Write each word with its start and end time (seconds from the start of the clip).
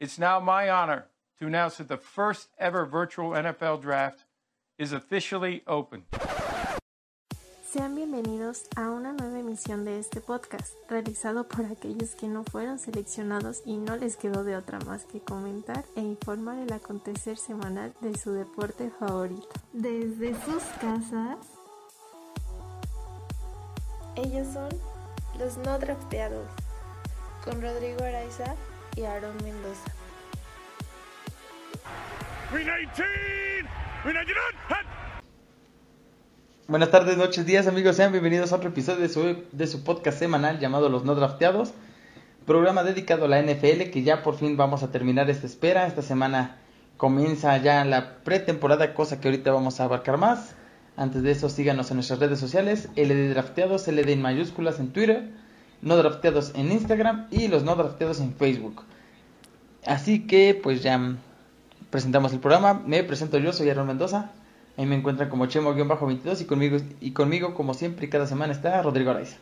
It's 0.00 0.18
now 0.18 0.40
my 0.40 0.70
honor 0.70 1.08
to 1.38 1.46
announce 1.46 1.76
that 1.76 1.88
the 1.88 1.98
first 1.98 2.48
ever 2.58 2.86
virtual 2.86 3.32
NFL 3.32 3.82
draft 3.82 4.24
is 4.78 4.94
officially 4.94 5.62
open. 5.66 6.04
Sean 7.70 7.94
bienvenidos 7.94 8.66
a 8.76 8.88
una 8.88 9.12
nueva 9.12 9.40
emisión 9.40 9.84
de 9.84 9.98
este 9.98 10.22
podcast, 10.22 10.72
realizado 10.88 11.46
por 11.46 11.66
aquellos 11.66 12.14
que 12.14 12.28
no 12.28 12.44
fueron 12.44 12.78
seleccionados 12.78 13.60
y 13.66 13.76
no 13.76 13.94
les 13.96 14.16
quedó 14.16 14.42
de 14.42 14.56
otra 14.56 14.78
más 14.86 15.04
que 15.04 15.20
comentar 15.20 15.84
e 15.96 16.00
informar 16.00 16.58
el 16.58 16.72
acontecer 16.72 17.36
semanal 17.36 17.92
de 18.00 18.16
su 18.16 18.32
deporte 18.32 18.90
favorito. 18.98 19.50
Desde 19.74 20.34
sus 20.46 20.62
casas, 20.80 21.36
ellos 24.16 24.48
son 24.50 24.70
los 25.38 25.58
no 25.58 25.78
drafteados, 25.78 26.48
con 27.44 27.60
Rodrigo 27.60 28.02
Araiza 28.02 28.56
y 28.96 29.02
Aaron 29.02 29.36
Mendoza. 29.42 29.90
Buenas 36.68 36.90
tardes, 36.90 37.16
noches, 37.16 37.46
días 37.46 37.66
amigos, 37.66 37.96
sean 37.96 38.12
bienvenidos 38.12 38.52
a 38.52 38.56
otro 38.56 38.70
episodio 38.70 39.00
de 39.00 39.08
su, 39.08 39.44
de 39.52 39.66
su 39.66 39.82
podcast 39.84 40.18
semanal 40.18 40.58
llamado 40.58 40.88
Los 40.88 41.04
No 41.04 41.14
Drafteados, 41.14 41.72
programa 42.46 42.82
dedicado 42.82 43.24
a 43.24 43.28
la 43.28 43.42
NFL 43.42 43.90
que 43.90 44.02
ya 44.02 44.22
por 44.22 44.36
fin 44.36 44.56
vamos 44.56 44.82
a 44.82 44.90
terminar 44.90 45.30
esta 45.30 45.46
espera, 45.46 45.86
esta 45.86 46.02
semana 46.02 46.58
comienza 46.96 47.56
ya 47.58 47.84
la 47.84 48.22
pretemporada, 48.22 48.94
cosa 48.94 49.20
que 49.20 49.28
ahorita 49.28 49.52
vamos 49.52 49.80
a 49.80 49.84
abarcar 49.84 50.16
más. 50.16 50.54
Antes 50.96 51.22
de 51.22 51.30
eso 51.30 51.48
síganos 51.48 51.90
en 51.90 51.96
nuestras 51.96 52.18
redes 52.18 52.38
sociales, 52.38 52.88
LD 52.94 53.30
Drafteados, 53.30 53.88
LD 53.88 54.10
en 54.10 54.22
mayúsculas 54.22 54.80
en 54.80 54.92
Twitter, 54.92 55.30
No 55.82 55.96
Drafteados 55.96 56.52
en 56.54 56.72
Instagram 56.72 57.26
y 57.30 57.48
los 57.48 57.64
No 57.64 57.74
Drafteados 57.76 58.20
en 58.20 58.34
Facebook. 58.34 58.82
Así 59.86 60.26
que 60.26 60.58
pues 60.60 60.82
ya 60.82 61.16
presentamos 61.90 62.32
el 62.32 62.40
programa, 62.40 62.82
me 62.86 63.02
presento 63.02 63.38
yo, 63.38 63.52
soy 63.52 63.70
Aaron 63.70 63.86
Mendoza. 63.86 64.30
Ahí 64.76 64.86
me 64.86 64.94
encuentran 64.94 65.28
como 65.28 65.46
Chemo-22 65.46 66.40
y 66.40 66.44
conmigo, 66.44 66.78
y 67.00 67.10
conmigo, 67.12 67.54
como 67.54 67.74
siempre, 67.74 68.06
y 68.06 68.08
cada 68.08 68.26
semana 68.26 68.52
está 68.52 68.80
Rodrigo 68.82 69.10
Araiza. 69.10 69.36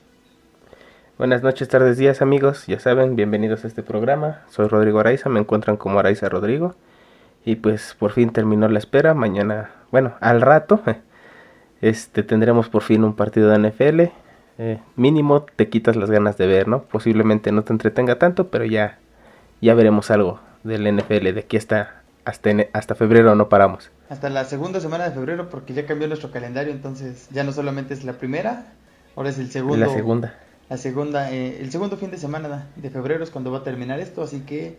Buenas 1.18 1.42
noches, 1.42 1.68
tardes, 1.68 1.98
días, 1.98 2.22
amigos. 2.22 2.66
Ya 2.66 2.80
saben, 2.80 3.16
bienvenidos 3.16 3.64
a 3.64 3.68
este 3.68 3.82
programa. 3.82 4.42
Soy 4.50 4.68
Rodrigo 4.68 5.00
Araiza, 5.00 5.28
me 5.28 5.41
encuentran 5.41 5.76
como 5.76 5.98
Araiza 5.98 6.28
Rodrigo. 6.28 6.74
Y 7.44 7.56
pues 7.56 7.94
por 7.98 8.12
fin 8.12 8.30
terminó 8.30 8.68
la 8.68 8.78
espera. 8.78 9.14
Mañana, 9.14 9.70
bueno, 9.91 10.14
al 10.20 10.41
rato, 10.41 10.80
este 11.80 12.22
tendremos 12.22 12.68
por 12.68 12.82
fin 12.82 13.04
un 13.04 13.14
partido 13.14 13.50
de 13.50 13.68
NFL. 13.68 14.27
Eh, 14.58 14.80
mínimo 14.96 15.42
te 15.42 15.68
quitas 15.68 15.96
las 15.96 16.10
ganas 16.10 16.36
de 16.36 16.46
ver, 16.46 16.68
¿no? 16.68 16.82
Posiblemente 16.82 17.52
no 17.52 17.62
te 17.62 17.72
entretenga 17.72 18.18
tanto, 18.18 18.48
pero 18.48 18.64
ya, 18.64 18.98
ya 19.60 19.74
veremos 19.74 20.10
algo 20.10 20.40
del 20.64 20.92
NFL. 20.92 21.32
De 21.32 21.40
aquí 21.40 21.56
hasta, 21.56 22.02
hasta, 22.24 22.50
hasta 22.72 22.94
febrero 22.94 23.34
no 23.34 23.48
paramos 23.48 23.90
hasta 24.08 24.30
la 24.30 24.44
segunda 24.44 24.80
semana 24.80 25.04
de 25.04 25.10
febrero 25.10 25.50
porque 25.50 25.74
ya 25.74 25.86
cambió 25.86 26.08
nuestro 26.08 26.30
calendario, 26.30 26.72
entonces 26.72 27.28
ya 27.30 27.44
no 27.44 27.52
solamente 27.52 27.94
es 27.94 28.04
la 28.04 28.14
primera, 28.14 28.72
ahora 29.16 29.30
es 29.30 29.38
el 29.38 29.50
segundo. 29.50 29.84
La 29.84 29.92
segunda. 29.92 30.34
La 30.70 30.76
segunda, 30.76 31.32
eh, 31.32 31.60
el 31.60 31.70
segundo 31.70 31.96
fin 31.96 32.10
de 32.10 32.18
semana 32.18 32.66
de 32.76 32.90
febrero 32.90 33.24
es 33.24 33.30
cuando 33.30 33.50
va 33.50 33.58
a 33.58 33.62
terminar 33.62 34.00
esto, 34.00 34.22
así 34.22 34.40
que 34.40 34.78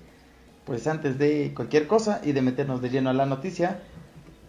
pues 0.66 0.86
antes 0.88 1.18
de 1.18 1.54
cualquier 1.56 1.88
cosa 1.88 2.22
y 2.24 2.32
de 2.32 2.42
meternos 2.42 2.82
de 2.82 2.90
lleno 2.90 3.10
a 3.10 3.14
la 3.14 3.26
noticia, 3.26 3.80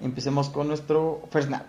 empecemos 0.02 0.50
con 0.50 0.68
nuestro 0.68 1.22
First 1.30 1.48
Snap. 1.48 1.64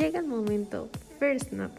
Llega 0.00 0.20
el 0.20 0.26
momento, 0.26 0.88
First 1.18 1.50
Snap. 1.50 1.72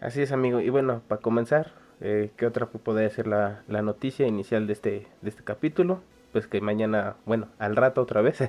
Así 0.00 0.22
es, 0.22 0.30
amigo. 0.30 0.60
Y 0.60 0.70
bueno, 0.70 1.02
para 1.08 1.20
comenzar, 1.20 1.72
eh, 2.00 2.30
¿qué 2.36 2.46
otra 2.46 2.66
podría 2.66 3.10
ser 3.10 3.26
la, 3.26 3.64
la, 3.66 3.82
noticia 3.82 4.24
inicial 4.24 4.68
de 4.68 4.72
este, 4.74 5.08
de 5.20 5.28
este 5.28 5.42
capítulo? 5.42 6.00
Pues 6.30 6.46
que 6.46 6.60
mañana, 6.60 7.16
bueno, 7.26 7.48
al 7.58 7.74
rato 7.74 8.00
otra 8.00 8.22
vez. 8.22 8.38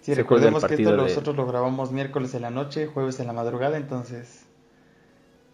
Sí, 0.00 0.14
recordemos 0.14 0.64
que 0.64 0.76
esto 0.76 0.96
nosotros 0.96 1.36
lo 1.36 1.44
grabamos 1.44 1.92
miércoles 1.92 2.32
en 2.32 2.40
la 2.40 2.50
noche, 2.50 2.86
jueves 2.86 3.20
en 3.20 3.26
la 3.26 3.34
madrugada, 3.34 3.76
entonces. 3.76 4.46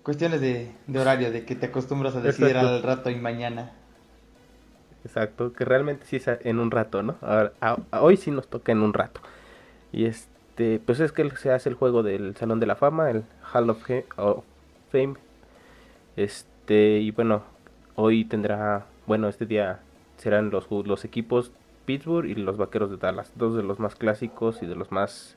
Cuestiones 0.05 0.41
de, 0.41 0.71
de 0.87 0.99
horario, 1.01 1.33
de 1.33 1.45
que 1.45 1.57
te 1.57 1.67
acostumbras 1.67 2.15
a 2.15 2.21
decidir 2.21 2.57
al 2.57 2.81
rato 2.81 3.11
y 3.11 3.17
mañana. 3.17 3.73
Exacto, 5.05 5.53
que 5.53 5.65
realmente 5.65 6.07
sí 6.07 6.15
es 6.15 6.29
en 6.29 6.61
un 6.61 6.71
rato, 6.71 7.03
¿no? 7.03 7.17
hoy 7.91 8.17
sí 8.17 8.31
nos 8.31 8.47
toca 8.47 8.71
en 8.71 8.83
un 8.83 8.95
rato. 8.95 9.21
Y 9.97 10.05
este, 10.05 10.79
pues 10.79 11.01
es 11.01 11.11
que 11.11 11.29
se 11.37 11.51
hace 11.51 11.69
el 11.71 11.75
juego 11.75 12.05
del 12.05 12.37
Salón 12.37 12.61
de 12.61 12.67
la 12.67 12.77
Fama, 12.77 13.11
el 13.11 13.25
Hall 13.53 13.71
of 13.71 13.83
Fame 14.93 15.17
este, 16.17 16.99
y 17.01 17.11
bueno, 17.11 17.43
hoy 17.95 18.25
tendrá, 18.25 18.87
bueno, 19.07 19.29
este 19.29 19.45
día 19.47 19.81
serán 20.17 20.51
los, 20.51 20.69
los 20.71 21.05
equipos 21.05 21.53
Pittsburgh 21.85 22.27
y 22.27 22.35
los 22.35 22.57
Vaqueros 22.57 22.91
de 22.91 22.97
Dallas, 22.97 23.33
dos 23.37 23.55
de 23.55 23.63
los 23.63 23.79
más 23.79 23.95
clásicos 23.95 24.63
y 24.63 24.67
de 24.67 24.75
los 24.75 24.91
más 24.91 25.37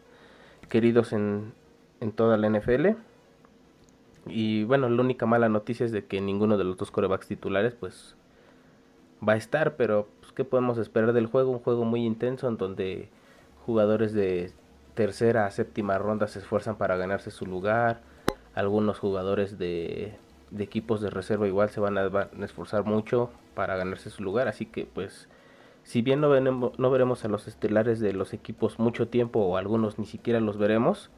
queridos 0.70 1.12
en, 1.12 1.54
en 2.00 2.12
toda 2.14 2.38
la 2.38 2.50
NFL. 2.50 2.90
Y 4.28 4.64
bueno, 4.64 4.90
la 4.90 5.02
única 5.02 5.26
mala 5.26 5.50
noticia 5.50 5.86
es 5.86 5.92
de 5.92 6.06
que 6.06 6.22
ninguno 6.22 6.58
de 6.58 6.64
los 6.64 6.78
dos 6.78 6.92
corebacks 6.92 7.28
titulares 7.28 7.76
pues 7.76 8.16
va 9.28 9.34
a 9.34 9.38
estar, 9.38 9.76
pero 9.76 10.08
pues, 10.22 10.32
¿qué 10.32 10.46
podemos 10.46 10.78
esperar 10.78 11.12
del 11.14 11.28
juego? 11.28 11.52
Un 11.52 11.60
juego 11.60 11.84
muy 11.84 12.06
intenso 12.06 12.48
en 12.48 12.58
donde 12.58 13.10
jugadores 13.70 14.14
de 14.14 14.52
tercera 14.96 15.46
a 15.46 15.52
séptima 15.52 16.00
ronda 16.00 16.28
se 16.28 16.40
esfuerzan 16.40 16.76
para 16.76 16.98
ganarse 16.98 17.30
su 17.30 17.46
lugar, 17.46 18.02
algunos 18.56 18.98
jugadores 18.98 19.60
de 19.60 20.18
equipos 20.58 21.02
de 21.02 21.12
reserva 21.12 21.46
igual 21.46 21.70
se 21.70 21.80
van 21.80 22.00
a, 22.00 22.30
esforzar 22.44 22.84
mucho 22.84 23.30
para 23.54 23.78
ganarse 23.78 24.10
su 24.10 24.24
lugar. 24.24 24.48
Así 24.48 24.66
que 24.66 24.88
pues 24.92 25.30
si 25.84 26.02
bien 26.02 26.20
no, 26.20 26.34
no 26.76 26.90
veremos 26.90 27.26
a 27.26 27.28
los 27.28 27.48
estelares 27.48 28.00
de 28.00 28.12
los 28.14 28.34
equipos 28.34 28.80
mucho 28.80 29.08
tiempo 29.08 29.40
o 29.40 29.56
algunos 29.56 30.00
ni 30.00 30.08
siquiera 30.08 30.40
los 30.40 30.58
veremos, 30.58 31.12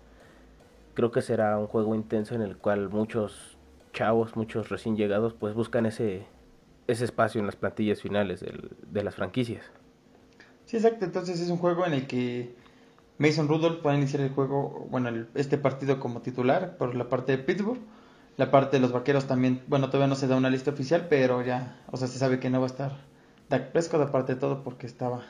creo 0.93 1.11
que 1.11 1.21
será 1.21 1.57
un 1.57 1.67
juego 1.67 1.95
intenso 1.95 2.35
en 2.35 2.41
el 2.41 2.57
cual 2.57 2.89
muchos 2.89 3.57
chavos, 3.93 4.35
muchos 4.35 4.67
recién 4.67 4.97
llegados 4.97 5.33
pues 5.33 5.53
buscan 5.53 5.85
ese, 5.85 6.25
ese 6.87 7.05
espacio 7.05 7.39
en 7.39 7.45
las 7.45 7.55
plantillas 7.55 8.01
finales 8.01 8.43
de 8.43 9.03
las 9.05 9.15
franquicias. 9.15 9.71
Sí, 10.71 10.77
exacto. 10.77 11.03
Entonces 11.03 11.39
es 11.41 11.49
un 11.49 11.57
juego 11.57 11.85
en 11.85 11.91
el 11.91 12.07
que 12.07 12.55
Mason 13.17 13.49
Rudolph 13.49 13.85
va 13.85 13.91
a 13.91 13.95
iniciar 13.95 14.23
el 14.23 14.29
juego, 14.29 14.87
bueno, 14.89 15.27
este 15.35 15.57
partido 15.57 15.99
como 15.99 16.21
titular 16.21 16.77
por 16.77 16.95
la 16.95 17.09
parte 17.09 17.33
de 17.33 17.37
Pittsburgh 17.43 17.81
la 18.37 18.49
parte 18.49 18.77
de 18.77 18.81
los 18.81 18.91
vaqueros 18.91 19.25
también, 19.25 19.61
bueno, 19.67 19.87
todavía 19.87 20.07
no 20.07 20.15
se 20.15 20.27
da 20.27 20.35
una 20.35 20.49
lista 20.49 20.71
oficial, 20.71 21.07
pero 21.09 21.43
ya, 21.43 21.79
o 21.91 21.97
sea, 21.97 22.07
se 22.07 22.17
sabe 22.17 22.39
que 22.39 22.49
no 22.49 22.59
va 22.59 22.65
a 22.65 22.69
estar 22.69 22.97
Dak 23.49 23.71
Prescott 23.71 24.01
aparte 24.01 24.33
de 24.33 24.39
todo 24.39 24.63
porque 24.63 24.87
estaba... 24.87 25.21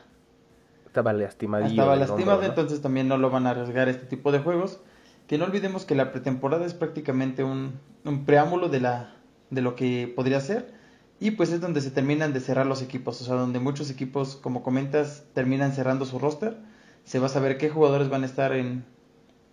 Estaba 0.85 1.11
lastimado. 1.11 1.65
Estaba 1.65 1.95
lastimado, 1.95 2.43
entonces 2.43 2.81
también 2.81 3.07
no 3.07 3.17
lo 3.17 3.29
van 3.29 3.47
a 3.47 3.49
arriesgar 3.49 3.89
este 3.89 4.05
tipo 4.05 4.31
de 4.31 4.39
juegos. 4.39 4.79
Que 5.27 5.37
no 5.37 5.45
olvidemos 5.45 5.85
que 5.85 5.95
la 5.95 6.11
pretemporada 6.11 6.65
es 6.65 6.73
prácticamente 6.73 7.43
un, 7.43 7.79
un 8.03 8.25
preámbulo 8.25 8.69
de, 8.69 8.81
la, 8.81 9.15
de 9.49 9.61
lo 9.61 9.75
que 9.75 10.11
podría 10.15 10.39
ser. 10.41 10.73
Y 11.21 11.31
pues 11.31 11.51
es 11.51 11.61
donde 11.61 11.79
se 11.79 11.91
terminan 11.91 12.33
de 12.33 12.41
cerrar 12.41 12.65
los 12.65 12.81
equipos, 12.81 13.21
o 13.21 13.23
sea, 13.23 13.35
donde 13.35 13.59
muchos 13.59 13.89
equipos, 13.89 14.35
como 14.35 14.63
comentas, 14.63 15.23
terminan 15.33 15.71
cerrando 15.71 16.03
su 16.03 16.19
roster. 16.19 16.57
Se 17.05 17.19
va 17.19 17.27
a 17.27 17.29
saber 17.29 17.57
qué 17.57 17.69
jugadores 17.69 18.09
van 18.09 18.23
a 18.23 18.25
estar 18.25 18.51
en 18.51 18.83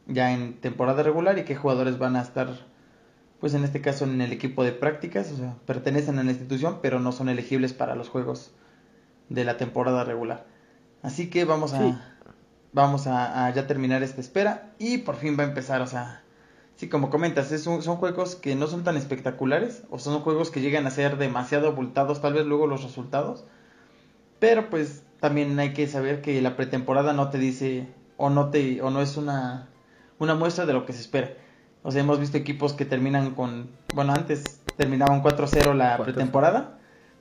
ya 0.07 0.33
en 0.33 0.55
temporada 0.55 1.03
regular 1.03 1.39
y 1.39 1.45
qué 1.45 1.55
jugadores 1.55 1.99
van 1.99 2.17
a 2.17 2.23
estar 2.23 2.49
pues 3.41 3.55
en 3.55 3.63
este 3.63 3.81
caso 3.81 4.05
en 4.05 4.21
el 4.21 4.33
equipo 4.33 4.65
de 4.65 4.73
prácticas, 4.73 5.31
o 5.31 5.37
sea, 5.37 5.55
pertenecen 5.65 6.19
a 6.19 6.25
la 6.25 6.31
institución, 6.33 6.81
pero 6.83 6.99
no 6.99 7.13
son 7.13 7.29
elegibles 7.29 7.73
para 7.73 7.95
los 7.95 8.09
juegos 8.09 8.51
de 9.29 9.45
la 9.45 9.57
temporada 9.57 10.03
regular. 10.03 10.47
Así 11.03 11.31
que 11.31 11.45
vamos 11.45 11.73
a 11.73 12.17
vamos 12.73 13.07
a, 13.07 13.51
ya 13.55 13.67
terminar 13.67 14.03
esta 14.03 14.21
espera 14.21 14.73
y 14.79 14.99
por 14.99 15.17
fin 15.17 15.37
va 15.39 15.45
a 15.45 15.47
empezar, 15.47 15.83
o 15.83 15.87
sea, 15.87 16.23
sí, 16.79 16.89
como 16.89 17.11
comentas, 17.11 17.53
es 17.53 17.65
son 17.65 17.81
juegos 17.81 18.35
que 18.35 18.57
no 18.57 18.67
son 18.67 18.85
tan 18.85 18.97
espectaculares 18.97 19.83
o 19.91 19.99
son 19.99 20.21
juegos 20.21 20.51
que 20.51 20.63
llegan 20.63 20.87
a 20.87 20.91
ser 20.91 21.19
demasiado 21.19 21.69
abultados, 21.69 22.23
tal 22.23 22.33
vez 22.33 22.47
luego 22.47 22.67
los 22.67 22.83
resultados, 22.83 23.45
pero 24.39 24.71
pues 24.71 25.03
también 25.21 25.59
hay 25.59 25.75
que 25.75 25.87
saber 25.89 26.23
que 26.23 26.41
la 26.41 26.57
pretemporada 26.57 27.13
no 27.13 27.29
te 27.29 27.39
dice 27.39 27.89
o 28.17 28.31
no 28.31 28.49
te 28.49 28.81
o 28.81 28.91
no 28.91 29.03
es 29.03 29.17
una 29.17 29.69
una 30.19 30.35
muestra 30.35 30.67
de 30.67 30.73
lo 30.73 30.87
que 30.87 30.93
se 30.93 31.01
espera. 31.01 31.33
O 31.83 31.91
sea, 31.91 32.03
hemos 32.03 32.19
visto 32.19 32.37
equipos 32.37 32.73
que 32.73 32.85
terminan 32.85 33.35
con, 33.35 33.71
bueno, 33.95 34.13
antes 34.13 34.61
terminaban 34.77 35.23
4-0 35.23 35.75
la 35.75 35.97
pretemporada 35.99 36.79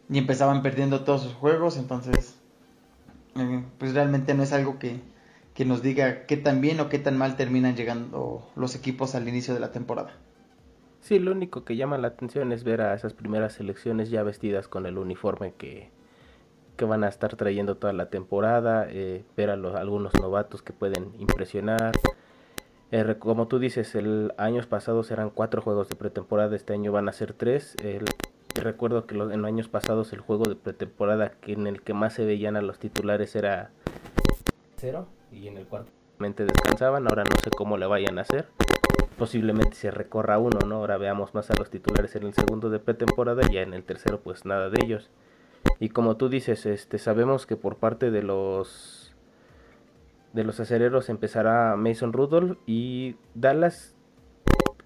y 0.09 0.17
empezaban 0.17 0.61
perdiendo 0.61 1.01
todos 1.01 1.23
sus 1.23 1.33
juegos, 1.33 1.77
entonces, 1.77 2.35
eh, 3.35 3.63
pues 3.77 3.93
realmente 3.93 4.33
no 4.33 4.43
es 4.43 4.53
algo 4.53 4.79
que, 4.79 4.99
que 5.57 5.65
nos 5.65 5.81
diga 5.81 6.27
qué 6.27 6.37
tan 6.37 6.61
bien 6.61 6.79
o 6.81 6.87
qué 6.87 6.99
tan 6.99 7.17
mal 7.17 7.35
terminan 7.35 7.75
llegando 7.75 8.47
los 8.55 8.75
equipos 8.75 9.15
al 9.15 9.27
inicio 9.27 9.55
de 9.55 9.59
la 9.59 9.71
temporada. 9.71 10.11
Sí, 11.01 11.17
lo 11.17 11.31
único 11.31 11.65
que 11.65 11.75
llama 11.75 11.97
la 11.97 12.09
atención 12.09 12.51
es 12.51 12.63
ver 12.63 12.79
a 12.81 12.93
esas 12.93 13.13
primeras 13.13 13.53
selecciones 13.53 14.11
ya 14.11 14.21
vestidas 14.21 14.67
con 14.67 14.85
el 14.85 14.99
uniforme 14.99 15.55
que, 15.57 15.89
que 16.75 16.85
van 16.85 17.03
a 17.03 17.07
estar 17.07 17.35
trayendo 17.37 17.75
toda 17.75 17.91
la 17.91 18.11
temporada, 18.11 18.85
eh, 18.87 19.25
ver 19.35 19.49
a 19.49 19.55
los, 19.55 19.73
algunos 19.73 20.13
novatos 20.21 20.61
que 20.61 20.73
pueden 20.73 21.11
impresionar, 21.17 21.93
Eh, 22.91 23.15
como 23.17 23.47
tú 23.47 23.57
dices, 23.57 23.95
el 23.95 24.33
años 24.37 24.67
pasados 24.67 25.09
eran 25.09 25.31
cuatro 25.31 25.63
juegos 25.63 25.89
de 25.89 25.95
pretemporada, 25.95 26.55
este 26.55 26.73
año 26.73 26.91
van 26.91 27.09
a 27.09 27.13
ser 27.13 27.33
tres. 27.33 27.75
El, 27.83 28.05
recuerdo 28.53 29.07
que 29.07 29.15
en 29.15 29.41
los 29.41 29.43
años 29.43 29.69
pasados 29.69 30.13
el 30.13 30.19
juego 30.19 30.43
de 30.45 30.55
pretemporada 30.55 31.31
que 31.41 31.53
en 31.53 31.65
el 31.65 31.81
que 31.81 31.95
más 31.95 32.13
se 32.13 32.25
veían 32.25 32.55
a 32.57 32.61
los 32.61 32.77
titulares 32.77 33.35
era 33.35 33.71
cero 34.77 35.07
y 35.31 35.47
en 35.47 35.57
el 35.57 35.67
cuarto 35.67 35.91
descansaban. 36.19 37.07
Ahora 37.07 37.23
no 37.23 37.35
sé 37.43 37.49
cómo 37.51 37.77
le 37.77 37.85
vayan 37.85 38.17
a 38.17 38.21
hacer. 38.21 38.47
Posiblemente 39.17 39.75
se 39.75 39.91
recorra 39.91 40.37
uno, 40.37 40.59
¿no? 40.65 40.75
Ahora 40.75 40.97
veamos 40.97 41.33
más 41.33 41.49
a 41.49 41.55
los 41.57 41.69
titulares 41.69 42.15
en 42.15 42.23
el 42.23 42.33
segundo 42.33 42.69
de 42.69 42.79
pretemporada 42.79 43.41
y 43.49 43.55
ya 43.55 43.61
en 43.61 43.73
el 43.73 43.83
tercero 43.83 44.19
pues 44.21 44.45
nada 44.45 44.69
de 44.69 44.83
ellos. 44.83 45.09
Y 45.79 45.89
como 45.89 46.17
tú 46.17 46.29
dices, 46.29 46.65
este 46.65 46.97
sabemos 46.97 47.45
que 47.45 47.55
por 47.55 47.77
parte 47.77 48.11
de 48.11 48.23
los 48.23 49.15
de 50.33 50.43
los 50.43 50.59
acereros 50.59 51.09
empezará 51.09 51.75
Mason 51.77 52.13
Rudolph 52.13 52.57
y 52.67 53.15
Dallas 53.33 53.95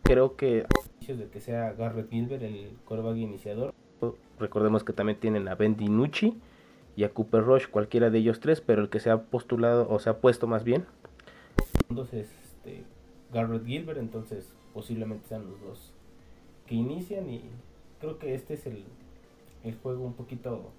creo 0.04 0.36
que 0.36 0.66
de 1.08 1.28
que 1.28 1.42
sea 1.42 1.74
Garrett 1.74 2.10
Gilbert 2.10 2.44
el 2.44 2.78
coreback 2.86 3.18
iniciador. 3.18 3.74
Recordemos 4.40 4.84
que 4.84 4.94
también 4.94 5.20
tienen 5.20 5.48
a 5.50 5.56
Ben 5.56 5.76
DiNucci 5.76 6.40
y 6.96 7.04
a 7.04 7.10
Cooper 7.10 7.44
Rush, 7.44 7.68
cualquiera 7.68 8.10
de 8.10 8.20
ellos 8.20 8.40
tres, 8.40 8.62
pero 8.62 8.82
el 8.82 8.90
que 8.90 9.00
se 9.00 9.10
ha 9.10 9.24
postulado 9.24 9.88
o 9.90 10.00
se 10.00 10.10
ha 10.10 10.18
puesto 10.18 10.48
más 10.48 10.64
bien. 10.64 10.86
Entonces, 11.90 12.30
este, 12.44 12.84
Garrett 13.34 13.66
Gilbert, 13.66 14.00
entonces 14.00 14.54
posiblemente 14.74 15.28
sean 15.28 15.46
los 15.50 15.62
dos 15.62 15.94
que 16.68 16.76
inician 16.76 17.30
y 17.30 17.42
creo 18.00 18.18
que 18.18 18.36
este 18.36 18.54
es 18.54 18.66
el, 18.66 18.84
el 19.64 19.76
juego 19.76 20.06
un 20.06 20.14
poquito 20.14 20.72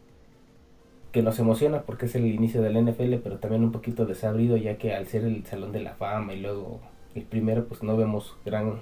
que 1.12 1.22
nos 1.22 1.38
emociona 1.38 1.82
porque 1.82 2.06
es 2.06 2.14
el 2.14 2.26
inicio 2.26 2.62
del 2.62 2.82
NFL, 2.82 3.16
pero 3.22 3.38
también 3.38 3.62
un 3.62 3.72
poquito 3.72 4.06
desabrido 4.06 4.56
ya 4.56 4.78
que 4.78 4.94
al 4.94 5.06
ser 5.06 5.24
el 5.24 5.44
Salón 5.44 5.72
de 5.72 5.80
la 5.80 5.94
Fama 5.94 6.32
y 6.32 6.40
luego 6.40 6.80
el 7.14 7.24
primero 7.24 7.66
pues 7.66 7.82
no 7.82 7.96
vemos 7.96 8.34
gran 8.44 8.80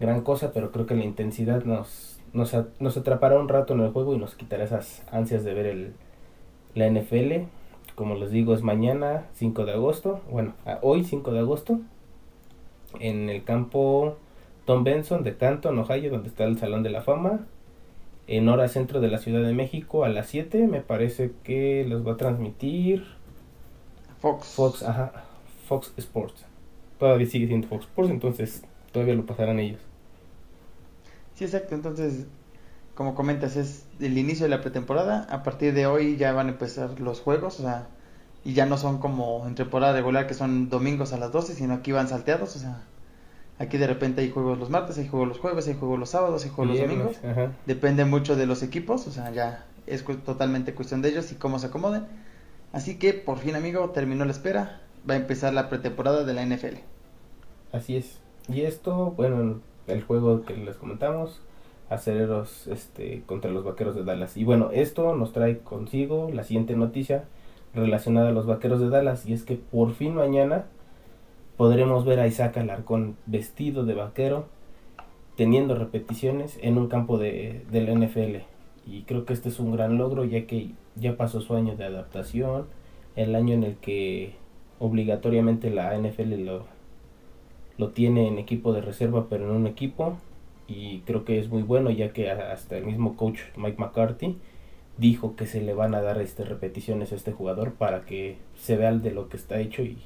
gran 0.00 0.22
cosa, 0.22 0.52
pero 0.52 0.72
creo 0.72 0.86
que 0.86 0.94
la 0.94 1.04
intensidad 1.04 1.64
nos, 1.64 2.20
nos, 2.34 2.54
nos 2.80 2.96
atrapará 2.96 3.38
un 3.38 3.48
rato 3.48 3.72
en 3.72 3.80
el 3.80 3.90
juego 3.90 4.14
y 4.14 4.18
nos 4.18 4.34
quitará 4.34 4.64
esas 4.64 5.02
ansias 5.10 5.44
de 5.44 5.54
ver 5.54 5.66
el, 5.66 5.94
la 6.74 6.90
NFL. 6.90 7.46
Como 7.94 8.16
les 8.16 8.30
digo, 8.30 8.54
es 8.54 8.62
mañana 8.62 9.28
5 9.34 9.64
de 9.64 9.72
agosto, 9.72 10.20
bueno, 10.30 10.54
hoy 10.82 11.04
5 11.04 11.32
de 11.32 11.38
agosto, 11.38 11.80
en 12.98 13.30
el 13.30 13.44
campo 13.44 14.16
Tom 14.64 14.82
Benson 14.82 15.22
de 15.22 15.36
Canton, 15.36 15.78
Ohio, 15.78 16.10
donde 16.10 16.28
está 16.28 16.44
el 16.44 16.58
Salón 16.58 16.82
de 16.82 16.90
la 16.90 17.02
Fama 17.02 17.46
en 18.26 18.48
hora 18.48 18.68
centro 18.68 19.00
de 19.00 19.08
la 19.08 19.18
Ciudad 19.18 19.42
de 19.46 19.54
México 19.54 20.04
a 20.04 20.08
las 20.08 20.28
7. 20.28 20.66
Me 20.66 20.80
parece 20.80 21.32
que 21.44 21.84
los 21.88 22.06
va 22.06 22.12
a 22.12 22.16
transmitir 22.16 23.04
Fox. 24.20 24.54
Fox, 24.54 24.82
ajá. 24.82 25.24
Fox 25.66 25.92
Sports. 25.96 26.46
Todavía 26.98 27.26
sigue 27.26 27.46
siendo 27.46 27.68
Fox 27.68 27.84
Sports, 27.84 28.10
entonces 28.10 28.64
todavía 28.92 29.14
lo 29.14 29.26
pasarán 29.26 29.60
ellos. 29.60 29.80
Sí, 31.34 31.44
exacto. 31.44 31.74
Entonces, 31.74 32.26
como 32.94 33.14
comentas, 33.14 33.56
es 33.56 33.86
el 34.00 34.16
inicio 34.18 34.44
de 34.44 34.50
la 34.50 34.60
pretemporada. 34.60 35.26
A 35.30 35.42
partir 35.42 35.74
de 35.74 35.86
hoy 35.86 36.16
ya 36.16 36.32
van 36.32 36.46
a 36.46 36.50
empezar 36.50 37.00
los 37.00 37.20
juegos, 37.20 37.60
o 37.60 37.62
sea, 37.62 37.88
y 38.44 38.52
ya 38.54 38.66
no 38.66 38.76
son 38.76 38.98
como 38.98 39.46
en 39.46 39.54
temporada 39.54 39.94
regular 39.94 40.26
que 40.26 40.34
son 40.34 40.68
domingos 40.68 41.12
a 41.12 41.18
las 41.18 41.32
12, 41.32 41.54
sino 41.54 41.74
aquí 41.74 41.92
van 41.92 42.08
salteados, 42.08 42.56
o 42.56 42.58
sea, 42.58 42.82
Aquí 43.58 43.78
de 43.78 43.86
repente 43.86 44.20
hay 44.20 44.30
juegos 44.30 44.58
los 44.58 44.68
martes, 44.68 44.98
hay 44.98 45.06
juegos 45.06 45.28
los 45.28 45.38
jueves, 45.38 45.68
hay 45.68 45.74
juegos 45.74 45.98
los 45.98 46.10
sábados, 46.10 46.44
hay 46.44 46.50
juegos 46.50 46.76
los 46.76 46.88
domingos. 46.88 47.16
Depende 47.66 48.04
mucho 48.04 48.34
de 48.34 48.46
los 48.46 48.62
equipos, 48.62 49.06
o 49.06 49.12
sea, 49.12 49.30
ya 49.30 49.64
es 49.86 50.04
totalmente 50.24 50.74
cuestión 50.74 51.02
de 51.02 51.10
ellos 51.10 51.30
y 51.30 51.36
cómo 51.36 51.58
se 51.58 51.68
acomoden. 51.68 52.04
Así 52.72 52.98
que 52.98 53.12
por 53.12 53.38
fin, 53.38 53.54
amigo, 53.54 53.90
terminó 53.90 54.24
la 54.24 54.32
espera. 54.32 54.80
Va 55.08 55.14
a 55.14 55.18
empezar 55.18 55.54
la 55.54 55.68
pretemporada 55.68 56.24
de 56.24 56.34
la 56.34 56.44
NFL. 56.44 56.78
Así 57.72 57.96
es. 57.96 58.18
Y 58.48 58.62
esto, 58.62 59.12
bueno, 59.12 59.60
el 59.86 60.02
juego 60.02 60.42
que 60.42 60.56
les 60.56 60.76
comentamos, 60.76 61.40
aceleros 61.90 62.66
este, 62.66 63.22
contra 63.26 63.50
los 63.50 63.64
vaqueros 63.64 63.94
de 63.94 64.04
Dallas. 64.04 64.36
Y 64.36 64.44
bueno, 64.44 64.70
esto 64.72 65.14
nos 65.14 65.32
trae 65.32 65.58
consigo 65.58 66.30
la 66.32 66.44
siguiente 66.44 66.76
noticia 66.76 67.24
relacionada 67.74 68.28
a 68.28 68.32
los 68.32 68.46
vaqueros 68.46 68.80
de 68.80 68.88
Dallas. 68.88 69.26
Y 69.26 69.32
es 69.32 69.42
que 69.42 69.56
por 69.56 69.92
fin 69.92 70.14
mañana 70.14 70.66
podremos 71.56 72.04
ver 72.04 72.20
a 72.20 72.26
Isaac 72.26 72.56
Alarcón 72.56 73.16
vestido 73.26 73.84
de 73.84 73.94
vaquero, 73.94 74.46
teniendo 75.36 75.74
repeticiones 75.74 76.58
en 76.62 76.78
un 76.78 76.88
campo 76.88 77.18
de, 77.18 77.64
del 77.70 77.92
NFL. 77.98 78.44
Y 78.86 79.02
creo 79.02 79.24
que 79.24 79.32
este 79.32 79.48
es 79.48 79.58
un 79.58 79.72
gran 79.72 79.98
logro 79.98 80.24
ya 80.24 80.46
que 80.46 80.70
ya 80.96 81.16
pasó 81.16 81.40
su 81.40 81.54
año 81.54 81.76
de 81.76 81.84
adaptación, 81.84 82.66
el 83.16 83.34
año 83.34 83.54
en 83.54 83.64
el 83.64 83.76
que 83.76 84.34
obligatoriamente 84.78 85.70
la 85.70 85.96
NFL 85.96 86.44
lo, 86.44 86.66
lo 87.78 87.90
tiene 87.90 88.28
en 88.28 88.38
equipo 88.38 88.72
de 88.72 88.80
reserva, 88.80 89.26
pero 89.28 89.44
en 89.44 89.50
un 89.50 89.66
equipo. 89.66 90.16
Y 90.66 91.00
creo 91.00 91.24
que 91.24 91.38
es 91.38 91.48
muy 91.48 91.62
bueno 91.62 91.90
ya 91.90 92.12
que 92.12 92.30
hasta 92.30 92.76
el 92.78 92.86
mismo 92.86 93.16
coach 93.16 93.40
Mike 93.56 93.78
McCarthy 93.78 94.38
dijo 94.96 95.36
que 95.36 95.46
se 95.46 95.60
le 95.60 95.74
van 95.74 95.94
a 95.94 96.02
dar 96.02 96.20
este 96.20 96.44
repeticiones 96.44 97.12
a 97.12 97.16
este 97.16 97.32
jugador 97.32 97.74
para 97.74 98.04
que 98.06 98.36
se 98.56 98.76
vea 98.76 98.92
de 98.92 99.10
lo 99.10 99.28
que 99.28 99.36
está 99.36 99.58
hecho 99.60 99.82
y 99.82 99.98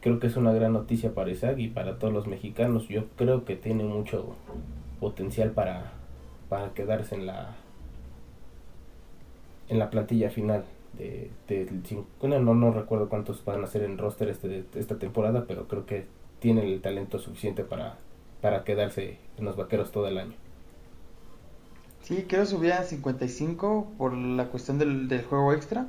creo 0.00 0.20
que 0.20 0.28
es 0.28 0.36
una 0.36 0.52
gran 0.52 0.72
noticia 0.72 1.14
para 1.14 1.30
Isaac 1.30 1.58
y 1.58 1.68
para 1.68 1.98
todos 1.98 2.14
los 2.14 2.26
mexicanos. 2.26 2.88
Yo 2.88 3.06
creo 3.16 3.44
que 3.44 3.56
tiene 3.56 3.84
mucho 3.84 4.36
potencial 5.00 5.50
para, 5.50 5.92
para 6.48 6.72
quedarse 6.74 7.14
en 7.14 7.26
la 7.26 7.56
en 9.68 9.78
la 9.78 9.90
plantilla 9.90 10.30
final 10.30 10.64
de, 10.98 11.30
bueno, 12.20 12.38
no, 12.40 12.54
no 12.54 12.70
recuerdo 12.70 13.08
cuántos 13.08 13.44
van 13.44 13.64
a 13.64 13.66
ser 13.66 13.82
en 13.82 13.98
roster 13.98 14.28
este, 14.28 14.64
esta 14.74 14.98
temporada, 14.98 15.44
pero 15.48 15.66
creo 15.66 15.86
que 15.86 16.04
tiene 16.44 16.62
el 16.70 16.82
talento 16.82 17.18
suficiente 17.18 17.64
para, 17.64 17.96
para 18.42 18.64
quedarse 18.64 19.16
en 19.38 19.46
los 19.46 19.56
vaqueros 19.56 19.90
todo 19.92 20.08
el 20.08 20.18
año. 20.18 20.34
Sí, 22.02 22.26
creo 22.28 22.44
subir 22.44 22.74
a 22.74 22.82
55 22.82 23.94
por 23.96 24.12
la 24.12 24.48
cuestión 24.48 24.78
del, 24.78 25.08
del 25.08 25.24
juego 25.24 25.54
extra 25.54 25.88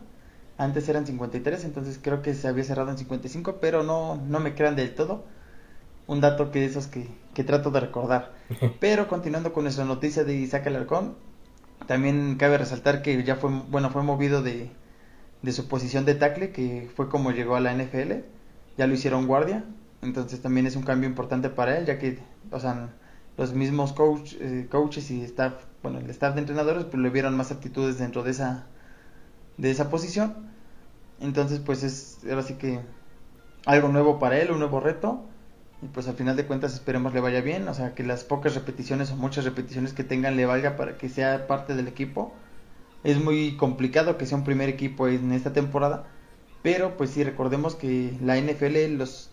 antes 0.58 0.88
eran 0.88 1.06
53, 1.06 1.66
entonces 1.66 2.00
creo 2.02 2.22
que 2.22 2.34
se 2.34 2.48
había 2.48 2.64
cerrado 2.64 2.90
en 2.90 2.98
55, 2.98 3.58
pero 3.60 3.84
no, 3.84 4.16
no 4.16 4.40
me 4.40 4.56
crean 4.56 4.78
del 4.78 4.96
todo. 4.96 5.26
Un 6.08 6.22
dato 6.22 6.52
que 6.52 6.64
esos 6.64 6.88
que, 6.88 7.10
que 7.34 7.44
trato 7.44 7.70
de 7.70 7.82
recordar. 7.82 8.32
pero 8.80 9.10
continuando 9.10 9.52
con 9.52 9.64
nuestra 9.64 9.84
noticia 9.84 10.24
de 10.24 10.36
Isaac 10.36 10.68
Alarcón, 10.68 11.16
también 11.86 12.38
cabe 12.38 12.58
resaltar 12.58 13.02
que 13.02 13.22
ya 13.26 13.36
fue, 13.36 13.52
bueno, 13.70 13.90
fue 13.90 14.04
movido 14.04 14.42
de, 14.42 14.72
de 15.42 15.52
su 15.52 15.68
posición 15.68 16.06
de 16.06 16.16
tackle, 16.16 16.52
que 16.54 16.90
fue 16.96 17.10
como 17.10 17.32
llegó 17.32 17.58
a 17.58 17.60
la 17.60 17.74
NFL. 17.74 18.14
Ya 18.78 18.88
lo 18.88 18.94
hicieron 18.94 19.28
guardia, 19.28 19.66
entonces 20.06 20.42
también 20.42 20.68
es 20.68 20.76
un 20.76 20.84
cambio 20.84 21.10
importante 21.10 21.50
para 21.50 21.78
él, 21.78 21.86
ya 21.86 22.00
que, 22.00 22.20
o 22.52 22.60
sea, 22.60 22.90
los 23.38 23.54
mismos 23.54 23.94
coach, 23.94 24.36
eh, 24.40 24.68
coaches 24.70 25.12
y 25.12 25.22
staff, 25.24 25.54
bueno, 25.84 26.00
el 26.00 26.10
staff 26.10 26.36
de 26.36 26.42
entrenadores, 26.42 26.86
pues 26.86 27.02
le 27.02 27.10
vieron 27.10 27.36
más 27.36 27.52
aptitudes 27.52 27.98
dentro 27.98 28.24
de 28.24 28.32
esa 28.32 28.68
de 29.58 29.72
esa 29.72 29.90
posición. 29.90 30.34
Entonces, 31.20 31.60
pues 31.60 31.84
es 31.84 32.20
ahora 32.30 32.44
sí 32.44 32.56
que 32.56 32.80
algo 33.66 33.88
nuevo 33.90 34.20
para 34.20 34.38
él, 34.40 34.52
un 34.52 34.60
nuevo 34.60 34.80
reto. 34.80 35.26
Y 35.82 35.88
pues 35.88 36.08
al 36.08 36.16
final 36.16 36.36
de 36.36 36.46
cuentas 36.46 36.74
esperemos 36.74 37.14
le 37.14 37.20
vaya 37.20 37.42
bien, 37.42 37.68
o 37.68 37.74
sea, 37.74 37.94
que 37.94 38.04
las 38.04 38.24
pocas 38.24 38.56
repeticiones 38.56 39.12
o 39.12 39.18
muchas 39.18 39.46
repeticiones 39.46 39.94
que 39.94 40.04
tengan 40.04 40.38
le 40.38 40.46
valga 40.46 40.78
para 40.78 40.98
que 40.98 41.10
sea 41.10 41.48
parte 41.48 41.76
del 41.76 41.88
equipo. 41.88 42.34
Es 43.04 43.22
muy 43.24 43.58
complicado 43.58 44.18
que 44.18 44.26
sea 44.26 44.38
un 44.38 44.44
primer 44.44 44.70
equipo 44.70 45.08
en 45.08 45.32
esta 45.32 45.54
temporada, 45.54 46.08
pero 46.64 46.98
pues 46.98 47.12
sí 47.12 47.24
recordemos 47.24 47.76
que 47.76 48.18
la 48.22 48.38
NFL 48.38 48.98
los, 48.98 49.32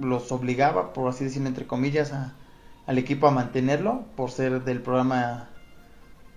los 0.00 0.30
obligaba, 0.32 0.92
por 0.92 1.08
así 1.08 1.24
decirlo, 1.24 1.48
entre 1.48 1.66
comillas, 1.66 2.12
a, 2.12 2.34
al 2.86 2.98
equipo 2.98 3.26
a 3.26 3.30
mantenerlo 3.30 4.04
por 4.16 4.30
ser 4.30 4.64
del 4.64 4.80
programa 4.80 5.48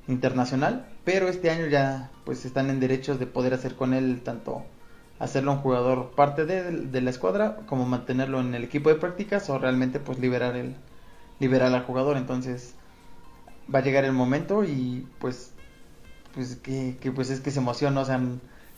internacional, 0.07 0.87
pero 1.05 1.29
este 1.29 1.49
año 1.49 1.67
ya 1.67 2.09
pues 2.25 2.45
están 2.45 2.69
en 2.69 2.79
derechos 2.79 3.19
de 3.19 3.27
poder 3.27 3.53
hacer 3.53 3.75
con 3.75 3.93
él 3.93 4.21
tanto 4.23 4.63
hacerlo 5.21 5.51
un 5.51 5.59
jugador 5.59 6.11
parte 6.15 6.45
de, 6.45 7.01
la 7.01 7.09
escuadra 7.09 7.57
como 7.67 7.85
mantenerlo 7.85 8.39
en 8.39 8.55
el 8.55 8.63
equipo 8.63 8.89
de 8.89 8.95
prácticas 8.95 9.49
o 9.51 9.59
realmente 9.59 9.99
pues 9.99 10.17
liberar 10.17 10.55
el 10.55 10.75
liberar 11.39 11.73
al 11.73 11.83
jugador. 11.83 12.17
Entonces 12.17 12.73
va 13.73 13.79
a 13.79 13.83
llegar 13.83 14.03
el 14.03 14.13
momento 14.13 14.63
y 14.63 15.07
pues 15.19 15.51
pues 16.33 16.55
que, 16.55 16.97
pues 17.13 17.29
es 17.29 17.39
que 17.39 17.51
se 17.51 17.59
emociona. 17.59 18.01
O 18.01 18.05
sea 18.05 18.19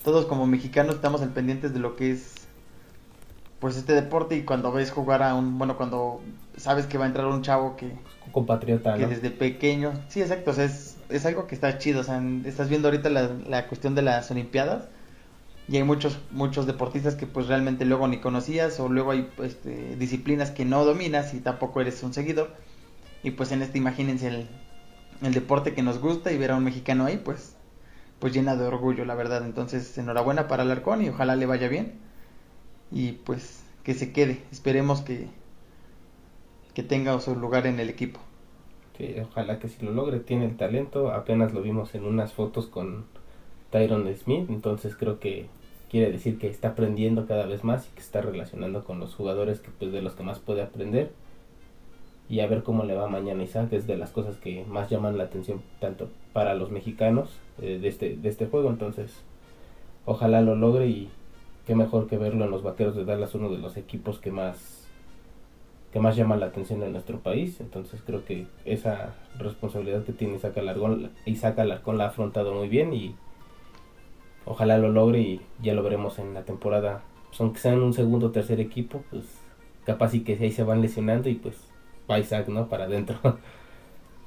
todos 0.03 0.25
como 0.25 0.45
mexicanos 0.45 0.95
estamos 0.95 1.21
al 1.21 1.29
pendientes 1.29 1.73
de 1.73 1.79
lo 1.79 1.95
que 1.95 2.11
es 2.11 2.42
pues 3.63 3.77
este 3.77 3.93
deporte 3.93 4.35
y 4.35 4.43
cuando 4.43 4.71
ves 4.71 4.91
jugar 4.91 5.23
a 5.23 5.33
un 5.33 5.57
bueno 5.57 5.77
cuando 5.77 6.21
sabes 6.57 6.85
que 6.85 6.97
va 6.97 7.05
a 7.05 7.07
entrar 7.07 7.25
un 7.27 7.41
chavo 7.41 7.77
que 7.77 7.93
compatriota 8.31 8.95
que 8.95 9.07
desde 9.07 9.31
pequeño 9.31 9.93
sí 10.09 10.21
exacto 10.21 10.51
o 10.51 10.53
sea 10.53 10.65
es 10.65 10.93
es 11.13 11.25
algo 11.25 11.47
que 11.47 11.55
está 11.55 11.77
chido. 11.77 12.01
O 12.01 12.03
sea, 12.03 12.21
estás 12.45 12.69
viendo 12.69 12.87
ahorita 12.87 13.09
la, 13.09 13.67
cuestión 13.67 13.95
de 13.95 14.01
las 14.01 14.29
Olimpiadas 14.31 14.87
y 15.67 15.77
hay 15.77 15.83
muchos 15.83 16.19
muchos 16.31 16.65
deportistas 16.65 17.15
que 17.15 17.25
pues 17.25 17.47
realmente 17.47 17.85
luego 17.85 18.07
ni 18.07 18.19
conocías 18.19 18.79
o 18.81 18.89
luego 18.89 19.11
hay 19.11 19.29
este, 19.41 19.95
disciplinas 19.95 20.51
que 20.51 20.65
no 20.65 20.83
dominas 20.83 21.33
y 21.33 21.39
tampoco 21.39 21.81
eres 21.81 22.03
un 22.03 22.13
seguidor. 22.13 22.51
Y 23.21 23.31
pues 23.31 23.51
en 23.51 23.61
este 23.61 23.77
imagínense 23.77 24.27
el, 24.27 24.47
el 25.21 25.33
deporte 25.33 25.73
que 25.73 25.83
nos 25.83 25.99
gusta 25.99 26.31
y 26.31 26.37
ver 26.37 26.51
a 26.51 26.57
un 26.57 26.63
mexicano 26.63 27.05
ahí 27.05 27.17
pues 27.17 27.55
pues 28.19 28.33
llena 28.33 28.55
de 28.55 28.65
orgullo 28.65 29.05
la 29.05 29.15
verdad. 29.15 29.45
Entonces 29.45 29.97
enhorabuena 29.97 30.47
para 30.47 30.63
Alarcón 30.63 31.03
y 31.03 31.09
ojalá 31.09 31.35
le 31.35 31.45
vaya 31.45 31.67
bien. 31.67 31.99
Y 32.93 33.13
pues 33.13 33.63
que 33.83 33.93
se 33.93 34.11
quede. 34.13 34.39
Esperemos 34.51 35.01
que, 35.01 35.27
que 36.73 36.83
tenga 36.83 37.19
su 37.19 37.35
lugar 37.35 37.67
en 37.67 37.79
el 37.79 37.89
equipo. 37.89 38.19
Sí, 38.97 39.15
ojalá 39.21 39.59
que 39.59 39.67
si 39.67 39.83
lo 39.83 39.91
logre, 39.91 40.19
tiene 40.19 40.45
el 40.45 40.55
talento, 40.55 41.11
apenas 41.11 41.53
lo 41.53 41.61
vimos 41.61 41.95
en 41.95 42.05
unas 42.05 42.33
fotos 42.33 42.67
con 42.67 43.05
Tyron 43.71 44.07
Smith, 44.15 44.45
entonces 44.49 44.95
creo 44.95 45.19
que 45.19 45.47
quiere 45.89 46.11
decir 46.11 46.37
que 46.37 46.47
está 46.47 46.69
aprendiendo 46.69 47.25
cada 47.25 47.47
vez 47.47 47.63
más 47.63 47.87
y 47.87 47.95
que 47.95 48.01
está 48.01 48.21
relacionando 48.21 48.83
con 48.83 48.99
los 48.99 49.15
jugadores 49.15 49.59
que 49.59 49.71
pues 49.71 49.91
de 49.91 50.01
los 50.01 50.13
que 50.13 50.23
más 50.23 50.39
puede 50.39 50.61
aprender 50.61 51.11
y 52.29 52.39
a 52.39 52.47
ver 52.47 52.63
cómo 52.63 52.83
le 52.83 52.95
va 52.95 53.07
mañana 53.07 53.43
Isaac 53.43 53.73
es 53.73 53.85
de 53.85 53.97
las 53.97 54.09
cosas 54.09 54.37
que 54.37 54.65
más 54.65 54.89
llaman 54.89 55.19
la 55.19 55.25
atención 55.25 55.61
tanto 55.79 56.09
para 56.33 56.55
los 56.55 56.71
mexicanos 56.71 57.29
eh, 57.61 57.77
de 57.79 57.87
este 57.87 58.15
de 58.15 58.27
este 58.27 58.47
juego 58.47 58.69
entonces 58.69 59.21
ojalá 60.05 60.41
lo 60.41 60.55
logre 60.55 60.87
y 60.87 61.09
qué 61.65 61.75
mejor 61.75 62.07
que 62.07 62.17
verlo 62.17 62.45
en 62.45 62.51
los 62.51 62.63
vaqueros 62.63 62.95
de 62.95 63.05
Dallas 63.05 63.35
uno 63.35 63.49
de 63.49 63.57
los 63.57 63.77
equipos 63.77 64.19
que 64.19 64.31
más 64.31 64.83
que 65.93 65.99
más 65.99 66.15
llama 66.15 66.35
la 66.35 66.47
atención 66.47 66.81
en 66.81 66.91
nuestro 66.91 67.19
país. 67.19 67.59
Entonces 67.59 68.01
creo 68.03 68.25
que 68.25 68.47
esa 68.65 69.13
responsabilidad 69.37 70.03
que 70.03 70.11
tiene 70.11 70.35
Isaac 70.35 70.57
Alarcón, 70.57 71.11
Isaac 71.25 71.59
Alarcón 71.59 71.99
la 71.99 72.05
ha 72.05 72.07
afrontado 72.07 72.51
muy 72.53 72.67
bien 72.67 72.93
y 72.93 73.15
ojalá 74.45 74.79
lo 74.79 74.89
logre 74.89 75.19
y 75.19 75.41
ya 75.61 75.75
lo 75.75 75.83
veremos 75.83 76.17
en 76.17 76.33
la 76.33 76.43
temporada. 76.43 77.03
Pues 77.29 77.39
aunque 77.41 77.59
sean 77.59 77.81
un 77.81 77.93
segundo 77.93 78.27
o 78.27 78.31
tercer 78.31 78.59
equipo, 78.59 79.03
pues 79.11 79.25
capaz 79.85 80.15
y 80.15 80.21
que 80.21 80.33
ahí 80.33 80.51
se 80.51 80.63
van 80.63 80.81
lesionando 80.81 81.29
y 81.29 81.35
pues 81.35 81.57
va 82.09 82.17
Isaac, 82.17 82.47
¿no? 82.47 82.67
Para 82.69 82.85
adentro. 82.85 83.19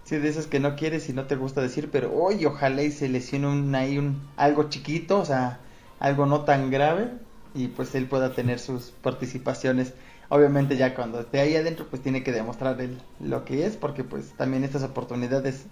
Sí, 0.04 0.18
de 0.18 0.28
esas 0.28 0.46
que 0.46 0.60
no 0.60 0.76
quieres 0.76 1.08
y 1.08 1.12
no 1.12 1.24
te 1.24 1.34
gusta 1.34 1.60
decir, 1.60 1.88
pero 1.90 2.14
hoy 2.14 2.44
ojalá 2.46 2.84
y 2.84 2.92
se 2.92 3.08
lesione 3.08 3.48
un, 3.48 3.74
ahí 3.74 3.98
un, 3.98 4.22
algo 4.36 4.68
chiquito, 4.68 5.18
o 5.18 5.24
sea, 5.24 5.58
algo 5.98 6.26
no 6.26 6.42
tan 6.42 6.70
grave 6.70 7.10
y 7.54 7.68
pues 7.68 7.94
él 7.94 8.06
pueda 8.06 8.32
tener 8.34 8.58
sus 8.58 8.90
participaciones. 8.90 9.94
Obviamente 10.28 10.76
ya 10.76 10.94
cuando 10.94 11.20
esté 11.20 11.40
ahí 11.40 11.56
adentro 11.56 11.86
pues 11.88 12.02
tiene 12.02 12.22
que 12.22 12.32
demostrar 12.32 12.80
el, 12.80 12.98
lo 13.20 13.44
que 13.44 13.64
es 13.64 13.76
porque 13.76 14.04
pues 14.04 14.32
también 14.36 14.64
estas 14.64 14.82
oportunidades 14.82 15.66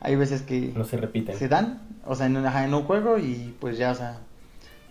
hay 0.00 0.14
veces 0.14 0.42
que 0.42 0.72
no 0.76 0.84
se 0.84 0.98
repiten. 0.98 1.36
se 1.36 1.48
dan 1.48 1.80
o 2.04 2.14
sea 2.14 2.26
en, 2.26 2.36
en 2.36 2.74
un 2.74 2.82
juego 2.84 3.18
y 3.18 3.56
pues 3.58 3.78
ya 3.78 3.92
o 3.92 3.94
sea 3.94 4.20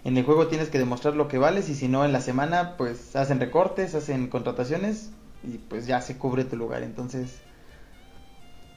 en 0.03 0.17
el 0.17 0.25
juego 0.25 0.47
tienes 0.47 0.69
que 0.69 0.79
demostrar 0.79 1.15
lo 1.15 1.27
que 1.27 1.37
vales 1.37 1.69
y 1.69 1.75
si 1.75 1.87
no 1.87 2.05
en 2.05 2.11
la 2.11 2.21
semana 2.21 2.75
pues 2.75 3.15
hacen 3.15 3.39
recortes 3.39 3.93
hacen 3.93 4.27
contrataciones 4.27 5.11
y 5.43 5.59
pues 5.59 5.85
ya 5.85 6.01
se 6.01 6.17
cubre 6.17 6.43
tu 6.43 6.57
lugar. 6.57 6.81
Entonces 6.81 7.39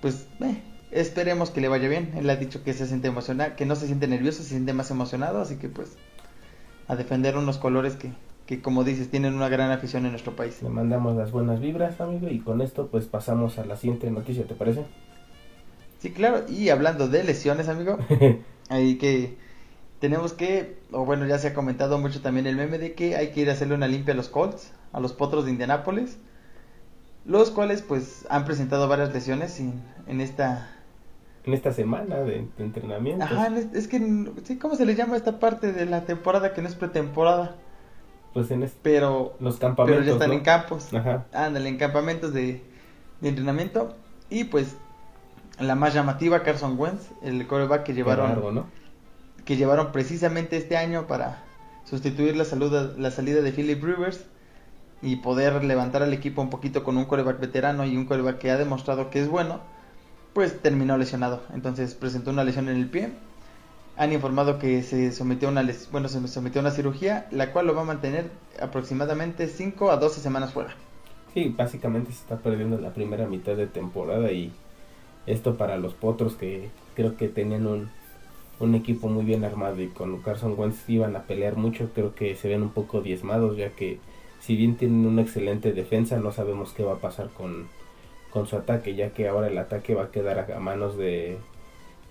pues 0.03 0.27
eh, 0.41 0.63
esperemos 0.91 1.51
que 1.51 1.61
le 1.61 1.69
vaya 1.69 1.89
bien 1.89 2.13
él 2.17 2.29
ha 2.31 2.37
dicho 2.37 2.63
que 2.65 2.73
se 2.73 2.87
siente 2.87 3.09
emocionado 3.09 3.57
que 3.57 3.67
no 3.67 3.77
se 3.77 3.87
siente 3.87 4.09
nervioso 4.09 4.43
se 4.43 4.51
siente 4.51 4.73
más 4.73 4.91
emocionado 4.91 5.41
así 5.41 5.57
que 5.57 5.69
pues 5.69 5.97
a 6.87 6.97
defender 6.97 7.37
unos 7.37 7.59
colores 7.59 7.97
que 7.97 8.13
que 8.49 8.63
como 8.63 8.83
dices 8.83 9.11
tienen 9.11 9.35
una 9.35 9.51
gran 9.51 9.71
afición 9.71 10.07
en 10.07 10.13
nuestro 10.13 10.35
país. 10.35 10.63
Le 10.63 10.71
mandamos 10.71 11.15
las 11.15 11.33
buenas 11.33 11.61
vibras, 11.61 12.01
amigo, 12.01 12.29
y 12.31 12.41
con 12.41 12.63
esto 12.63 12.87
pues 12.87 13.05
pasamos 13.05 13.59
a 13.59 13.67
la 13.67 13.77
siguiente 13.77 14.11
noticia, 14.11 14.47
¿te 14.47 14.55
parece? 14.55 14.87
Sí, 15.99 16.13
claro, 16.13 16.47
y 16.49 16.71
hablando 16.71 17.09
de 17.09 17.25
lesiones, 17.25 17.69
amigo, 17.69 17.99
ahí 18.71 18.97
que 18.97 19.37
tenemos 20.01 20.33
que, 20.33 20.79
o 20.93 21.05
bueno, 21.05 21.27
ya 21.27 21.37
se 21.37 21.49
ha 21.49 21.55
comentado 21.55 21.99
mucho 21.99 22.23
también 22.23 22.47
el 22.47 22.57
meme 22.57 22.79
de 22.79 22.95
que 22.95 23.17
hay 23.17 23.33
que 23.33 23.43
ir 23.43 23.51
a 23.51 23.53
hacerle 23.53 23.75
una 23.75 23.87
limpia 23.87 24.15
a 24.15 24.17
los 24.17 24.31
Colts, 24.31 24.73
a 24.95 25.01
los 25.01 25.13
potros 25.13 25.45
de 25.45 25.51
Indianápolis, 25.51 26.17
los 27.27 27.51
cuales 27.51 27.83
pues 27.83 28.25
han 28.31 28.47
presentado 28.47 28.89
varias 28.89 29.13
lesiones 29.13 29.61
en, 29.61 29.83
en 30.07 30.23
esta... 30.23 30.75
En 31.49 31.55
esta 31.55 31.73
semana 31.73 32.17
de, 32.17 32.47
entrenamiento. 32.59 33.25
Ajá, 33.25 33.49
es 33.73 33.89
que, 33.89 33.99
sí, 34.45 34.59
¿cómo 34.59 34.75
se 34.75 34.85
le 34.85 34.95
llama 34.95 35.17
esta 35.17 35.41
parte 35.41 35.73
de 35.73 35.87
la 35.87 36.03
temporada 36.03 36.53
que 36.53 36.61
no 36.61 36.69
es 36.69 36.75
pretemporada? 36.75 37.57
Pues 38.35 38.51
en 38.51 38.71
pero 38.83 39.35
los 39.41 39.57
campamentos. 39.57 40.05
Pero 40.05 40.07
ya 40.07 40.13
están 40.13 40.33
en 40.35 40.41
campos. 40.41 40.93
Ajá. 40.93 41.25
Ándale, 41.33 41.71
en 41.71 41.79
campamentos 41.79 42.35
de, 42.35 42.63
de, 43.23 43.29
entrenamiento. 43.31 43.97
Y 44.29 44.45
pues 44.45 44.77
la 45.59 45.75
más 45.75 45.95
llamativa, 45.95 46.43
Carson 46.43 46.79
Wentz, 46.79 47.09
el 47.23 47.47
coreback 47.47 47.83
que 47.83 47.95
llevaron. 47.95 48.67
Que 49.47 49.57
llevaron 49.57 49.91
precisamente 49.91 50.59
este 50.59 50.77
año 50.77 51.07
para 51.07 51.45
sustituir 51.85 52.37
la, 52.37 52.45
salud, 52.45 52.99
la 52.99 53.11
salida 53.11 53.41
de 53.41 53.53
Philip 53.53 53.83
Rivers 53.83 54.27
y 55.01 55.17
poder 55.17 55.65
levantar 55.65 56.03
al 56.03 56.13
equipo 56.13 56.43
un 56.43 56.51
poquito 56.51 56.85
con 56.85 56.99
un 56.99 57.07
coreback 57.07 57.41
veterano 57.41 57.87
y 57.87 57.97
un 57.97 58.05
coreback 58.05 58.37
que 58.37 58.51
ha 58.51 58.59
demostrado 58.59 59.09
que 59.09 59.23
es 59.23 59.31
bueno, 59.31 59.61
pues 60.39 60.63
terminó 60.63 60.97
lesionado. 60.97 61.43
Entonces 61.53 61.97
presentó 61.97 62.31
una 62.31 62.45
lesión 62.45 62.69
en 62.69 62.77
el 62.77 62.89
pie 62.89 63.11
han 63.97 64.13
informado 64.13 64.61
que 64.61 64.85
se 64.85 65.11
sometió 65.11 65.49
a 65.49 65.51
una 65.51 65.69
bueno, 65.91 66.09
se 66.09 66.29
sometió 66.29 66.61
a 66.61 66.63
una 66.63 66.71
cirugía, 66.71 67.27
la 67.33 67.53
cual 67.53 67.67
lo 67.67 67.75
va 67.75 67.83
a 67.83 67.87
mantener 67.87 68.31
aproximadamente 68.63 69.49
5 69.49 69.91
a 69.91 69.97
12 69.97 70.21
semanas 70.21 70.53
fuera. 70.53 70.77
Sí, 71.35 71.53
básicamente 71.59 72.13
se 72.13 72.21
está 72.21 72.37
perdiendo 72.37 72.79
la 72.79 72.95
primera 72.95 73.27
mitad 73.27 73.57
de 73.57 73.67
temporada 73.67 74.31
y 74.31 74.53
esto 75.27 75.57
para 75.57 75.77
los 75.77 75.95
potros 75.95 76.37
que 76.37 76.71
creo 76.95 77.17
que 77.17 77.27
tenían 77.27 77.67
un, 77.67 77.91
un 78.61 78.77
equipo 78.77 79.09
muy 79.09 79.25
bien 79.25 79.45
armado 79.45 79.83
y 79.83 79.89
con 79.89 80.23
Carson 80.23 80.55
Wentz 80.57 80.89
iban 80.89 81.17
a 81.17 81.25
pelear 81.25 81.57
mucho, 81.57 81.91
creo 81.93 82.15
que 82.15 82.37
se 82.37 82.47
ven 82.47 82.63
un 82.63 82.71
poco 82.71 83.01
diezmados 83.01 83.57
ya 83.57 83.71
que 83.71 83.99
si 84.39 84.55
bien 84.55 84.77
tienen 84.77 85.05
una 85.05 85.23
excelente 85.23 85.73
defensa, 85.73 86.21
no 86.21 86.31
sabemos 86.31 86.73
qué 86.75 86.85
va 86.85 86.93
a 86.93 87.01
pasar 87.01 87.31
con, 87.31 87.67
con 88.39 88.47
su 88.47 88.55
ataque, 88.55 88.95
ya 88.95 89.11
que 89.11 89.27
ahora 89.27 89.49
el 89.49 89.59
ataque 89.59 89.97
va 89.97 90.05
a 90.05 90.11
quedar 90.13 90.53
a 90.53 90.61
manos 90.61 90.97
de 90.97 91.39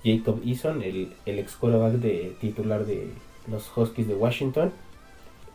Jacob 0.03 0.41
Eason, 0.45 0.83
el, 0.83 1.13
el 1.25 1.39
ex 1.39 1.55
quarterback 1.55 1.93
de 1.93 2.35
titular 2.41 2.85
de 2.85 3.13
los 3.49 3.71
Huskies 3.73 4.09
de 4.09 4.15
Washington. 4.15 4.73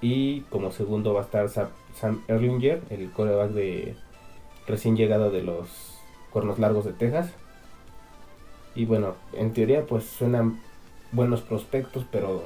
Y 0.00 0.40
como 0.48 0.72
segundo 0.72 1.12
va 1.12 1.20
a 1.20 1.24
estar 1.24 1.50
Sam 1.50 2.22
Erlinger, 2.26 2.80
el 2.88 3.10
quarterback 3.10 3.50
de 3.50 3.96
recién 4.66 4.96
llegado 4.96 5.30
de 5.30 5.42
los 5.42 5.98
Cuernos 6.30 6.58
Largos 6.58 6.86
de 6.86 6.94
Texas. 6.94 7.30
Y 8.74 8.86
bueno, 8.86 9.16
en 9.34 9.52
teoría 9.52 9.84
pues 9.84 10.04
suenan 10.04 10.58
buenos 11.12 11.42
prospectos, 11.42 12.06
pero 12.10 12.44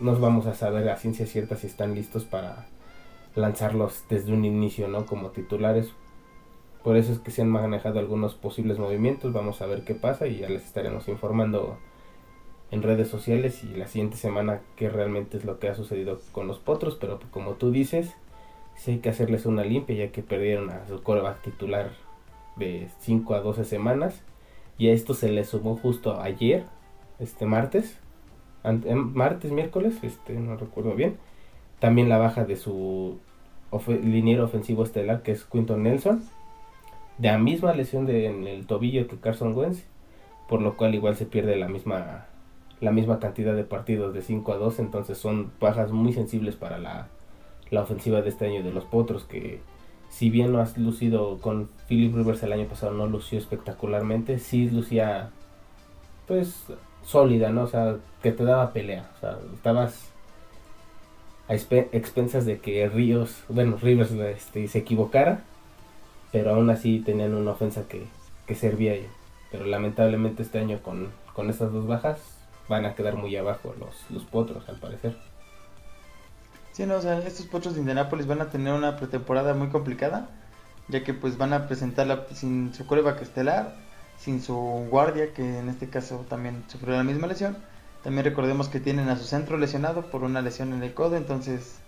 no 0.00 0.18
vamos 0.18 0.46
a 0.46 0.54
saber 0.54 0.88
a 0.88 0.96
ciencia 0.96 1.26
cierta 1.26 1.54
si 1.54 1.68
están 1.68 1.94
listos 1.94 2.24
para 2.24 2.66
lanzarlos 3.36 4.02
desde 4.08 4.32
un 4.32 4.44
inicio, 4.44 4.88
¿no? 4.88 5.06
Como 5.06 5.30
titulares, 5.30 5.92
por 6.82 6.96
eso 6.96 7.12
es 7.12 7.18
que 7.20 7.30
se 7.30 7.42
han 7.42 7.48
manejado 7.48 8.00
algunos 8.00 8.34
posibles 8.34 8.78
movimientos. 8.78 9.32
Vamos 9.32 9.62
a 9.62 9.66
ver 9.66 9.84
qué 9.84 9.94
pasa 9.94 10.26
y 10.26 10.38
ya 10.38 10.48
les 10.48 10.64
estaremos 10.64 11.08
informando 11.08 11.78
en 12.72 12.82
redes 12.82 13.08
sociales 13.08 13.62
y 13.62 13.68
la 13.76 13.86
siguiente 13.86 14.16
semana 14.16 14.60
qué 14.76 14.88
realmente 14.88 15.36
es 15.36 15.44
lo 15.44 15.58
que 15.58 15.68
ha 15.68 15.74
sucedido 15.74 16.20
con 16.32 16.48
los 16.48 16.58
potros. 16.58 16.96
Pero 16.96 17.20
como 17.30 17.52
tú 17.52 17.70
dices, 17.70 18.16
sí 18.74 18.92
hay 18.92 18.98
que 18.98 19.10
hacerles 19.10 19.46
una 19.46 19.62
limpia 19.62 20.06
ya 20.06 20.12
que 20.12 20.22
perdieron 20.22 20.70
a 20.70 20.86
su 20.88 21.02
coreback 21.02 21.42
titular 21.42 21.90
de 22.56 22.88
5 22.98 23.34
a 23.34 23.40
12 23.40 23.64
semanas. 23.64 24.22
Y 24.76 24.88
a 24.88 24.92
esto 24.92 25.14
se 25.14 25.30
le 25.30 25.44
sumó 25.44 25.76
justo 25.76 26.20
ayer, 26.20 26.64
este 27.20 27.46
martes, 27.46 27.98
em, 28.64 29.12
martes, 29.14 29.52
miércoles, 29.52 29.94
este 30.02 30.34
no 30.34 30.56
recuerdo 30.56 30.94
bien. 30.94 31.16
También 31.78 32.08
la 32.08 32.18
baja 32.18 32.44
de 32.44 32.56
su 32.56 33.18
liniero 33.86 34.44
ofensivo 34.44 34.82
estelar 34.82 35.22
que 35.22 35.32
es 35.32 35.44
Quinton 35.44 35.84
Nelson 35.84 36.22
de 37.18 37.28
la 37.28 37.38
misma 37.38 37.72
lesión 37.74 38.06
de, 38.06 38.26
en 38.26 38.46
el 38.46 38.66
tobillo 38.66 39.06
que 39.06 39.16
Carson 39.16 39.56
Wentz, 39.56 39.84
por 40.48 40.60
lo 40.60 40.76
cual 40.76 40.94
igual 40.94 41.16
se 41.16 41.26
pierde 41.26 41.56
la 41.56 41.68
misma 41.68 42.26
la 42.80 42.90
misma 42.90 43.20
cantidad 43.20 43.54
de 43.54 43.62
partidos 43.62 44.12
de 44.12 44.22
5 44.22 44.52
a 44.52 44.56
2, 44.56 44.80
entonces 44.80 45.16
son 45.16 45.52
bajas 45.60 45.92
muy 45.92 46.12
sensibles 46.12 46.56
para 46.56 46.78
la, 46.78 47.06
la 47.70 47.82
ofensiva 47.82 48.22
de 48.22 48.28
este 48.28 48.46
año 48.46 48.64
de 48.64 48.72
los 48.72 48.84
Potros 48.84 49.22
que 49.22 49.60
si 50.08 50.30
bien 50.30 50.52
no 50.52 50.60
has 50.60 50.76
lucido 50.76 51.38
con 51.38 51.70
Philip 51.88 52.14
Rivers 52.14 52.42
el 52.42 52.52
año 52.52 52.66
pasado 52.66 52.92
no 52.92 53.06
lució 53.06 53.38
espectacularmente, 53.38 54.38
sí 54.40 54.68
lucía 54.68 55.30
pues 56.26 56.66
sólida, 57.04 57.50
¿no? 57.50 57.62
O 57.62 57.66
sea, 57.66 57.96
que 58.22 58.32
te 58.32 58.44
daba 58.44 58.72
pelea, 58.72 59.10
estabas 59.54 60.10
a 61.48 61.54
expensas 61.54 62.44
de 62.44 62.58
que 62.58 62.88
Ríos, 62.88 63.42
bueno, 63.48 63.78
Rivers 63.80 64.10
este, 64.12 64.68
se 64.68 64.78
equivocara 64.78 65.44
pero 66.32 66.54
aún 66.54 66.70
así 66.70 67.00
tenían 67.00 67.34
una 67.34 67.52
ofensa 67.52 67.82
que, 67.88 68.06
que 68.46 68.54
servía. 68.54 68.94
Pero 69.50 69.66
lamentablemente 69.66 70.42
este 70.42 70.58
año 70.58 70.82
con, 70.82 71.10
con 71.34 71.46
dos 71.46 71.86
bajas 71.86 72.18
van 72.68 72.86
a 72.86 72.94
quedar 72.94 73.16
muy 73.16 73.36
abajo 73.36 73.74
los, 73.78 74.10
los 74.10 74.24
potros 74.24 74.66
al 74.68 74.76
parecer. 74.76 75.16
Sí, 76.72 76.86
no, 76.86 76.94
o 76.96 77.02
sea, 77.02 77.18
estos 77.18 77.46
potros 77.46 77.74
de 77.74 77.80
Indianápolis 77.80 78.26
van 78.26 78.40
a 78.40 78.48
tener 78.48 78.72
una 78.72 78.96
pretemporada 78.96 79.52
muy 79.52 79.68
complicada, 79.68 80.30
ya 80.88 81.04
que 81.04 81.12
pues 81.12 81.36
van 81.36 81.52
a 81.52 81.68
presentarla 81.68 82.26
sin 82.32 82.72
su 82.72 82.86
coreback 82.86 83.20
estelar, 83.20 83.74
sin 84.16 84.40
su 84.40 84.54
guardia, 84.90 85.34
que 85.34 85.58
en 85.58 85.68
este 85.68 85.90
caso 85.90 86.24
también 86.30 86.64
sufrió 86.68 86.96
la 86.96 87.04
misma 87.04 87.26
lesión. 87.26 87.58
También 88.02 88.24
recordemos 88.24 88.68
que 88.68 88.80
tienen 88.80 89.10
a 89.10 89.16
su 89.16 89.24
centro 89.24 89.58
lesionado 89.58 90.10
por 90.10 90.24
una 90.24 90.40
lesión 90.40 90.72
en 90.72 90.82
el 90.82 90.94
codo, 90.94 91.16
entonces 91.16 91.78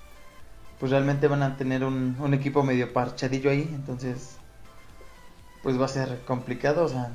pues 0.84 0.90
realmente 0.90 1.28
van 1.28 1.42
a 1.42 1.56
tener 1.56 1.82
un, 1.82 2.34
equipo 2.34 2.62
medio 2.62 2.92
parchadillo 2.92 3.48
ahí, 3.48 3.66
entonces 3.74 4.36
pues 5.62 5.80
va 5.80 5.86
a 5.86 5.88
ser 5.88 6.20
complicado, 6.26 6.84
o 6.84 6.88
sea, 6.88 7.10